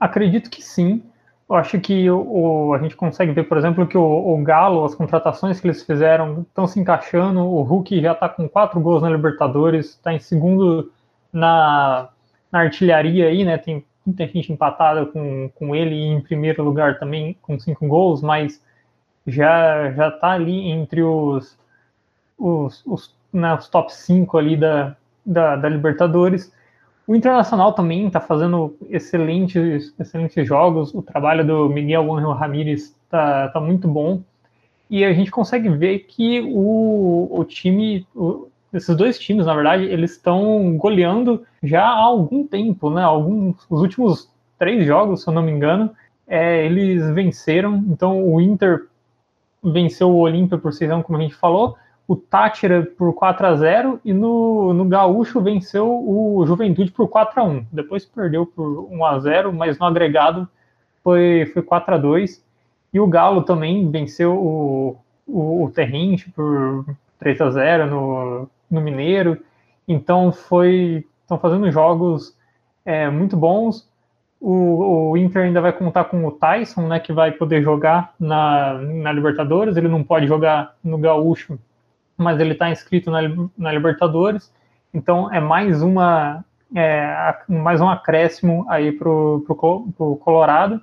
Acredito 0.00 0.50
que 0.50 0.62
sim. 0.62 1.02
Eu 1.50 1.56
acho 1.56 1.80
que 1.80 2.08
o, 2.08 2.68
o, 2.68 2.74
a 2.74 2.78
gente 2.78 2.94
consegue 2.94 3.32
ver, 3.32 3.42
por 3.42 3.58
exemplo, 3.58 3.84
que 3.84 3.98
o, 3.98 4.02
o, 4.02 4.40
Galo, 4.44 4.84
as 4.84 4.94
contratações 4.94 5.58
que 5.60 5.66
eles 5.66 5.82
fizeram 5.82 6.42
estão 6.42 6.64
se 6.64 6.78
encaixando. 6.78 7.40
O 7.40 7.62
Hulk 7.62 8.00
já 8.00 8.12
está 8.12 8.28
com 8.28 8.48
quatro 8.48 8.78
gols 8.80 9.02
na 9.02 9.10
Libertadores, 9.10 9.86
está 9.86 10.14
em 10.14 10.20
segundo 10.20 10.92
na, 11.32 12.08
na 12.52 12.60
artilharia 12.60 13.26
aí, 13.26 13.44
né? 13.44 13.58
Tem 13.58 13.84
muita 14.06 14.28
gente 14.28 14.52
empatada 14.52 15.04
com, 15.06 15.50
com 15.56 15.74
ele 15.74 15.96
e 15.96 16.06
em 16.06 16.20
primeiro 16.20 16.62
lugar 16.62 17.00
também 17.00 17.36
com 17.42 17.58
cinco 17.58 17.84
gols, 17.88 18.22
mas 18.22 18.62
já 19.26 19.90
já 19.90 20.08
está 20.08 20.30
ali 20.30 20.70
entre 20.70 21.02
os, 21.02 21.58
os, 22.38 22.86
os, 22.86 23.14
né, 23.32 23.54
os 23.54 23.68
top 23.68 23.92
5 23.92 24.38
ali 24.38 24.56
da, 24.56 24.96
da, 25.26 25.56
da 25.56 25.68
Libertadores. 25.68 26.52
O 27.06 27.14
Internacional 27.14 27.72
também 27.72 28.06
está 28.06 28.20
fazendo 28.20 28.76
excelentes, 28.88 29.92
excelentes 29.98 30.46
jogos. 30.46 30.94
O 30.94 31.02
trabalho 31.02 31.44
do 31.44 31.68
Miguel 31.68 32.12
Angel 32.14 32.32
Ramírez 32.32 32.94
está 33.04 33.48
tá 33.48 33.60
muito 33.60 33.88
bom. 33.88 34.22
E 34.88 35.04
a 35.04 35.12
gente 35.12 35.30
consegue 35.30 35.68
ver 35.68 36.00
que 36.00 36.40
o, 36.40 37.28
o 37.30 37.44
time, 37.44 38.06
o, 38.14 38.48
esses 38.72 38.96
dois 38.96 39.18
times, 39.18 39.46
na 39.46 39.54
verdade, 39.54 39.84
eles 39.84 40.12
estão 40.12 40.76
goleando 40.76 41.44
já 41.62 41.84
há 41.84 42.02
algum 42.02 42.46
tempo, 42.46 42.90
né? 42.90 43.02
Alguns, 43.02 43.56
os 43.68 43.80
últimos 43.80 44.28
três 44.58 44.86
jogos, 44.86 45.22
se 45.22 45.28
eu 45.28 45.34
não 45.34 45.42
me 45.42 45.50
engano, 45.50 45.90
é, 46.26 46.64
eles 46.64 47.08
venceram. 47.12 47.84
Então 47.88 48.24
o 48.24 48.40
Inter 48.40 48.86
venceu 49.62 50.10
o 50.10 50.18
Olímpia 50.18 50.58
por 50.58 50.72
6 50.72 51.02
como 51.04 51.18
a 51.18 51.22
gente 51.22 51.34
falou 51.34 51.76
o 52.10 52.16
Tátira 52.16 52.82
por 52.98 53.14
4 53.14 53.46
a 53.46 53.54
0 53.54 54.00
e 54.04 54.12
no, 54.12 54.74
no 54.74 54.84
Gaúcho 54.84 55.40
venceu 55.40 55.86
o 55.88 56.44
Juventude 56.44 56.90
por 56.90 57.06
4 57.06 57.40
a 57.40 57.44
1 57.44 57.66
Depois 57.70 58.04
perdeu 58.04 58.44
por 58.44 58.88
1 58.90 59.04
a 59.04 59.20
0 59.20 59.52
mas 59.52 59.78
no 59.78 59.86
agregado 59.86 60.48
foi, 61.04 61.48
foi 61.52 61.62
4 61.62 61.94
a 61.94 61.98
2 61.98 62.44
E 62.92 62.98
o 62.98 63.06
Galo 63.06 63.44
também 63.44 63.88
venceu 63.88 64.34
o, 64.34 64.98
o, 65.24 65.66
o 65.66 65.70
Terrente 65.70 66.28
por 66.30 66.84
3 67.20 67.40
a 67.42 67.50
0 67.52 67.86
no, 67.86 68.50
no 68.68 68.80
Mineiro. 68.80 69.40
Então 69.86 70.32
foi 70.32 71.06
estão 71.22 71.38
fazendo 71.38 71.70
jogos 71.70 72.36
é, 72.84 73.08
muito 73.08 73.36
bons. 73.36 73.88
O, 74.40 75.10
o, 75.12 75.16
Inter 75.16 75.44
ainda 75.44 75.60
vai 75.60 75.72
contar 75.72 76.06
com 76.06 76.26
o 76.26 76.32
Tyson, 76.32 76.88
né, 76.88 76.98
que 76.98 77.12
vai 77.12 77.30
poder 77.30 77.62
jogar 77.62 78.14
na, 78.18 78.72
na 78.74 79.12
Libertadores. 79.12 79.76
Ele 79.76 79.86
não 79.86 80.02
pode 80.02 80.26
jogar 80.26 80.74
no 80.82 80.98
Gaúcho 80.98 81.56
mas 82.22 82.38
ele 82.38 82.52
está 82.52 82.70
inscrito 82.70 83.10
na, 83.10 83.20
na, 83.56 83.72
Libertadores, 83.72 84.52
então 84.92 85.32
é 85.32 85.40
mais 85.40 85.82
uma 85.82 86.44
é, 86.74 87.36
mais 87.48 87.80
um 87.80 87.88
acréscimo 87.88 88.64
aí 88.68 88.92
para 88.92 89.08
o 89.08 90.20
Colorado. 90.22 90.80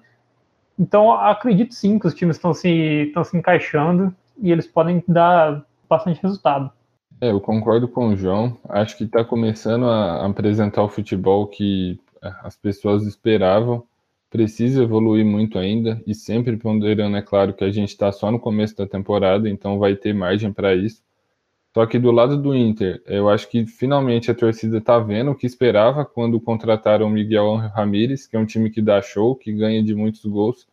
Então, 0.78 1.12
acredito 1.14 1.74
sim 1.74 1.98
que 1.98 2.06
os 2.06 2.14
times 2.14 2.36
estão 2.36 2.54
se, 2.54 3.12
se 3.26 3.38
encaixando 3.38 4.14
e 4.38 4.52
eles 4.52 4.68
podem 4.68 5.04
dar 5.08 5.66
bastante 5.90 6.22
resultado. 6.22 6.72
É, 7.20 7.32
eu 7.32 7.42
concordo 7.42 7.88
com 7.88 8.10
o 8.10 8.16
João. 8.16 8.58
Acho 8.70 8.96
que 8.98 9.06
está 9.06 9.24
começando 9.24 9.86
a 9.86 10.26
apresentar 10.26 10.84
o 10.84 10.90
futebol 10.90 11.48
que 11.48 12.00
as 12.44 12.56
pessoas 12.56 13.04
esperavam. 13.06 13.84
Precisa 14.30 14.84
evoluir 14.84 15.26
muito 15.26 15.58
ainda 15.58 16.02
e 16.06 16.14
sempre 16.14 16.58
ponderando, 16.58 17.16
é 17.16 17.22
claro, 17.22 17.54
que 17.54 17.64
a 17.64 17.72
gente 17.72 17.90
está 17.90 18.12
só 18.12 18.30
no 18.30 18.40
começo 18.40 18.76
da 18.76 18.86
temporada, 18.86 19.50
então 19.50 19.80
vai 19.80 19.96
ter 19.96 20.14
margem 20.14 20.52
para 20.52 20.76
isso. 20.76 21.02
Só 21.78 21.86
que 21.86 22.00
do 22.00 22.10
lado 22.10 22.36
do 22.42 22.56
Inter, 22.56 23.04
eu 23.06 23.30
acho 23.30 23.48
que 23.48 23.64
finalmente 23.68 24.32
a 24.32 24.34
torcida 24.34 24.80
está 24.80 24.98
vendo 24.98 25.30
o 25.30 25.36
que 25.36 25.46
esperava 25.46 26.04
quando 26.04 26.42
contrataram 26.42 27.08
Miguel 27.08 27.58
Ramírez, 27.58 28.26
que 28.26 28.36
é 28.36 28.40
um 28.40 28.48
time 28.48 28.72
que 28.72 28.82
dá 28.82 29.00
show, 29.00 29.36
que 29.36 29.54
ganha 29.54 29.84
de 29.84 29.94
muitos 29.94 30.26
gols. 30.26 30.68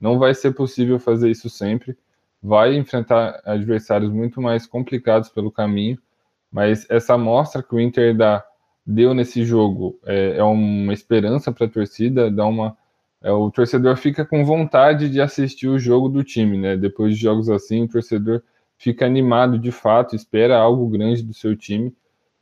Não 0.00 0.18
vai 0.18 0.32
ser 0.32 0.52
possível 0.52 0.98
fazer 0.98 1.30
isso 1.30 1.50
sempre 1.50 1.94
vai 2.42 2.74
enfrentar 2.74 3.38
adversários 3.44 4.10
muito 4.10 4.40
mais 4.40 4.66
complicados 4.66 5.28
pelo 5.28 5.52
caminho, 5.52 5.98
mas 6.50 6.86
essa 6.88 7.12
amostra 7.12 7.62
que 7.62 7.74
o 7.74 7.78
Inter 7.78 8.16
dá, 8.16 8.42
deu 8.86 9.12
nesse 9.12 9.44
jogo 9.44 10.00
é, 10.06 10.38
é 10.38 10.42
uma 10.42 10.94
esperança 10.94 11.52
para 11.52 11.66
a 11.66 11.68
torcida, 11.68 12.30
dá 12.30 12.46
uma 12.46 12.74
é, 13.22 13.30
o 13.30 13.50
torcedor 13.50 13.94
fica 13.98 14.24
com 14.24 14.42
vontade 14.42 15.10
de 15.10 15.20
assistir 15.20 15.68
o 15.68 15.78
jogo 15.78 16.08
do 16.08 16.24
time, 16.24 16.56
né? 16.56 16.78
Depois 16.78 17.14
de 17.14 17.20
jogos 17.20 17.50
assim, 17.50 17.82
o 17.82 17.88
torcedor 17.88 18.42
fica 18.78 19.06
animado 19.06 19.58
de 19.58 19.72
fato, 19.72 20.14
espera 20.14 20.58
algo 20.58 20.88
grande 20.88 21.22
do 21.22 21.34
seu 21.34 21.56
time. 21.56 21.94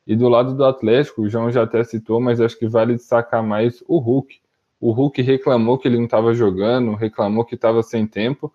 E 0.07 0.15
do 0.15 0.29
lado 0.29 0.55
do 0.55 0.65
Atlético, 0.65 1.23
o 1.23 1.29
João 1.29 1.51
já 1.51 1.63
até 1.63 1.83
citou, 1.83 2.21
mas 2.21 2.41
acho 2.41 2.59
que 2.59 2.67
vale 2.67 2.95
destacar 2.95 3.43
mais 3.43 3.83
o 3.89 3.99
Hulk. 3.99 4.39
O 4.79 4.93
Hulk 4.93 5.23
reclamou 5.23 5.79
que 5.79 5.89
ele 5.89 5.97
não 5.97 6.05
estava 6.05 6.35
jogando, 6.35 6.95
reclamou 6.95 7.45
que 7.45 7.55
estava 7.55 7.83
sem 7.83 8.07
tempo, 8.07 8.53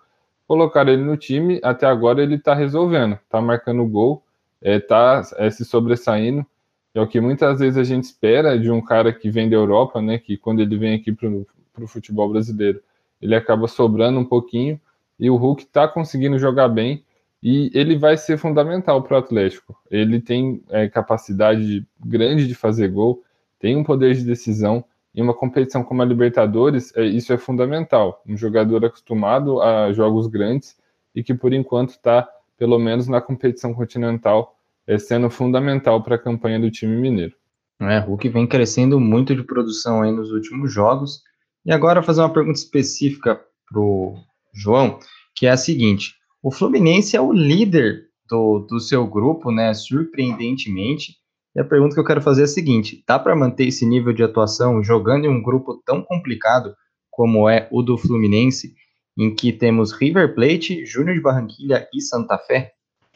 colocaram 0.47 0.91
ele 0.91 1.03
no 1.03 1.17
time, 1.17 1.59
até 1.63 1.87
agora 1.87 2.21
ele 2.21 2.35
está 2.35 2.53
resolvendo, 2.53 3.13
está 3.13 3.41
marcando 3.41 3.83
gol, 3.85 4.23
está 4.61 5.23
é, 5.37 5.47
é, 5.47 5.49
se 5.49 5.65
sobressaindo. 5.65 6.45
É 6.93 7.01
o 7.01 7.07
que 7.07 7.19
muitas 7.19 7.59
vezes 7.59 7.77
a 7.77 7.83
gente 7.83 8.03
espera 8.03 8.59
de 8.59 8.69
um 8.69 8.81
cara 8.81 9.13
que 9.13 9.29
vem 9.29 9.49
da 9.49 9.55
Europa, 9.55 10.01
né? 10.01 10.17
Que 10.17 10.37
quando 10.37 10.59
ele 10.59 10.77
vem 10.77 10.95
aqui 10.95 11.11
para 11.11 11.29
o 11.29 11.87
futebol 11.87 12.29
brasileiro, 12.29 12.81
ele 13.21 13.35
acaba 13.35 13.67
sobrando 13.67 14.19
um 14.19 14.25
pouquinho. 14.25 14.79
E 15.19 15.29
o 15.29 15.35
Hulk 15.35 15.63
está 15.63 15.87
conseguindo 15.87 16.37
jogar 16.37 16.67
bem 16.67 17.03
e 17.41 17.71
ele 17.73 17.97
vai 17.97 18.17
ser 18.17 18.37
fundamental 18.37 19.01
para 19.01 19.15
o 19.15 19.19
Atlético. 19.19 19.77
Ele 19.89 20.19
tem 20.19 20.61
é, 20.69 20.89
capacidade 20.89 21.87
grande 22.03 22.47
de 22.47 22.55
fazer 22.55 22.89
gol, 22.89 23.23
tem 23.59 23.75
um 23.75 23.83
poder 23.83 24.13
de 24.15 24.23
decisão 24.23 24.83
em 25.15 25.21
uma 25.21 25.33
competição 25.33 25.83
como 25.83 26.01
a 26.01 26.05
Libertadores, 26.05 26.95
é, 26.95 27.03
isso 27.03 27.33
é 27.33 27.37
fundamental. 27.37 28.21
Um 28.27 28.37
jogador 28.37 28.85
acostumado 28.85 29.61
a 29.61 29.91
jogos 29.91 30.27
grandes 30.27 30.77
e 31.15 31.23
que, 31.23 31.33
por 31.33 31.53
enquanto, 31.53 31.89
está, 31.89 32.27
pelo 32.57 32.77
menos 32.77 33.07
na 33.07 33.19
competição 33.19 33.73
continental, 33.73 34.55
é, 34.85 34.97
sendo 34.97 35.29
fundamental 35.29 36.01
para 36.03 36.15
a 36.15 36.19
campanha 36.19 36.59
do 36.59 36.69
time 36.69 36.95
mineiro. 36.95 37.35
É, 37.81 37.99
Hulk 37.99 38.27
vem 38.29 38.45
crescendo 38.45 38.99
muito 38.99 39.33
de 39.33 39.43
produção 39.43 40.01
aí 40.01 40.11
nos 40.11 40.31
últimos 40.31 40.71
jogos. 40.71 41.23
E 41.65 41.71
agora 41.71 42.03
fazer 42.03 42.21
uma 42.21 42.33
pergunta 42.33 42.59
específica 42.59 43.39
para 43.69 43.79
o 43.79 44.15
João, 44.53 44.99
que 45.35 45.45
é 45.47 45.51
a 45.51 45.57
seguinte: 45.57 46.15
o 46.41 46.51
Fluminense 46.51 47.15
é 47.15 47.21
o 47.21 47.33
líder 47.33 48.07
do, 48.29 48.59
do 48.59 48.79
seu 48.79 49.05
grupo, 49.07 49.51
né? 49.51 49.73
Surpreendentemente, 49.73 51.15
e 51.55 51.59
a 51.59 51.65
pergunta 51.65 51.95
que 51.95 51.99
eu 51.99 52.05
quero 52.05 52.21
fazer 52.21 52.41
é 52.41 52.45
a 52.45 52.47
seguinte: 52.47 53.03
dá 53.07 53.17
para 53.17 53.35
manter 53.35 53.67
esse 53.67 53.85
nível 53.85 54.13
de 54.13 54.23
atuação 54.23 54.83
jogando 54.83 55.25
em 55.25 55.29
um 55.29 55.41
grupo 55.41 55.81
tão 55.85 56.01
complicado 56.01 56.73
como 57.09 57.49
é 57.49 57.67
o 57.71 57.81
do 57.81 57.97
Fluminense, 57.97 58.73
em 59.17 59.33
que 59.33 59.51
temos 59.51 59.91
River 59.91 60.33
Plate, 60.33 60.85
Júnior 60.85 61.15
de 61.15 61.21
Barranquilha 61.21 61.87
e 61.93 62.01
Santa 62.01 62.37
Fé? 62.37 62.71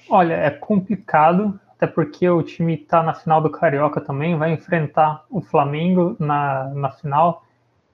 Olha, 0.09 0.33
é 0.33 0.49
complicado, 0.49 1.57
até 1.69 1.87
porque 1.87 2.27
o 2.27 2.43
time 2.43 2.73
está 2.75 3.01
na 3.01 3.13
final 3.13 3.41
do 3.41 3.49
Carioca 3.49 4.01
também, 4.01 4.37
vai 4.37 4.51
enfrentar 4.51 5.23
o 5.29 5.39
Flamengo 5.39 6.17
na, 6.19 6.65
na 6.73 6.89
final. 6.89 7.45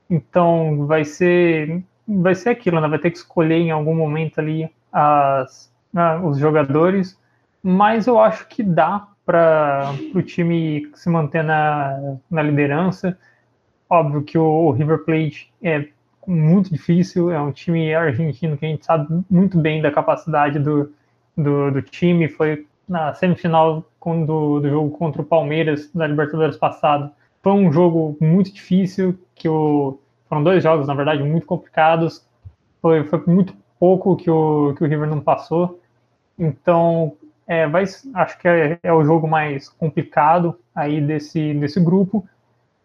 Então 0.10 0.88
vai 0.88 1.06
ser 1.06 1.84
vai 2.08 2.34
ser 2.34 2.50
aquilo, 2.50 2.82
né? 2.82 2.88
Vai 2.88 2.98
ter 2.98 3.12
que 3.12 3.18
escolher 3.18 3.58
em 3.58 3.70
algum 3.70 3.94
momento 3.94 4.40
ali 4.40 4.68
as, 4.92 5.72
ah, 5.96 6.20
os 6.24 6.38
jogadores, 6.38 7.20
mas 7.62 8.08
eu 8.08 8.20
acho 8.20 8.48
que 8.48 8.64
dá 8.64 9.08
para 9.26 9.94
o 10.16 10.22
time 10.22 10.90
se 10.96 11.10
manter 11.10 11.44
na, 11.44 12.18
na 12.30 12.42
liderança. 12.42 13.18
Óbvio 13.90 14.24
que 14.24 14.38
o, 14.38 14.44
o 14.44 14.72
River 14.72 15.06
Plate 15.06 15.54
é 15.62 15.88
muito 16.26 16.72
difícil, 16.72 17.32
é 17.32 17.40
um 17.40 17.52
time 17.52 17.94
argentino 17.94 18.58
que 18.58 18.66
a 18.66 18.70
gente 18.70 18.86
sabe 18.86 19.24
muito 19.30 19.58
bem 19.58 19.82
da 19.82 19.92
capacidade 19.92 20.60
do, 20.60 20.92
do, 21.38 21.72
do 21.72 21.82
time. 21.82 22.28
Foi 22.28 22.68
na 22.88 23.14
semifinal 23.14 23.86
do, 24.26 24.60
do 24.60 24.70
jogo 24.70 24.98
contra 24.98 25.22
o 25.22 25.26
Palmeiras 25.26 25.92
da 25.94 26.08
Libertadores 26.08 26.58
passado. 26.58 27.12
Foi 27.42 27.54
um 27.54 27.72
jogo 27.72 28.18
muito 28.20 28.54
difícil, 28.54 29.18
que 29.36 29.48
o, 29.48 30.00
foram 30.28 30.44
dois 30.44 30.64
jogos, 30.64 30.88
na 30.88 30.94
verdade, 30.94 31.24
muito 31.24 31.46
complicados. 31.46 32.28
Foi, 32.82 33.04
foi 33.04 33.24
muito 33.28 33.54
pouco 33.80 34.16
que 34.16 34.30
o, 34.30 34.74
que 34.76 34.84
o 34.84 34.88
River 34.88 35.08
não 35.08 35.22
passou. 35.22 35.80
Então, 36.38 37.14
é, 37.48 37.68
vai, 37.68 37.84
acho 37.84 38.38
que 38.38 38.48
é, 38.48 38.80
é, 38.84 38.94
o 38.94 39.04
jogo 39.04 39.28
mais 39.28 39.70
complicado 39.70 40.56
aí 40.76 41.02
desse, 41.02 41.54
desse 41.56 41.80
grupo, 41.80 42.28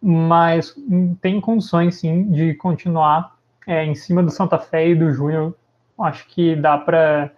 mas 0.00 0.74
tem 1.20 1.40
condições 1.40 1.96
sim 1.96 2.30
de 2.30 2.54
continuar 2.54 3.36
é, 3.66 3.84
em 3.84 3.94
cima 3.94 4.22
do 4.22 4.30
Santa 4.30 4.58
Fé 4.58 4.88
e 4.88 4.94
do 4.94 5.12
Júnior. 5.12 5.54
Acho 5.98 6.26
que 6.28 6.56
dá 6.56 6.78
para 6.78 7.30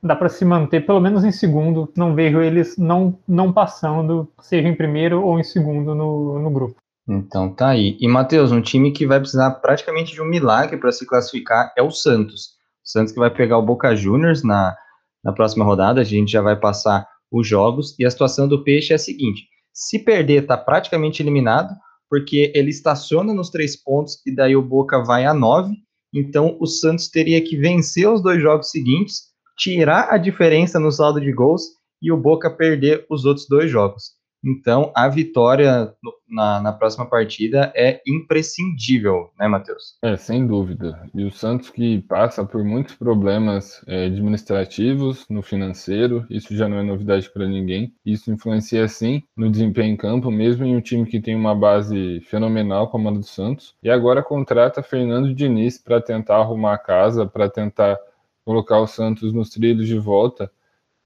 dá 0.00 0.14
para 0.14 0.28
se 0.28 0.44
manter 0.44 0.86
pelo 0.86 1.00
menos 1.00 1.24
em 1.24 1.32
segundo. 1.32 1.92
Não 1.96 2.14
vejo 2.14 2.40
eles 2.40 2.76
não, 2.76 3.18
não 3.26 3.52
passando, 3.52 4.28
seja 4.40 4.68
em 4.68 4.74
primeiro 4.74 5.24
ou 5.24 5.40
em 5.40 5.44
segundo 5.44 5.94
no, 5.94 6.38
no 6.38 6.50
grupo. 6.50 6.76
Então 7.08 7.52
tá 7.52 7.70
aí. 7.70 7.96
E 7.98 8.06
Matheus, 8.06 8.52
um 8.52 8.60
time 8.60 8.92
que 8.92 9.06
vai 9.06 9.18
precisar 9.18 9.50
praticamente 9.52 10.12
de 10.12 10.20
um 10.20 10.26
milagre 10.26 10.76
para 10.76 10.92
se 10.92 11.06
classificar 11.06 11.72
é 11.76 11.82
o 11.82 11.90
Santos. 11.90 12.57
Santos 12.90 13.12
que 13.12 13.18
vai 13.18 13.30
pegar 13.30 13.58
o 13.58 13.64
Boca 13.64 13.94
Juniors 13.94 14.42
na 14.42 14.76
na 15.24 15.32
próxima 15.32 15.64
rodada, 15.64 16.00
a 16.00 16.04
gente 16.04 16.30
já 16.30 16.40
vai 16.40 16.58
passar 16.58 17.06
os 17.30 17.46
jogos, 17.46 17.94
e 17.98 18.06
a 18.06 18.10
situação 18.10 18.48
do 18.48 18.62
Peixe 18.62 18.92
é 18.92 18.96
a 18.96 18.98
seguinte: 18.98 19.46
se 19.72 19.98
perder, 19.98 20.42
está 20.42 20.56
praticamente 20.56 21.22
eliminado, 21.22 21.74
porque 22.08 22.52
ele 22.54 22.70
estaciona 22.70 23.34
nos 23.34 23.50
três 23.50 23.76
pontos 23.76 24.20
e 24.26 24.34
daí 24.34 24.56
o 24.56 24.62
Boca 24.62 25.02
vai 25.02 25.26
a 25.26 25.34
nove. 25.34 25.74
Então 26.14 26.56
o 26.58 26.66
Santos 26.66 27.08
teria 27.08 27.42
que 27.44 27.56
vencer 27.56 28.08
os 28.08 28.22
dois 28.22 28.40
jogos 28.40 28.70
seguintes, 28.70 29.24
tirar 29.58 30.08
a 30.10 30.16
diferença 30.16 30.80
no 30.80 30.90
saldo 30.90 31.20
de 31.20 31.32
gols 31.32 31.62
e 32.00 32.10
o 32.10 32.16
Boca 32.16 32.50
perder 32.50 33.04
os 33.10 33.26
outros 33.26 33.46
dois 33.46 33.70
jogos. 33.70 34.17
Então, 34.44 34.92
a 34.94 35.08
vitória 35.08 35.92
na, 36.28 36.60
na, 36.60 36.72
próxima 36.72 37.06
partida 37.06 37.72
é 37.74 38.00
imprescindível, 38.06 39.30
né, 39.38 39.48
Matheus? 39.48 39.96
É, 40.02 40.16
sem 40.16 40.46
dúvida. 40.46 41.08
E 41.14 41.24
o 41.24 41.30
Santos 41.30 41.70
que 41.70 42.00
passa 42.02 42.44
por 42.44 42.62
muitos 42.62 42.94
problemas 42.94 43.82
é, 43.86 44.06
administrativos 44.06 45.26
no 45.28 45.42
financeiro, 45.42 46.26
isso 46.30 46.54
já 46.54 46.68
não 46.68 46.78
é 46.78 46.82
novidade 46.82 47.28
para 47.30 47.48
ninguém. 47.48 47.92
Isso 48.04 48.30
influencia, 48.30 48.86
sim, 48.86 49.22
no 49.36 49.50
desempenho 49.50 49.92
em 49.94 49.96
campo, 49.96 50.30
mesmo 50.30 50.64
em 50.64 50.76
um 50.76 50.80
time 50.80 51.06
que 51.06 51.20
tem 51.20 51.34
uma 51.34 51.54
base 51.54 52.20
fenomenal 52.22 52.88
como 52.88 53.08
a 53.08 53.12
do 53.12 53.22
Santos. 53.22 53.74
E 53.82 53.90
agora 53.90 54.22
contrata 54.22 54.82
Fernando 54.82 55.34
Diniz 55.34 55.78
para 55.78 56.00
tentar 56.00 56.36
arrumar 56.36 56.74
a 56.74 56.78
casa, 56.78 57.26
para 57.26 57.48
tentar 57.48 57.98
colocar 58.44 58.78
o 58.78 58.86
Santos 58.86 59.32
nos 59.32 59.50
trilhos 59.50 59.86
de 59.86 59.98
volta 59.98 60.50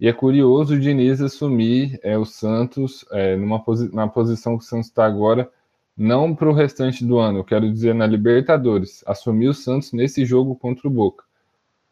e 0.03 0.09
é 0.09 0.13
curioso 0.13 0.75
o 0.75 0.81
Diniz 0.81 1.21
assumir 1.21 1.97
é, 2.03 2.19
o 2.19 2.25
Santos 2.25 3.05
é, 3.13 3.37
numa 3.37 3.63
posi 3.63 3.89
na 3.95 4.09
posição 4.09 4.59
que 4.59 4.65
o 4.65 4.67
Santos 4.67 4.89
está 4.89 5.07
agora, 5.07 5.49
não 5.97 6.35
para 6.35 6.51
o 6.51 6.53
restante 6.53 7.05
do 7.05 7.19
ano, 7.21 7.39
eu 7.39 7.45
quero 7.45 7.71
dizer 7.71 7.95
na 7.95 8.05
Libertadores, 8.05 9.05
assumir 9.07 9.47
o 9.47 9.55
Santos 9.55 9.93
nesse 9.93 10.25
jogo 10.25 10.57
contra 10.57 10.89
o 10.89 10.91
Boca. 10.91 11.23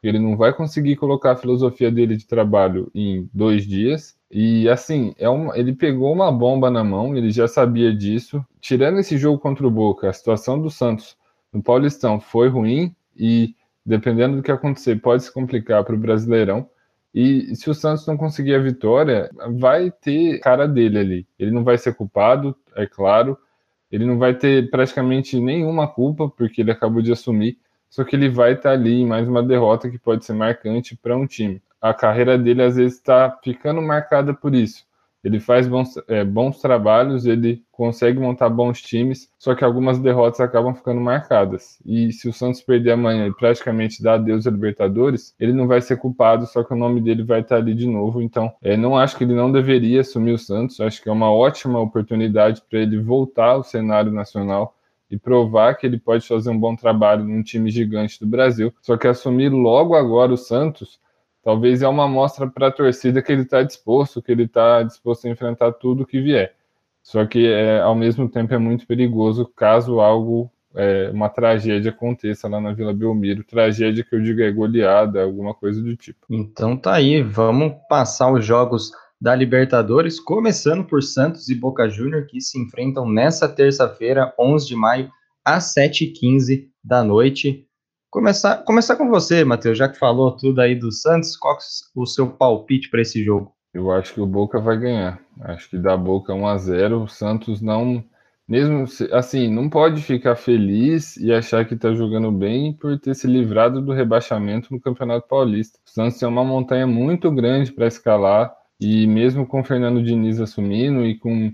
Ele 0.03 0.19
não 0.19 0.37
vai 0.37 0.53
conseguir 0.53 0.97
colocar 0.97 1.31
a 1.31 1.37
filosofia 1.37 1.89
dele 1.89 2.17
de 2.17 2.27
trabalho 2.27 2.91
em 2.93 3.31
dois 3.33 3.65
dias. 3.65 4.19
E 4.29 4.69
assim, 4.69 5.15
é 5.17 5.29
uma, 5.29 5.57
ele 5.57 5.73
pegou 5.73 6.13
uma 6.13 6.33
bomba 6.33 6.69
na 6.69 6.83
mão, 6.83 7.17
ele 7.17 7.31
já 7.31 7.47
sabia 7.47 7.95
disso. 7.95 8.45
Tirando 8.61 8.99
esse 8.99 9.17
jogo 9.17 9.39
contra 9.39 9.65
o 9.65 9.71
Boca, 9.71 10.11
a 10.11 10.13
situação 10.13 10.61
do 10.61 10.69
Santos 10.69 11.17
no 11.53 11.63
Paulistão 11.63 12.19
foi 12.19 12.49
ruim 12.49 12.93
e, 13.17 13.55
dependendo 13.87 14.39
do 14.39 14.43
que 14.43 14.51
acontecer, 14.51 15.01
pode 15.01 15.23
se 15.23 15.33
complicar 15.33 15.85
para 15.85 15.95
o 15.95 15.99
Brasileirão. 15.99 16.69
E 17.15 17.55
se 17.57 17.69
o 17.69 17.75
Santos 17.75 18.07
não 18.07 18.17
conseguir 18.17 18.55
a 18.55 18.59
vitória, 18.59 19.31
vai 19.59 19.91
ter 19.91 20.39
cara 20.41 20.67
dele 20.67 20.99
ali. 20.99 21.27
Ele 21.39 21.51
não 21.51 21.65
vai 21.65 21.77
ser 21.77 21.95
culpado, 21.95 22.57
é 22.77 22.87
claro. 22.87 23.37
Ele 23.91 24.07
não 24.07 24.19
vai 24.19 24.35
ter 24.35 24.71
praticamente 24.71 25.41
nenhuma 25.41 25.89
culpa, 25.89 26.29
porque 26.29 26.61
ele 26.61 26.71
acabou 26.71 27.03
de 27.03 27.11
assumir. 27.13 27.59
Só 27.89 28.05
que 28.05 28.15
ele 28.15 28.29
vai 28.29 28.53
estar 28.53 28.71
ali 28.71 29.01
em 29.01 29.07
mais 29.07 29.29
uma 29.29 29.43
derrota 29.43 29.91
que 29.91 29.99
pode 29.99 30.25
ser 30.25 30.33
marcante 30.33 30.97
para 30.97 31.17
um 31.17 31.27
time. 31.27 31.61
A 31.81 31.93
carreira 31.93 32.39
dele 32.39 32.63
às 32.63 32.77
vezes 32.77 32.99
está 32.99 33.37
ficando 33.43 33.83
marcada 33.83 34.33
por 34.33 34.55
isso. 34.55 34.85
Ele 35.23 35.39
faz 35.39 35.69
bons, 35.69 35.95
é, 36.09 36.25
bons 36.25 36.61
trabalhos, 36.61 37.27
ele 37.27 37.63
consegue 37.71 38.19
montar 38.19 38.49
bons 38.49 38.81
times, 38.81 39.31
só 39.39 39.55
que 39.55 39.65
algumas 39.65 39.99
derrotas 39.99 40.41
acabam 40.41 40.75
ficando 40.75 41.01
marcadas. 41.01 41.79
E 41.85 42.13
se 42.13 42.29
o 42.29 42.33
Santos 42.33 42.61
perder 42.61 42.93
amanhã 42.93 43.27
e 43.27 43.35
praticamente 43.35 44.03
dar 44.03 44.15
adeus 44.15 44.47
a 44.47 44.51
Libertadores, 44.51 45.35
ele 45.39 45.53
não 45.53 45.67
vai 45.67 45.81
ser 45.81 45.97
culpado, 45.99 46.47
só 46.47 46.65
que 46.65 46.73
o 46.73 46.77
nome 46.77 47.01
dele 47.01 47.23
vai 47.23 47.41
estar 47.41 47.57
ali 47.57 47.75
de 47.75 47.87
novo. 47.87 48.23
Então, 48.23 48.53
é, 48.63 48.77
não 48.77 48.97
acho 48.97 49.17
que 49.17 49.25
ele 49.25 49.35
não 49.35 49.53
deveria 49.53 50.01
assumir 50.01 50.33
o 50.33 50.39
Santos, 50.39 50.81
acho 50.81 51.03
que 51.03 51.09
é 51.09 51.13
uma 51.13 51.31
ótima 51.33 51.79
oportunidade 51.79 52.63
para 52.69 52.81
ele 52.81 52.99
voltar 52.99 53.51
ao 53.51 53.63
cenário 53.63 54.13
nacional 54.13 54.75
e 55.11 55.19
provar 55.19 55.75
que 55.75 55.87
ele 55.87 55.99
pode 55.99 56.27
fazer 56.27 56.51
um 56.51 56.59
bom 56.59 56.77
trabalho 56.77 57.25
num 57.25 57.43
time 57.43 57.71
gigante 57.71 58.19
do 58.21 58.27
Brasil. 58.27 58.73
Só 58.81 58.97
que 58.97 59.09
assumir 59.09 59.49
logo 59.49 59.95
agora 59.95 60.33
o 60.33 60.37
Santos 60.37 61.01
talvez 61.43 61.83
é 61.83 61.89
uma 61.89 62.05
amostra 62.05 62.47
para 62.49 62.69
a 62.69 62.73
torcida 62.73 63.23
que 63.23 63.33
ele 63.33 63.43
está 63.43 63.63
disposto, 63.63 64.23
que 64.23 64.33
ele 64.33 64.45
está 64.45 64.83
disposto 64.83 65.27
a 65.27 65.31
enfrentar 65.31 65.73
tudo 65.73 66.07
que 66.07 66.21
vier. 66.21 66.55
Só 67.03 67.25
que 67.27 67.47
é, 67.47 67.81
ao 67.81 67.95
mesmo 67.95 68.29
tempo 68.29 68.53
é 68.55 68.59
muito 68.59 68.87
perigoso 68.87 69.47
caso 69.57 70.01
algo, 70.01 70.51
é, 70.75 71.11
uma 71.13 71.29
tragédia 71.29 71.91
aconteça 71.91 72.47
lá 72.49 72.61
na 72.61 72.73
Vila 72.73 72.93
Belmiro. 72.93 73.43
Tragédia 73.43 74.05
que 74.05 74.15
eu 74.15 74.23
digo 74.23 74.41
é 74.43 74.53
goleada, 74.53 75.23
alguma 75.23 75.55
coisa 75.55 75.83
do 75.83 75.97
tipo. 75.97 76.27
Então 76.29 76.77
tá 76.77 76.95
aí, 76.95 77.23
vamos 77.23 77.75
passar 77.89 78.33
os 78.33 78.45
jogos 78.45 78.93
da 79.21 79.35
Libertadores, 79.35 80.19
começando 80.19 80.85
por 80.85 81.03
Santos 81.03 81.49
e 81.51 81.55
Boca 81.55 81.89
Júnior, 81.89 82.27
que 82.27 82.41
se 82.41 82.59
enfrentam 82.59 83.07
nessa 83.07 83.47
terça-feira, 83.49 84.33
11 84.39 84.67
de 84.67 84.77
maio, 84.77 85.11
às 85.45 85.75
7h15 85.75 86.69
da 86.83 87.05
noite. 87.05 87.67
Começar, 88.11 88.65
começar 88.65 88.97
com 88.97 89.09
você, 89.09 89.45
Matheus, 89.45 89.79
já 89.79 89.89
que 89.89 89.97
falou 89.97 90.33
tudo 90.33 90.61
aí 90.61 90.75
do 90.75 90.91
Santos, 90.91 91.37
qual 91.37 91.55
é 91.55 91.59
o 91.95 92.05
seu 92.05 92.29
palpite 92.29 92.91
para 92.91 93.03
esse 93.03 93.23
jogo? 93.23 93.55
Eu 93.73 93.93
acho 93.93 94.13
que 94.13 94.21
o 94.21 94.27
Boca 94.27 94.59
vai 94.59 94.77
ganhar. 94.77 95.21
Acho 95.43 95.71
que 95.71 95.79
da 95.79 95.97
Boca 95.97 96.35
1 96.35 96.47
a 96.49 96.59
0 96.59 97.03
o 97.05 97.09
Santos 97.09 97.61
não. 97.61 98.03
Mesmo 98.49 98.85
assim, 99.13 99.49
não 99.49 99.71
pode 99.71 100.03
ficar 100.03 100.35
feliz 100.35 101.17
e 101.19 101.33
achar 101.33 101.65
que 101.65 101.75
está 101.75 101.95
jogando 101.95 102.33
bem 102.33 102.73
por 102.73 102.99
ter 102.99 103.15
se 103.15 103.29
livrado 103.29 103.81
do 103.81 103.93
rebaixamento 103.93 104.75
no 104.75 104.81
Campeonato 104.81 105.29
Paulista. 105.29 105.79
O 105.87 105.89
Santos 105.89 106.19
tem 106.19 106.29
uma 106.29 106.45
montanha 106.45 106.89
muito 106.89 107.31
grande 107.31 107.71
para 107.71 107.87
escalar 107.87 108.53
e 108.81 109.07
mesmo 109.07 109.47
com 109.47 109.61
o 109.61 109.65
Fernando 109.65 110.03
Diniz 110.03 110.41
assumindo 110.41 111.07
e 111.07 111.17
com 111.17 111.53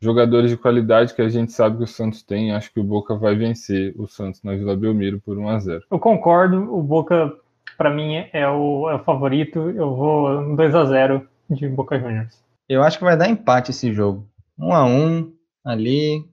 jogadores 0.00 0.50
de 0.50 0.56
qualidade 0.56 1.14
que 1.14 1.22
a 1.22 1.28
gente 1.28 1.52
sabe 1.52 1.78
que 1.78 1.84
o 1.84 1.86
Santos 1.86 2.22
tem, 2.22 2.52
acho 2.52 2.72
que 2.72 2.80
o 2.80 2.84
Boca 2.84 3.16
vai 3.16 3.34
vencer 3.34 3.94
o 3.96 4.06
Santos 4.06 4.42
na 4.42 4.54
Vila 4.54 4.76
Belmiro 4.76 5.20
por 5.20 5.36
1 5.36 5.48
a 5.48 5.58
0. 5.58 5.84
Eu 5.90 5.98
concordo, 5.98 6.74
o 6.74 6.82
Boca 6.82 7.32
para 7.76 7.94
mim 7.94 8.16
é 8.32 8.48
o, 8.48 8.90
é 8.90 8.96
o 8.96 9.04
favorito. 9.04 9.70
Eu 9.70 9.94
vou 9.94 10.56
2 10.56 10.74
a 10.74 10.84
0 10.84 11.28
de 11.50 11.68
Boca 11.68 11.98
Juniors. 11.98 12.42
Eu 12.68 12.82
acho 12.82 12.98
que 12.98 13.04
vai 13.04 13.16
dar 13.16 13.28
empate 13.28 13.70
esse 13.70 13.92
jogo. 13.92 14.28
1 14.58 14.74
a 14.74 14.84
1 14.84 15.32
ali, 15.64 16.24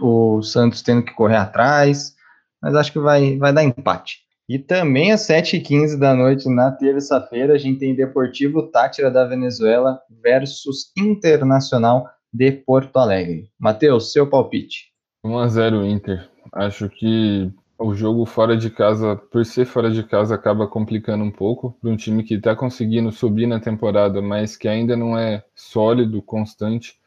o 0.00 0.42
Santos 0.42 0.82
tendo 0.82 1.02
que 1.02 1.14
correr 1.14 1.36
atrás, 1.36 2.14
mas 2.62 2.74
acho 2.74 2.92
que 2.92 2.98
vai, 2.98 3.36
vai 3.36 3.52
dar 3.52 3.64
empate. 3.64 4.24
E 4.48 4.60
também 4.60 5.10
às 5.10 5.22
7h15 5.22 5.98
da 5.98 6.14
noite, 6.14 6.48
na 6.48 6.70
terça-feira, 6.70 7.54
a 7.54 7.58
gente 7.58 7.80
tem 7.80 7.96
Deportivo 7.96 8.62
Tátira 8.62 9.10
da 9.10 9.24
Venezuela 9.24 10.00
versus 10.22 10.92
Internacional 10.96 12.08
de 12.36 12.52
Porto 12.52 12.98
Alegre. 12.98 13.48
Matheus, 13.58 14.12
seu 14.12 14.28
palpite. 14.28 14.92
1 15.24 15.38
a 15.38 15.48
0 15.48 15.86
Inter. 15.86 16.28
Acho 16.52 16.88
que 16.90 17.50
o 17.78 17.94
jogo 17.94 18.26
fora 18.26 18.56
de 18.56 18.68
casa, 18.68 19.16
por 19.16 19.44
ser 19.46 19.64
fora 19.64 19.90
de 19.90 20.02
casa, 20.02 20.34
acaba 20.34 20.66
complicando 20.66 21.24
um 21.24 21.30
pouco 21.30 21.76
para 21.80 21.90
um 21.90 21.96
time 21.96 22.22
que 22.22 22.34
está 22.34 22.54
conseguindo 22.54 23.10
subir 23.10 23.46
na 23.46 23.58
temporada, 23.58 24.20
mas 24.20 24.54
que 24.54 24.68
ainda 24.68 24.94
não 24.94 25.18
é 25.18 25.42
sólido, 25.54 26.20
constante, 26.20 26.98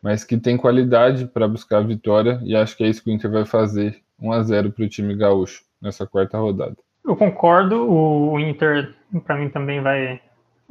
mas 0.00 0.22
que 0.22 0.36
tem 0.36 0.56
qualidade 0.56 1.26
para 1.26 1.48
buscar 1.48 1.78
a 1.78 1.86
vitória 1.86 2.40
e 2.44 2.54
acho 2.54 2.76
que 2.76 2.84
é 2.84 2.88
isso 2.88 3.02
que 3.02 3.10
o 3.10 3.12
Inter 3.12 3.30
vai 3.30 3.44
fazer. 3.44 4.00
1 4.20 4.32
a 4.32 4.42
0 4.42 4.72
para 4.72 4.84
o 4.84 4.88
time 4.88 5.14
gaúcho 5.16 5.64
nessa 5.82 6.06
quarta 6.06 6.38
rodada. 6.38 6.76
Eu 7.04 7.16
concordo, 7.16 7.88
o 7.88 8.38
Inter 8.38 8.94
para 9.24 9.36
mim 9.36 9.48
também 9.48 9.80
vai, 9.80 10.20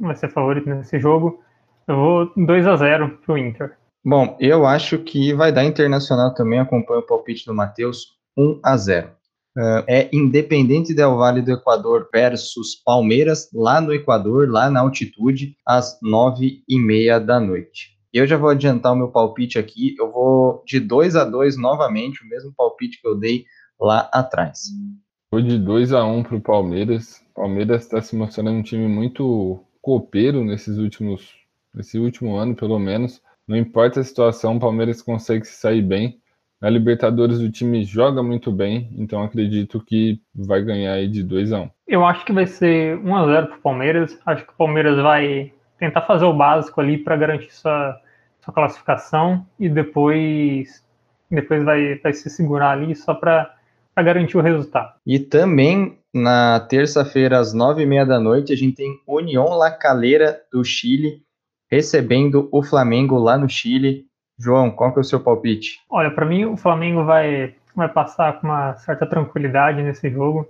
vai 0.00 0.14
ser 0.16 0.30
favorito 0.30 0.68
nesse 0.68 0.98
jogo. 0.98 1.42
Eu 1.86 1.96
vou 1.96 2.32
2 2.36 2.66
a 2.66 2.76
0 2.76 3.18
pro 3.24 3.36
Inter. 3.36 3.76
Bom, 4.04 4.36
eu 4.40 4.64
acho 4.66 4.98
que 4.98 5.32
vai 5.34 5.52
dar 5.52 5.64
Internacional 5.64 6.32
também, 6.34 6.58
acompanho 6.58 7.00
o 7.00 7.06
palpite 7.06 7.44
do 7.44 7.54
Matheus, 7.54 8.16
1 8.36 8.60
a 8.62 8.76
0. 8.76 9.08
Uh, 9.56 9.82
é 9.88 10.08
Independente 10.12 10.94
Del 10.94 11.16
Vale 11.16 11.42
do 11.42 11.52
Equador 11.52 12.08
versus 12.12 12.76
Palmeiras, 12.84 13.50
lá 13.52 13.80
no 13.80 13.92
Equador, 13.92 14.48
lá 14.48 14.70
na 14.70 14.80
altitude, 14.80 15.56
às 15.66 15.98
9 16.00 16.62
e 16.68 16.78
meia 16.78 17.18
da 17.18 17.40
noite. 17.40 17.98
Eu 18.12 18.26
já 18.26 18.36
vou 18.36 18.50
adiantar 18.50 18.92
o 18.92 18.96
meu 18.96 19.08
palpite 19.08 19.58
aqui, 19.58 19.94
eu 19.98 20.10
vou 20.10 20.62
de 20.64 20.78
2 20.78 21.16
a 21.16 21.24
2 21.24 21.56
novamente, 21.56 22.24
o 22.24 22.28
mesmo 22.28 22.52
palpite 22.56 23.00
que 23.00 23.08
eu 23.08 23.16
dei 23.16 23.44
lá 23.80 24.08
atrás. 24.12 24.60
Foi 25.30 25.42
de 25.42 25.58
2 25.58 25.92
a 25.92 26.04
1 26.04 26.22
para 26.22 26.36
o 26.36 26.40
Palmeiras. 26.40 27.20
Palmeiras 27.34 27.82
está 27.82 28.00
se 28.00 28.16
mostrando 28.16 28.50
um 28.50 28.62
time 28.62 28.88
muito 28.88 29.62
copeiro 29.82 30.44
nesses 30.44 30.78
últimos 30.78 31.36
nesse 31.74 31.98
último 31.98 32.36
ano, 32.36 32.54
pelo 32.54 32.78
menos. 32.78 33.20
Não 33.48 33.56
importa 33.56 34.00
a 34.00 34.04
situação, 34.04 34.56
o 34.56 34.60
Palmeiras 34.60 35.00
consegue 35.00 35.46
se 35.46 35.54
sair 35.54 35.80
bem. 35.80 36.20
Na 36.60 36.68
Libertadores 36.68 37.38
o 37.38 37.50
time 37.50 37.82
joga 37.82 38.22
muito 38.22 38.52
bem, 38.52 38.90
então 38.96 39.22
acredito 39.22 39.82
que 39.82 40.20
vai 40.34 40.60
ganhar 40.62 40.92
aí 40.92 41.08
de 41.08 41.22
2 41.22 41.52
a 41.52 41.60
1. 41.60 41.70
Eu 41.86 42.04
acho 42.04 42.26
que 42.26 42.32
vai 42.32 42.46
ser 42.46 42.98
1 42.98 43.16
a 43.16 43.26
0 43.26 43.46
para 43.46 43.56
o 43.56 43.60
Palmeiras. 43.60 44.18
Acho 44.26 44.44
que 44.44 44.52
o 44.52 44.56
Palmeiras 44.56 45.00
vai 45.00 45.52
tentar 45.78 46.02
fazer 46.02 46.24
o 46.24 46.36
básico 46.36 46.80
ali 46.80 46.98
para 46.98 47.16
garantir 47.16 47.52
sua, 47.54 47.98
sua 48.44 48.52
classificação 48.52 49.46
e 49.58 49.68
depois 49.68 50.84
depois 51.30 51.62
vai, 51.62 51.94
vai 51.96 52.12
se 52.12 52.28
segurar 52.28 52.70
ali 52.70 52.94
só 52.94 53.14
para 53.14 53.54
garantir 53.96 54.36
o 54.36 54.42
resultado. 54.42 54.92
E 55.06 55.18
também 55.18 55.98
na 56.12 56.60
terça-feira 56.60 57.38
às 57.38 57.52
nove 57.52 57.82
e 57.82 57.86
meia 57.86 58.04
da 58.04 58.18
noite 58.18 58.52
a 58.52 58.56
gente 58.56 58.76
tem 58.76 58.98
União 59.06 59.46
La 59.50 59.70
Calera 59.70 60.40
do 60.52 60.64
Chile 60.64 61.22
recebendo 61.70 62.48
o 62.50 62.62
Flamengo 62.62 63.16
lá 63.18 63.36
no 63.38 63.48
Chile. 63.48 64.06
João, 64.38 64.70
qual 64.70 64.92
que 64.92 64.98
é 64.98 65.02
o 65.02 65.04
seu 65.04 65.20
palpite? 65.20 65.80
Olha, 65.90 66.10
para 66.10 66.24
mim 66.24 66.44
o 66.44 66.56
Flamengo 66.56 67.04
vai, 67.04 67.54
vai 67.74 67.88
passar 67.88 68.40
com 68.40 68.46
uma 68.46 68.76
certa 68.76 69.06
tranquilidade 69.06 69.82
nesse 69.82 70.08
jogo. 70.10 70.46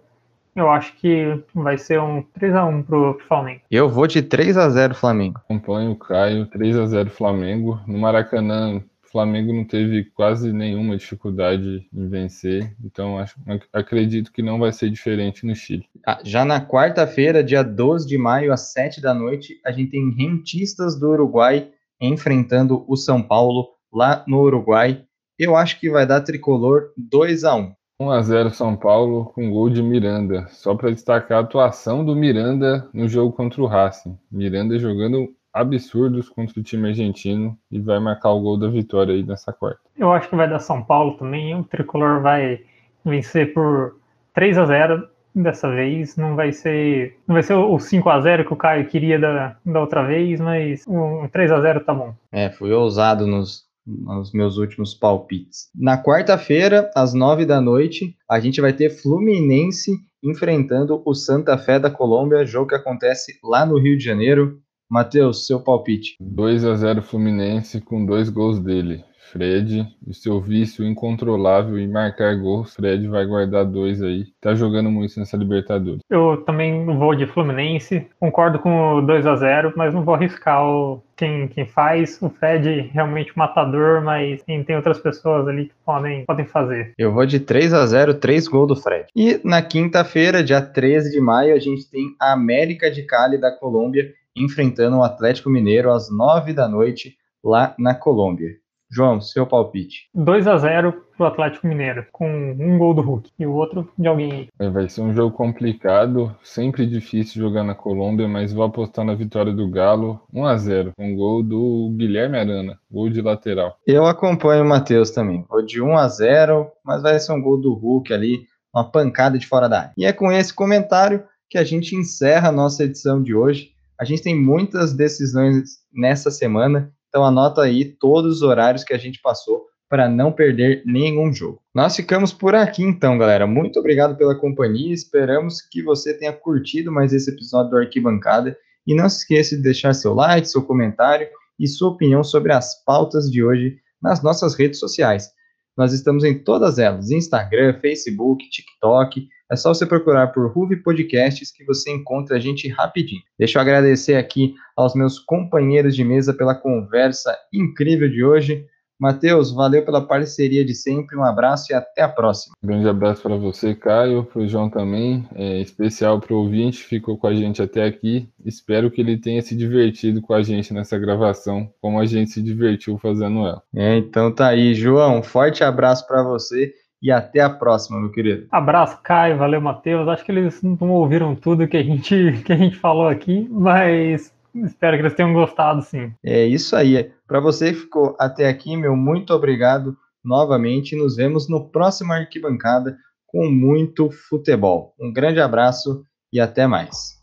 Eu 0.55 0.71
acho 0.71 0.93
que 0.97 1.41
vai 1.55 1.79
ser 1.79 2.01
um 2.01 2.23
3 2.35 2.55
a 2.55 2.66
1 2.66 2.83
pro 2.83 3.19
Flamengo. 3.29 3.61
Eu 3.71 3.89
vou 3.89 4.07
de 4.07 4.23
3 4.23 4.57
a 4.57 4.69
0 4.69 4.95
Flamengo. 4.95 5.39
Acompanho 5.39 5.93
o 5.93 5.97
Caio, 5.97 6.47
3 6.47 6.77
a 6.79 6.87
0 6.87 7.11
Flamengo. 7.11 7.81
No 7.87 7.99
Maracanã, 7.99 8.83
o 9.09 9.11
Flamengo 9.11 9.55
não 9.55 9.65
teve 9.65 10.05
quase 10.05 10.53
nenhuma 10.53 10.95
dificuldade 10.95 11.89
em 11.93 12.09
vencer, 12.09 12.77
então 12.85 13.19
acho, 13.19 13.37
acredito 13.73 14.31
que 14.31 14.43
não 14.43 14.59
vai 14.59 14.71
ser 14.71 14.91
diferente 14.91 15.47
no 15.47 15.55
Chile. 15.55 15.87
Ah, 16.07 16.21
já 16.23 16.45
na 16.45 16.61
quarta-feira, 16.61 17.43
dia 17.43 17.63
12 17.65 18.07
de 18.07 18.19
maio, 18.19 18.53
às 18.53 18.71
7 18.73 19.01
da 19.01 19.15
noite, 19.15 19.59
a 19.65 19.73
gente 19.73 19.93
tem 19.93 20.11
rentistas 20.11 21.01
do 21.01 21.09
Uruguai 21.09 21.71
enfrentando 21.99 22.85
o 22.87 22.97
São 22.97 23.23
Paulo 23.23 23.69
lá 23.91 24.23
no 24.29 24.43
Uruguai. 24.43 25.03
Eu 25.39 25.57
acho 25.57 25.81
que 25.81 25.89
vai 25.89 26.07
dar 26.07 26.21
tricolor 26.21 26.93
2 26.97 27.45
a 27.45 27.55
1 27.55 27.73
1 28.01 28.11
a 28.11 28.23
0 28.23 28.51
São 28.51 28.77
Paulo 28.77 29.33
com 29.35 29.51
gol 29.51 29.69
de 29.69 29.83
Miranda. 29.83 30.47
Só 30.51 30.75
para 30.75 30.91
destacar 30.91 31.39
a 31.39 31.41
atuação 31.41 32.05
do 32.05 32.15
Miranda 32.15 32.89
no 32.93 33.09
jogo 33.09 33.33
contra 33.33 33.61
o 33.61 33.67
Racing. 33.67 34.17
Miranda 34.31 34.79
jogando 34.79 35.35
absurdos 35.61 36.29
contra 36.29 36.59
o 36.61 36.63
time 36.63 36.89
argentino 36.89 37.57
e 37.71 37.81
vai 37.81 37.99
marcar 37.99 38.31
o 38.31 38.41
gol 38.41 38.59
da 38.59 38.69
vitória 38.69 39.15
aí 39.15 39.23
nessa 39.23 39.53
quarta. 39.53 39.81
Eu 39.97 40.13
acho 40.13 40.29
que 40.29 40.37
vai 40.37 40.49
dar 40.49 40.59
São 40.59 40.83
Paulo 40.83 41.17
também. 41.17 41.55
O 41.55 41.65
tricolor 41.65 42.23
vai 42.23 42.61
vencer 43.05 43.53
por 43.53 43.97
3 44.35 44.59
a 44.59 44.67
0 44.67 45.09
dessa 45.35 45.69
vez. 45.71 46.17
Não 46.17 46.37
vai 46.37 46.53
ser, 46.53 47.17
não 47.27 47.35
vai 47.35 47.43
ser 47.43 47.55
o 47.55 47.79
5 47.79 48.09
a 48.09 48.21
0 48.21 48.45
que 48.45 48.53
o 48.53 48.57
Caio 48.57 48.89
queria 48.89 49.19
da, 49.19 49.57
da 49.65 49.81
outra 49.81 50.07
vez, 50.07 50.41
mas 50.41 50.85
um 50.87 51.29
3 51.29 51.51
a 51.53 51.61
0 51.61 51.81
tá 51.81 51.95
bom. 51.95 52.15
É, 52.33 52.51
fui 52.51 52.73
ousado 52.73 53.27
nos, 53.27 53.65
nos 53.87 54.33
meus 54.33 54.57
últimos 54.59 54.95
palpites. 54.95 55.71
Na 55.75 56.03
quarta-feira, 56.03 56.91
às 56.95 57.15
nove 57.15 57.45
da 57.45 57.61
noite, 57.61 58.17
a 58.31 58.39
gente 58.39 58.61
vai 58.61 58.73
ter 58.73 58.91
Fluminense 58.91 59.93
enfrentando 60.23 61.01
o 61.05 61.15
Santa 61.15 61.57
Fé 61.57 61.79
da 61.79 61.91
Colômbia, 61.91 62.45
jogo 62.45 62.69
que 62.69 62.75
acontece 62.75 63.39
lá 63.43 63.65
no 63.65 63.79
Rio 63.79 63.97
de 63.97 64.05
Janeiro. 64.05 64.61
Matheus, 64.91 65.47
seu 65.47 65.61
palpite. 65.61 66.16
2 66.18 66.64
a 66.64 66.74
0 66.74 67.03
Fluminense 67.03 67.80
com 67.80 68.07
dois 68.07 68.30
gols 68.30 68.59
dele. 68.59 69.05
Fred, 69.30 69.86
e 70.07 70.14
seu 70.14 70.41
vício 70.41 70.86
incontrolável 70.86 71.78
em 71.78 71.86
marcar 71.86 72.34
gols, 72.36 72.74
Fred 72.74 73.07
vai 73.09 73.26
guardar 73.26 73.64
dois 73.64 74.03
aí. 74.03 74.24
Tá 74.41 74.55
jogando 74.55 74.91
muito 74.91 75.18
nessa 75.18 75.36
Libertadores. 75.36 76.01
Eu 76.09 76.39
também 76.47 76.86
vou 76.86 77.14
de 77.14 77.26
Fluminense, 77.26 78.07
concordo 78.18 78.59
com 78.59 78.95
o 78.95 79.03
2 79.03 79.26
a 79.26 79.36
0 79.36 79.74
mas 79.76 79.93
não 79.93 80.03
vou 80.03 80.14
arriscar 80.14 80.66
o 80.66 81.03
quem, 81.16 81.49
quem 81.49 81.66
faz. 81.66 82.18
O 82.22 82.30
Fred 82.30 82.91
realmente 82.93 83.36
matador, 83.36 84.03
mas 84.03 84.43
tem, 84.45 84.64
tem 84.64 84.76
outras 84.76 84.99
pessoas 84.99 85.47
ali 85.47 85.66
que 85.66 85.74
podem, 85.84 86.24
podem 86.24 86.47
fazer. 86.47 86.93
Eu 86.97 87.12
vou 87.12 87.26
de 87.26 87.39
3 87.39 87.74
a 87.74 87.84
0 87.84 88.14
três 88.14 88.49
gols 88.49 88.68
do 88.68 88.76
Fred. 88.76 89.07
E 89.14 89.41
na 89.45 89.61
quinta-feira, 89.61 90.43
dia 90.43 90.62
13 90.62 91.11
de 91.11 91.20
maio, 91.20 91.55
a 91.55 91.59
gente 91.59 91.89
tem 91.91 92.14
a 92.18 92.32
América 92.32 92.91
de 92.91 93.03
Cali 93.03 93.39
da 93.39 93.51
Colômbia 93.51 94.11
enfrentando 94.43 94.99
o 94.99 95.03
Atlético 95.03 95.51
Mineiro 95.51 95.91
às 95.91 96.11
9 96.11 96.53
da 96.53 96.68
noite 96.68 97.16
lá 97.43 97.74
na 97.78 97.95
Colômbia. 97.95 98.51
João, 98.91 99.20
seu 99.20 99.47
palpite. 99.47 100.09
2 100.14 100.47
a 100.47 100.57
0 100.57 100.95
pro 101.14 101.26
Atlético 101.26 101.66
Mineiro, 101.66 102.07
com 102.11 102.57
um 102.59 102.78
gol 102.78 102.95
do 102.95 103.03
Hulk 103.03 103.30
e 103.39 103.45
o 103.45 103.53
outro 103.53 103.91
de 103.99 104.09
alguém 104.09 104.32
aí. 104.32 104.49
É, 104.59 104.70
vai 104.70 104.89
ser 104.89 105.03
um 105.03 105.12
jogo 105.12 105.36
complicado, 105.36 106.34
sempre 106.43 106.86
difícil 106.86 107.43
jogar 107.43 107.64
na 107.64 107.74
Colômbia, 107.74 108.26
mas 108.26 108.53
vou 108.53 108.64
apostar 108.64 109.05
na 109.05 109.14
vitória 109.14 109.53
do 109.53 109.68
Galo, 109.68 110.20
1 110.32 110.47
a 110.47 110.57
0 110.57 110.93
um 110.99 111.14
gol 111.14 111.43
do 111.43 111.95
Guilherme 111.99 112.39
Arana, 112.39 112.78
gol 112.91 113.11
de 113.11 113.20
lateral. 113.20 113.76
Eu 113.86 114.07
acompanho 114.07 114.64
o 114.64 114.68
Matheus 114.68 115.11
também, 115.11 115.45
vou 115.51 115.61
de 115.61 115.82
1 115.82 115.97
a 115.97 116.09
0 116.09 116.70
mas 116.82 117.03
vai 117.03 117.18
ser 117.18 117.32
um 117.32 117.43
gol 117.43 117.61
do 117.61 117.74
Hulk 117.74 118.14
ali, 118.14 118.41
uma 118.74 118.91
pancada 118.91 119.39
de 119.39 119.47
fora 119.47 119.68
da 119.68 119.80
área. 119.80 119.93
E 119.99 120.07
é 120.07 120.12
com 120.14 120.32
esse 120.32 120.55
comentário 120.55 121.24
que 121.51 121.59
a 121.59 121.64
gente 121.64 121.95
encerra 121.95 122.49
a 122.49 122.53
nossa 122.53 122.84
edição 122.84 123.22
de 123.22 123.34
hoje. 123.34 123.70
A 124.01 124.05
gente 124.05 124.23
tem 124.23 124.35
muitas 124.35 124.93
decisões 124.93 125.79
nessa 125.93 126.31
semana 126.31 126.93
então 127.09 127.25
anota 127.25 127.63
aí 127.63 127.85
todos 127.85 128.37
os 128.37 128.43
horários 128.43 128.85
que 128.85 128.93
a 128.93 128.99
gente 128.99 129.21
passou 129.21 129.67
para 129.89 130.09
não 130.09 130.31
perder 130.31 130.83
nenhum 130.85 131.33
jogo. 131.33 131.63
Nós 131.75 131.97
ficamos 131.97 132.33
por 132.33 132.55
aqui 132.55 132.83
então, 132.83 133.17
galera. 133.17 133.47
Muito 133.47 133.79
obrigado 133.79 134.17
pela 134.17 134.39
companhia. 134.39 134.93
Esperamos 134.93 135.63
que 135.63 135.83
você 135.83 136.13
tenha 136.13 136.33
curtido 136.33 136.93
mais 136.93 137.13
esse 137.15 137.31
episódio 137.31 137.71
do 137.71 137.79
Arquibancada 137.79 138.57
e 138.87 138.95
não 138.95 139.09
se 139.09 139.19
esqueça 139.19 139.57
de 139.57 139.63
deixar 139.63 139.95
seu 139.95 140.13
like, 140.13 140.49
seu 140.49 140.63
comentário 140.63 141.27
e 141.59 141.67
sua 141.67 141.89
opinião 141.89 142.23
sobre 142.23 142.53
as 142.53 142.85
pautas 142.85 143.31
de 143.31 143.43
hoje 143.43 143.79
nas 144.01 144.23
nossas 144.23 144.55
redes 144.55 144.79
sociais. 144.79 145.31
Nós 145.75 145.95
estamos 145.95 146.23
em 146.23 146.39
todas 146.39 146.79
elas: 146.79 147.11
Instagram, 147.11 147.79
Facebook, 147.81 148.49
TikTok. 148.51 149.27
É 149.51 149.57
só 149.57 149.73
você 149.73 149.87
procurar 149.87 150.29
por 150.29 150.51
Ruve 150.53 150.77
Podcasts 150.77 151.51
que 151.51 151.65
você 151.65 151.91
encontra 151.91 152.37
a 152.37 152.41
gente 152.41 152.69
rapidinho. 152.69 153.23
Deixa 153.39 153.59
eu 153.59 153.63
agradecer 153.63 154.17
aqui 154.17 154.55
aos 154.77 154.95
meus 154.95 155.19
companheiros 155.19 155.97
de 155.97 156.05
mesa 156.05 156.35
pela 156.35 156.55
conversa 156.55 157.35
incrível 157.53 158.11
de 158.11 158.23
hoje. 158.23 158.67
Matheus, 159.01 159.53
valeu 159.53 159.85
pela 159.85 160.05
parceria 160.05 160.65
de 160.65 160.75
sempre, 160.75 161.17
um 161.17 161.23
abraço 161.23 161.73
e 161.73 161.75
até 161.75 162.03
a 162.03 162.09
próxima. 162.09 162.55
Um 162.63 162.67
grande 162.67 162.89
abraço 162.89 163.23
para 163.23 163.37
você, 163.37 163.75
Caio, 163.75 164.25
para 164.25 164.43
o 164.43 164.49
João 164.49 164.69
também, 164.69 165.27
é, 165.37 165.61
especial 165.61 166.21
para 166.21 166.35
o 166.35 166.39
ouvinte, 166.39 166.83
ficou 166.83 167.17
com 167.17 167.29
a 167.29 167.35
gente 167.35 167.63
até 167.63 167.85
aqui. 167.85 168.29
Espero 168.45 168.91
que 168.91 169.01
ele 169.01 169.17
tenha 169.17 169.41
se 169.41 169.55
divertido 169.55 170.21
com 170.21 170.35
a 170.35 170.43
gente 170.43 170.75
nessa 170.75 170.99
gravação, 170.99 171.73
como 171.81 172.01
a 172.01 172.07
gente 172.07 172.33
se 172.33 172.43
divertiu 172.43 172.99
fazendo 172.99 173.47
ela. 173.47 173.63
É, 173.75 173.97
então 173.97 174.35
tá 174.35 174.49
aí, 174.49 174.75
João, 174.75 175.21
um 175.21 175.23
forte 175.23 175.63
abraço 175.63 176.07
para 176.07 176.25
você 176.25 176.75
e 177.03 177.11
até 177.11 177.41
a 177.41 177.51
próxima, 177.51 178.01
meu 178.01 178.11
querido. 178.11 178.47
Abraço, 178.51 178.99
Caio, 179.03 179.39
valeu, 179.39 179.61
Matheus. 179.61 180.09
Acho 180.09 180.25
que 180.25 180.33
eles 180.33 180.63
não 180.63 180.91
ouviram 180.91 181.35
tudo 181.35 181.69
que 181.69 181.77
a 181.77 181.83
gente, 181.83 182.43
que 182.45 182.53
a 182.53 182.57
gente 182.57 182.77
falou 182.77 183.09
aqui, 183.09 183.49
mas 183.51 184.33
Espero 184.55 184.97
que 184.97 185.03
eles 185.03 185.15
tenham 185.15 185.33
gostado, 185.33 185.83
sim. 185.83 186.13
É 186.25 186.45
isso 186.45 186.75
aí. 186.75 187.11
Para 187.27 187.41
você 187.41 187.73
que 187.73 187.81
ficou 187.81 188.17
até 188.19 188.49
aqui, 188.49 188.77
meu 188.77 188.97
muito 188.97 189.33
obrigado 189.33 189.97
novamente. 190.25 190.97
Nos 190.97 191.17
vemos 191.17 191.49
no 191.49 191.69
próximo 191.69 192.13
Arquibancada 192.13 192.97
com 193.27 193.49
muito 193.51 194.11
futebol. 194.11 194.95
Um 194.99 195.13
grande 195.13 195.41
abraço 195.41 196.03
e 196.33 196.41
até 196.41 196.67
mais. 196.67 197.18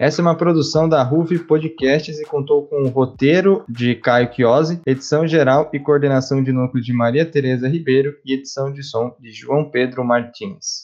Essa 0.00 0.22
é 0.22 0.24
uma 0.24 0.34
produção 0.34 0.88
da 0.88 1.02
Ruve 1.02 1.40
Podcasts 1.40 2.18
e 2.18 2.24
contou 2.24 2.66
com 2.66 2.84
o 2.84 2.88
roteiro 2.88 3.62
de 3.68 3.94
Caio 3.94 4.32
Chiosi, 4.32 4.80
edição 4.86 5.26
geral 5.26 5.68
e 5.74 5.78
coordenação 5.78 6.42
de 6.42 6.50
núcleo 6.50 6.82
de 6.82 6.90
Maria 6.90 7.26
Tereza 7.26 7.68
Ribeiro 7.68 8.14
e 8.24 8.32
edição 8.32 8.72
de 8.72 8.82
som 8.82 9.14
de 9.20 9.30
João 9.30 9.70
Pedro 9.70 10.02
Martins. 10.02 10.78